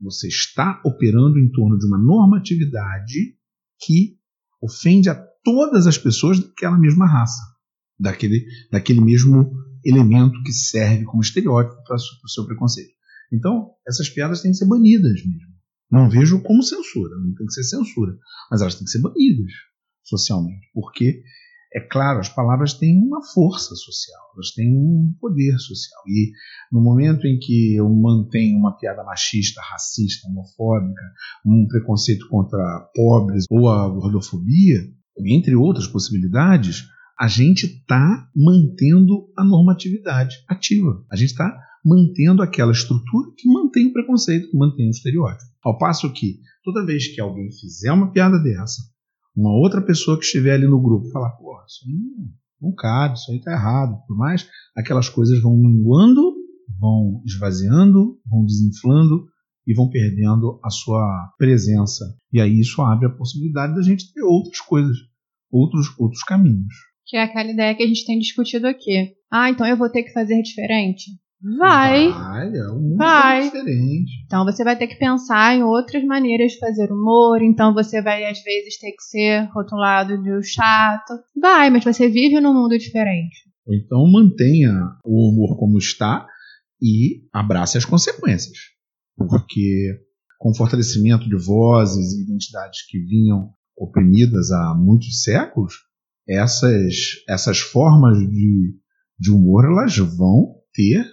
você 0.00 0.28
está 0.28 0.80
operando 0.84 1.38
em 1.38 1.50
torno 1.50 1.78
de 1.78 1.86
uma 1.86 1.98
normatividade 1.98 3.36
que 3.78 4.18
ofende 4.60 5.08
a 5.08 5.14
todas 5.44 5.86
as 5.86 5.98
pessoas 5.98 6.38
daquela 6.38 6.78
mesma 6.78 7.06
raça, 7.06 7.42
daquele, 7.98 8.44
daquele 8.70 9.00
mesmo 9.00 9.52
elemento 9.84 10.42
que 10.42 10.52
serve 10.52 11.04
como 11.04 11.22
estereótipo 11.22 11.82
para 11.84 11.96
o 11.96 12.28
seu 12.28 12.46
preconceito. 12.46 12.92
Então, 13.32 13.70
essas 13.86 14.08
piadas 14.08 14.42
têm 14.42 14.50
que 14.50 14.56
ser 14.56 14.66
banidas 14.66 15.24
mesmo. 15.24 15.50
Não 15.90 16.08
vejo 16.08 16.42
como 16.42 16.62
censura, 16.62 17.16
não 17.16 17.34
tem 17.34 17.46
que 17.46 17.52
ser 17.52 17.64
censura, 17.64 18.16
mas 18.50 18.60
elas 18.60 18.74
têm 18.74 18.84
que 18.84 18.90
ser 18.90 19.00
banidas 19.00 19.52
socialmente, 20.04 20.68
porque 20.72 21.22
É 21.72 21.80
claro, 21.80 22.18
as 22.18 22.28
palavras 22.28 22.74
têm 22.74 22.98
uma 22.98 23.22
força 23.22 23.76
social, 23.76 24.20
elas 24.34 24.50
têm 24.50 24.76
um 24.76 25.14
poder 25.20 25.56
social. 25.58 26.02
E 26.06 26.32
no 26.72 26.80
momento 26.80 27.26
em 27.26 27.38
que 27.38 27.76
eu 27.76 27.88
mantenho 27.88 28.58
uma 28.58 28.76
piada 28.76 29.04
machista, 29.04 29.60
racista, 29.62 30.26
homofóbica, 30.28 31.02
um 31.46 31.66
preconceito 31.68 32.28
contra 32.28 32.58
pobres 32.94 33.44
ou 33.48 33.68
a 33.68 33.88
gordofobia, 33.88 34.80
entre 35.24 35.54
outras 35.54 35.86
possibilidades, 35.86 36.88
a 37.18 37.28
gente 37.28 37.66
está 37.66 38.28
mantendo 38.34 39.28
a 39.36 39.44
normatividade 39.44 40.36
ativa. 40.48 41.04
A 41.10 41.14
gente 41.14 41.30
está 41.30 41.56
mantendo 41.84 42.42
aquela 42.42 42.72
estrutura 42.72 43.30
que 43.36 43.48
mantém 43.48 43.88
o 43.88 43.92
preconceito, 43.92 44.50
que 44.50 44.56
mantém 44.56 44.88
o 44.88 44.90
estereótipo. 44.90 45.50
Ao 45.62 45.78
passo 45.78 46.10
que, 46.12 46.40
toda 46.64 46.84
vez 46.84 47.14
que 47.14 47.20
alguém 47.20 47.50
fizer 47.52 47.92
uma 47.92 48.10
piada 48.10 48.38
dessa, 48.38 48.82
uma 49.40 49.52
outra 49.52 49.80
pessoa 49.80 50.18
que 50.18 50.24
estiver 50.24 50.52
ali 50.52 50.66
no 50.66 50.80
grupo 50.80 51.10
falar, 51.10 51.30
pô, 51.30 51.56
isso 51.66 51.84
aí 51.86 51.94
não, 51.94 52.68
não 52.68 52.74
cabe, 52.74 53.14
isso 53.14 53.30
aí 53.30 53.38
está 53.38 53.52
errado, 53.52 53.96
por 54.06 54.16
mais, 54.16 54.46
aquelas 54.76 55.08
coisas 55.08 55.40
vão 55.42 55.56
minguando, 55.56 56.34
vão 56.78 57.22
esvaziando, 57.24 58.20
vão 58.28 58.44
desinflando 58.44 59.26
e 59.66 59.74
vão 59.74 59.88
perdendo 59.88 60.60
a 60.62 60.70
sua 60.70 61.32
presença. 61.38 62.04
E 62.32 62.40
aí 62.40 62.60
isso 62.60 62.82
abre 62.82 63.06
a 63.06 63.14
possibilidade 63.14 63.74
da 63.74 63.82
gente 63.82 64.12
ter 64.12 64.22
outras 64.22 64.60
coisas, 64.60 64.96
outros, 65.50 65.86
outros 65.98 66.22
caminhos. 66.22 66.74
Que 67.06 67.16
é 67.16 67.22
aquela 67.22 67.50
ideia 67.50 67.74
que 67.74 67.82
a 67.82 67.86
gente 67.86 68.04
tem 68.04 68.18
discutido 68.18 68.66
aqui. 68.66 69.14
Ah, 69.30 69.50
então 69.50 69.66
eu 69.66 69.76
vou 69.76 69.90
ter 69.90 70.02
que 70.02 70.12
fazer 70.12 70.42
diferente? 70.42 71.10
Vai. 71.42 72.12
Vai, 72.12 72.54
é 72.54 72.70
um 72.70 72.80
mundo 72.80 72.96
Vai. 72.96 73.44
diferente. 73.44 74.10
Então 74.26 74.44
você 74.44 74.62
vai 74.62 74.76
ter 74.76 74.86
que 74.86 74.98
pensar 74.98 75.56
em 75.56 75.62
outras 75.62 76.04
maneiras 76.04 76.52
de 76.52 76.58
fazer 76.58 76.92
humor. 76.92 77.40
Então 77.42 77.72
você 77.72 78.02
vai 78.02 78.24
às 78.24 78.42
vezes 78.42 78.78
ter 78.78 78.92
que 78.92 79.02
ser 79.02 79.48
rotulado 79.54 80.22
de 80.22 80.32
um 80.32 80.42
chato. 80.42 81.14
Vai, 81.40 81.70
mas 81.70 81.84
você 81.84 82.08
vive 82.08 82.40
num 82.40 82.52
mundo 82.52 82.76
diferente. 82.76 83.48
Ou 83.66 83.74
então 83.74 84.06
mantenha 84.10 84.74
o 85.04 85.30
humor 85.30 85.58
como 85.58 85.78
está 85.78 86.26
e 86.80 87.22
abrace 87.32 87.78
as 87.78 87.84
consequências. 87.84 88.58
Porque 89.16 89.98
com 90.38 90.50
o 90.50 90.54
fortalecimento 90.54 91.28
de 91.28 91.36
vozes 91.36 92.12
e 92.12 92.22
identidades 92.22 92.86
que 92.88 92.98
vinham 92.98 93.50
oprimidas 93.76 94.50
há 94.50 94.74
muitos 94.74 95.22
séculos, 95.22 95.74
essas, 96.28 96.94
essas 97.28 97.60
formas 97.60 98.18
de, 98.18 98.74
de 99.18 99.30
humor 99.30 99.64
elas 99.64 99.96
vão 99.96 100.54
ter 100.72 101.06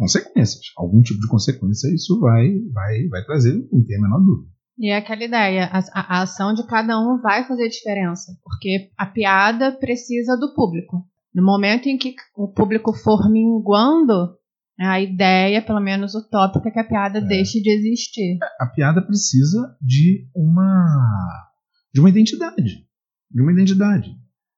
consequências. 0.00 0.62
Algum 0.76 1.02
tipo 1.02 1.20
de 1.20 1.28
consequência 1.28 1.94
isso 1.94 2.18
vai, 2.18 2.48
vai, 2.72 3.06
vai 3.08 3.24
trazer, 3.24 3.52
não 3.70 3.84
tem 3.84 3.96
a 3.98 4.00
menor 4.00 4.20
dúvida. 4.20 4.50
E 4.78 4.90
é 4.90 4.96
aquela 4.96 5.22
ideia, 5.24 5.66
a, 5.66 5.78
a- 5.94 6.22
ação 6.22 6.54
de 6.54 6.66
cada 6.66 6.98
um 6.98 7.20
vai 7.20 7.46
fazer 7.46 7.68
diferença, 7.68 8.32
porque 8.42 8.90
a 8.96 9.04
piada 9.04 9.70
precisa 9.72 10.36
do 10.38 10.54
público. 10.54 11.04
No 11.34 11.44
momento 11.44 11.86
em 11.86 11.98
que 11.98 12.14
o 12.34 12.48
público 12.48 12.92
for 12.94 13.30
minguando, 13.30 14.36
a 14.78 14.98
ideia, 14.98 15.60
pelo 15.60 15.80
menos 15.80 16.14
utópica, 16.14 16.70
é 16.70 16.72
que 16.72 16.78
a 16.80 16.84
piada 16.88 17.20
deixe 17.20 17.60
de 17.60 17.70
existir. 17.70 18.38
A 18.58 18.66
piada 18.66 19.02
precisa 19.02 19.76
de 19.82 20.26
uma 20.34 21.46
de 21.92 22.00
uma 22.00 22.08
identidade, 22.08 22.86
de 23.30 23.42
uma 23.42 23.52
identidade. 23.52 24.10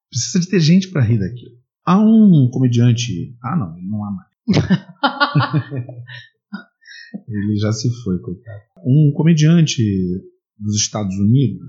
Precisa 0.08 0.38
de 0.38 0.48
ter 0.48 0.60
gente 0.60 0.88
para 0.90 1.02
rir 1.02 1.18
daquilo. 1.18 1.56
Há 1.84 1.98
um 1.98 2.48
comediante, 2.52 3.36
ah 3.42 3.56
não, 3.56 3.76
ele 3.76 3.88
não 3.88 4.04
há 4.04 4.10
mais. 4.12 4.28
ele 7.28 7.56
já 7.56 7.72
se 7.72 7.90
foi, 8.02 8.18
coitado. 8.20 8.62
Um 8.84 9.12
comediante 9.14 9.82
dos 10.58 10.76
Estados 10.76 11.16
Unidos, 11.16 11.66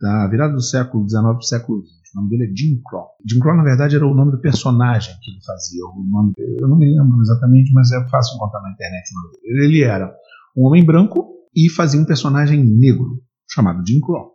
da 0.00 0.28
virada 0.28 0.54
do 0.54 0.62
século 0.62 1.08
XIX 1.08 1.22
para 1.22 1.36
o 1.36 1.42
século 1.42 1.82
XX. 1.82 2.00
O 2.12 2.16
nome 2.20 2.30
dele 2.30 2.50
é 2.50 2.56
Jim 2.56 2.80
Crow. 2.82 3.06
Jim 3.28 3.38
Crow, 3.38 3.56
na 3.56 3.62
verdade, 3.62 3.94
era 3.94 4.04
o 4.06 4.14
nome 4.14 4.32
do 4.32 4.40
personagem 4.40 5.14
que 5.22 5.30
ele 5.30 5.40
fazia. 5.44 5.84
O 5.84 6.04
nome, 6.10 6.32
eu 6.38 6.68
não 6.68 6.76
me 6.76 6.86
lembro 6.86 7.20
exatamente, 7.20 7.72
mas 7.72 7.92
é 7.92 8.08
fácil 8.08 8.34
encontrar 8.36 8.60
na 8.62 8.72
internet 8.72 9.08
o 9.10 9.14
nome 9.20 9.30
dele. 9.40 9.64
Ele 9.64 9.82
era 9.82 10.12
um 10.56 10.66
homem 10.66 10.84
branco 10.84 11.28
e 11.54 11.70
fazia 11.70 12.00
um 12.00 12.04
personagem 12.04 12.64
negro, 12.64 13.22
chamado 13.48 13.86
Jim 13.86 14.00
Crow. 14.00 14.32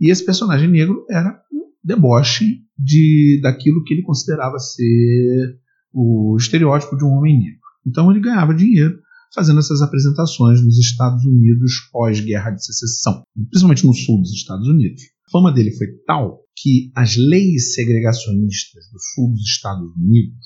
E 0.00 0.10
esse 0.10 0.24
personagem 0.24 0.68
negro 0.68 1.04
era 1.10 1.38
um 1.52 1.70
deboche 1.84 2.62
de, 2.78 3.40
daquilo 3.42 3.84
que 3.84 3.92
ele 3.94 4.02
considerava 4.02 4.58
ser 4.58 5.60
o 5.92 6.36
estereótipo 6.38 6.96
de 6.96 7.04
um 7.04 7.10
homem 7.10 7.38
negro. 7.38 7.60
Então 7.86 8.10
ele 8.10 8.20
ganhava 8.20 8.54
dinheiro 8.54 9.00
fazendo 9.34 9.60
essas 9.60 9.80
apresentações 9.80 10.62
nos 10.62 10.78
Estados 10.78 11.24
Unidos 11.24 11.72
pós-guerra 11.90 12.50
de 12.50 12.64
secessão, 12.64 13.24
principalmente 13.50 13.86
no 13.86 13.94
sul 13.94 14.20
dos 14.20 14.32
Estados 14.32 14.68
Unidos. 14.68 15.02
A 15.28 15.30
fama 15.30 15.52
dele 15.52 15.72
foi 15.72 15.86
tal 16.06 16.40
que 16.54 16.90
as 16.94 17.16
leis 17.16 17.74
segregacionistas 17.74 18.84
do 18.92 18.98
sul 19.14 19.30
dos 19.30 19.42
Estados 19.42 19.90
Unidos, 19.96 20.36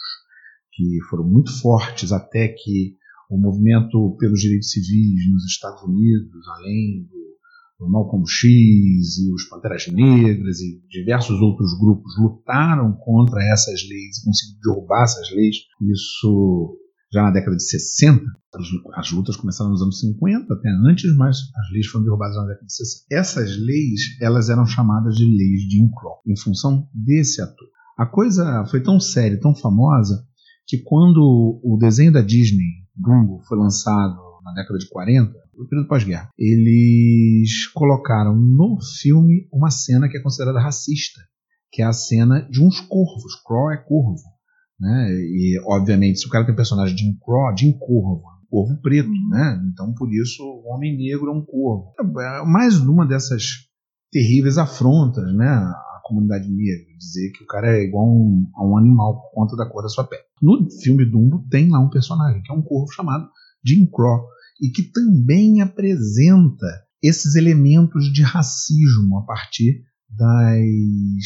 que 0.72 0.98
foram 1.10 1.24
muito 1.24 1.50
fortes 1.60 2.12
até 2.12 2.48
que 2.48 2.94
o 3.28 3.36
movimento 3.36 4.16
pelos 4.20 4.40
direitos 4.40 4.70
civis 4.70 5.28
nos 5.32 5.44
Estados 5.46 5.82
Unidos, 5.82 6.46
além 6.58 7.08
do 7.78 7.88
Malcolm 7.88 8.24
X 8.26 9.18
e 9.18 9.32
os 9.32 9.48
Panteras 9.48 9.86
Negras 9.88 10.60
e 10.60 10.80
diversos 10.88 11.40
outros 11.40 11.78
grupos 11.78 12.12
lutaram 12.18 12.92
contra 12.92 13.42
essas 13.52 13.86
leis 13.88 14.18
e 14.18 14.24
conseguiram 14.24 14.60
derrubar 14.62 15.04
essas 15.04 15.30
leis. 15.30 15.56
Isso 15.82 16.78
já 17.12 17.22
na 17.22 17.30
década 17.30 17.56
de 17.56 17.62
60, 17.62 18.22
as, 18.54 18.66
as 18.94 19.12
lutas 19.12 19.36
começaram 19.36 19.70
nos 19.70 19.82
anos 19.82 20.00
50, 20.00 20.52
até 20.52 20.68
antes, 20.88 21.14
mas 21.16 21.36
as 21.36 21.72
leis 21.72 21.86
foram 21.86 22.04
derrubadas 22.04 22.36
na 22.36 22.46
década 22.46 22.66
de 22.66 22.74
60. 22.74 23.06
Essas 23.10 23.56
leis, 23.56 24.00
elas 24.20 24.48
eram 24.48 24.66
chamadas 24.66 25.14
de 25.16 25.24
leis 25.24 25.62
de 25.68 25.88
Crow, 25.94 26.20
em 26.26 26.36
função 26.36 26.88
desse 26.92 27.40
ator. 27.40 27.68
A 27.96 28.06
coisa 28.06 28.64
foi 28.66 28.82
tão 28.82 28.98
séria, 28.98 29.40
tão 29.40 29.54
famosa, 29.54 30.26
que 30.66 30.78
quando 30.78 31.60
o 31.62 31.78
desenho 31.78 32.12
da 32.12 32.20
Disney, 32.20 32.84
Dumbo, 32.94 33.40
foi 33.46 33.56
lançado 33.56 34.16
na 34.42 34.52
década 34.52 34.78
de 34.78 34.88
40, 34.88 35.32
no 35.56 35.68
período 35.68 35.88
pós-guerra, 35.88 36.30
eles 36.38 37.66
colocaram 37.74 38.36
no 38.36 38.78
filme 39.00 39.48
uma 39.52 39.70
cena 39.70 40.08
que 40.08 40.16
é 40.16 40.22
considerada 40.22 40.60
racista, 40.60 41.20
que 41.72 41.82
é 41.82 41.84
a 41.84 41.92
cena 41.92 42.46
de 42.50 42.62
uns 42.62 42.80
corvos. 42.80 43.34
Crow 43.44 43.70
é 43.70 43.76
corvo. 43.76 44.22
Né? 44.78 45.10
E, 45.10 45.60
obviamente, 45.64 46.20
se 46.20 46.26
o 46.26 46.30
cara 46.30 46.44
tem 46.44 46.52
o 46.52 46.56
personagem 46.56 46.94
de 46.94 47.02
Jim 47.02 47.18
Crow, 47.18 47.56
Jim 47.56 47.72
Corvo, 47.72 48.22
um 48.42 48.46
corvo 48.50 48.80
preto, 48.82 49.10
né? 49.30 49.60
Então, 49.72 49.92
por 49.94 50.12
isso, 50.12 50.42
o 50.42 50.68
homem 50.68 50.96
negro 50.96 51.30
é 51.30 51.32
um 51.32 51.44
corvo. 51.44 51.92
É 51.98 52.44
mais 52.44 52.78
uma 52.78 53.06
dessas 53.06 53.66
terríveis 54.12 54.58
afrontas, 54.58 55.34
né? 55.34 55.48
À 55.48 56.00
comunidade 56.04 56.48
negra, 56.48 56.84
dizer 56.98 57.32
que 57.32 57.42
o 57.42 57.46
cara 57.46 57.76
é 57.76 57.82
igual 57.82 58.04
a 58.04 58.08
um, 58.08 58.46
a 58.54 58.66
um 58.66 58.78
animal 58.78 59.20
por 59.20 59.32
conta 59.32 59.56
da 59.56 59.66
cor 59.66 59.82
da 59.82 59.88
sua 59.88 60.04
pele. 60.04 60.22
No 60.40 60.70
filme 60.82 61.04
Dumbo 61.04 61.44
tem 61.50 61.68
lá 61.68 61.80
um 61.80 61.90
personagem 61.90 62.42
que 62.42 62.52
é 62.52 62.54
um 62.54 62.62
corvo 62.62 62.92
chamado 62.92 63.28
Jim 63.64 63.86
Crow 63.86 64.26
e 64.60 64.70
que 64.70 64.82
também 64.82 65.60
apresenta 65.60 66.66
esses 67.02 67.34
elementos 67.36 68.12
de 68.12 68.22
racismo 68.22 69.18
a 69.18 69.22
partir 69.22 69.82
das 70.08 71.24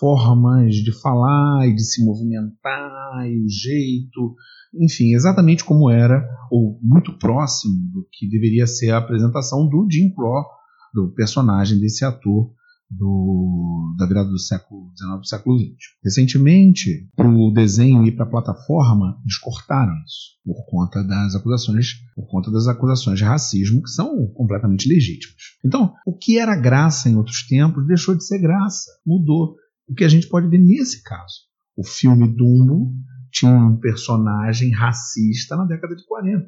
formas 0.00 0.74
de 0.74 0.92
falar 1.00 1.68
e 1.68 1.74
de 1.74 1.84
se 1.84 2.04
movimentar 2.04 3.26
e 3.26 3.44
o 3.44 3.48
jeito, 3.48 4.34
enfim, 4.74 5.14
exatamente 5.14 5.64
como 5.64 5.90
era 5.90 6.26
ou 6.50 6.78
muito 6.82 7.16
próximo 7.18 7.74
do 7.92 8.06
que 8.12 8.28
deveria 8.28 8.66
ser 8.66 8.90
a 8.90 8.98
apresentação 8.98 9.68
do 9.68 9.86
Jim 9.90 10.12
Crow, 10.12 10.44
do 10.92 11.12
personagem 11.14 11.78
desse 11.78 12.04
ator 12.04 12.50
do, 12.96 13.94
da 13.98 14.06
virada 14.06 14.28
do 14.28 14.38
século 14.38 14.90
XIX 14.96 15.10
para 15.10 15.20
o 15.20 15.24
século 15.24 15.58
XX. 15.58 15.76
Recentemente, 16.02 17.08
para 17.16 17.28
o 17.28 17.50
desenho 17.52 18.06
ir 18.06 18.12
para 18.12 18.24
a 18.24 18.30
plataforma, 18.30 19.18
eles 19.22 19.38
cortaram 19.38 19.92
isso 20.04 20.34
por 20.44 20.66
conta 20.66 21.02
das 21.02 21.34
acusações, 21.34 21.94
por 22.14 22.26
conta 22.26 22.50
das 22.50 22.68
acusações 22.68 23.18
de 23.18 23.24
racismo 23.24 23.82
que 23.82 23.90
são 23.90 24.26
completamente 24.34 24.88
legítimas. 24.88 25.36
Então, 25.64 25.94
o 26.06 26.16
que 26.16 26.38
era 26.38 26.54
graça 26.54 27.08
em 27.08 27.16
outros 27.16 27.46
tempos 27.46 27.86
deixou 27.86 28.14
de 28.14 28.24
ser 28.24 28.38
graça, 28.38 28.90
mudou. 29.06 29.56
O 29.88 29.94
que 29.94 30.04
a 30.04 30.08
gente 30.08 30.28
pode 30.28 30.48
ver 30.48 30.58
nesse 30.58 31.02
caso, 31.02 31.42
o 31.76 31.84
filme 31.84 32.28
Dumbo 32.28 32.92
tinha 33.30 33.50
um 33.50 33.76
personagem 33.78 34.70
racista 34.70 35.56
na 35.56 35.64
década 35.64 35.96
de 35.96 36.06
40. 36.06 36.46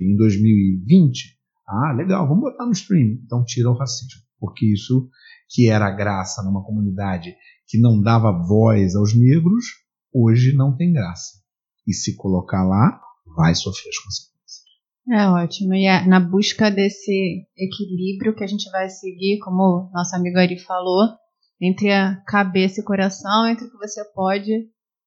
Em 0.00 0.16
2020, 0.16 1.36
ah, 1.66 1.92
legal, 1.92 2.26
vamos 2.26 2.42
botar 2.42 2.66
no 2.66 2.72
streaming. 2.72 3.20
Então 3.24 3.44
tira 3.44 3.70
o 3.70 3.76
racismo, 3.76 4.20
porque 4.38 4.66
isso 4.66 5.08
que 5.50 5.68
era 5.68 5.90
graça 5.90 6.42
numa 6.42 6.64
comunidade 6.64 7.34
que 7.66 7.78
não 7.78 8.00
dava 8.00 8.32
voz 8.32 8.94
aos 8.94 9.14
negros, 9.14 9.64
hoje 10.14 10.54
não 10.54 10.76
tem 10.76 10.92
graça. 10.92 11.38
E 11.86 11.92
se 11.92 12.16
colocar 12.16 12.62
lá, 12.64 13.00
vai 13.36 13.54
sofrer 13.54 13.88
as 13.88 13.98
consequências. 13.98 14.30
É 15.10 15.26
ótimo. 15.28 15.74
E 15.74 15.86
é 15.86 16.06
na 16.06 16.20
busca 16.20 16.70
desse 16.70 17.44
equilíbrio 17.56 18.34
que 18.34 18.44
a 18.44 18.46
gente 18.46 18.70
vai 18.70 18.88
seguir, 18.88 19.38
como 19.40 19.90
nosso 19.92 20.14
amigo 20.14 20.38
Ari 20.38 20.58
falou, 20.58 21.08
entre 21.60 21.92
a 21.92 22.16
cabeça 22.26 22.80
e 22.80 22.84
coração, 22.84 23.46
entre 23.46 23.66
o 23.66 23.70
que 23.70 23.76
você 23.76 24.04
pode 24.14 24.50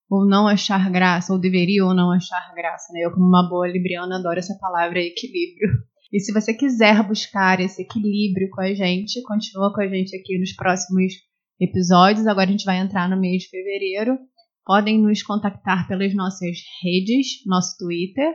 ou 0.09 0.27
não 0.27 0.47
achar 0.47 0.91
graça, 0.91 1.33
ou 1.33 1.39
deveria 1.39 1.83
ou 1.83 1.93
não 1.93 2.11
achar 2.11 2.53
graça. 2.53 2.93
Né? 2.93 3.01
Eu, 3.01 3.11
como 3.11 3.25
uma 3.25 3.49
boa 3.49 3.67
libriana, 3.67 4.17
adoro 4.17 4.37
essa 4.37 4.57
palavra 4.59 4.99
equilíbrio. 4.99 5.69
E 6.13 6.19
se 6.19 6.31
você 6.31 6.53
quiser 6.53 7.01
buscar 7.07 7.59
esse 7.59 7.81
equilíbrio 7.81 8.47
com 8.51 8.61
a 8.61 8.73
gente, 8.73 9.21
continua 9.23 9.73
com 9.73 9.81
a 9.81 9.87
gente 9.87 10.15
aqui 10.15 10.37
nos 10.37 10.53
próximos 10.53 11.11
episódios. 11.59 12.27
Agora 12.27 12.47
a 12.47 12.51
gente 12.51 12.65
vai 12.65 12.77
entrar 12.77 13.09
no 13.09 13.19
mês 13.19 13.43
de 13.43 13.49
fevereiro. 13.49 14.17
Podem 14.65 15.01
nos 15.01 15.23
contactar 15.23 15.87
pelas 15.87 16.13
nossas 16.13 16.55
redes, 16.83 17.43
nosso 17.47 17.75
Twitter, 17.77 18.31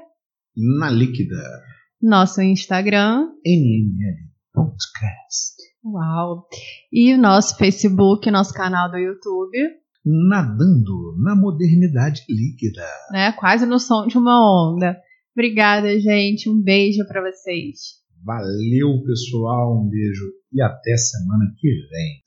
Na 0.57 0.91
líquida. 0.91 1.37
nosso 2.03 2.43
Instagram, 2.43 3.29
NML 3.47 4.29
Podcast. 4.53 5.57
uau, 5.85 6.47
e 6.93 7.15
o 7.15 7.19
nosso 7.19 7.57
Facebook, 7.57 8.29
nosso 8.31 8.53
canal 8.53 8.91
do 8.91 8.99
YouTube, 8.99 9.57
Nadando 10.05 11.15
na 11.23 11.35
modernidade 11.37 12.23
líquida. 12.29 12.85
né? 13.13 13.33
Quase 13.33 13.65
no 13.67 13.79
som 13.79 14.07
de 14.07 14.19
uma 14.19 14.73
onda. 14.73 14.97
Obrigada, 15.39 16.01
gente. 16.01 16.51
Um 16.51 16.61
beijo 16.61 17.07
para 17.07 17.23
vocês. 17.23 17.99
Valeu, 18.25 19.01
pessoal. 19.07 19.81
Um 19.81 19.89
beijo 19.89 20.33
e 20.53 20.61
até 20.61 20.97
semana 20.97 21.55
que 21.57 21.69
vem. 21.89 22.25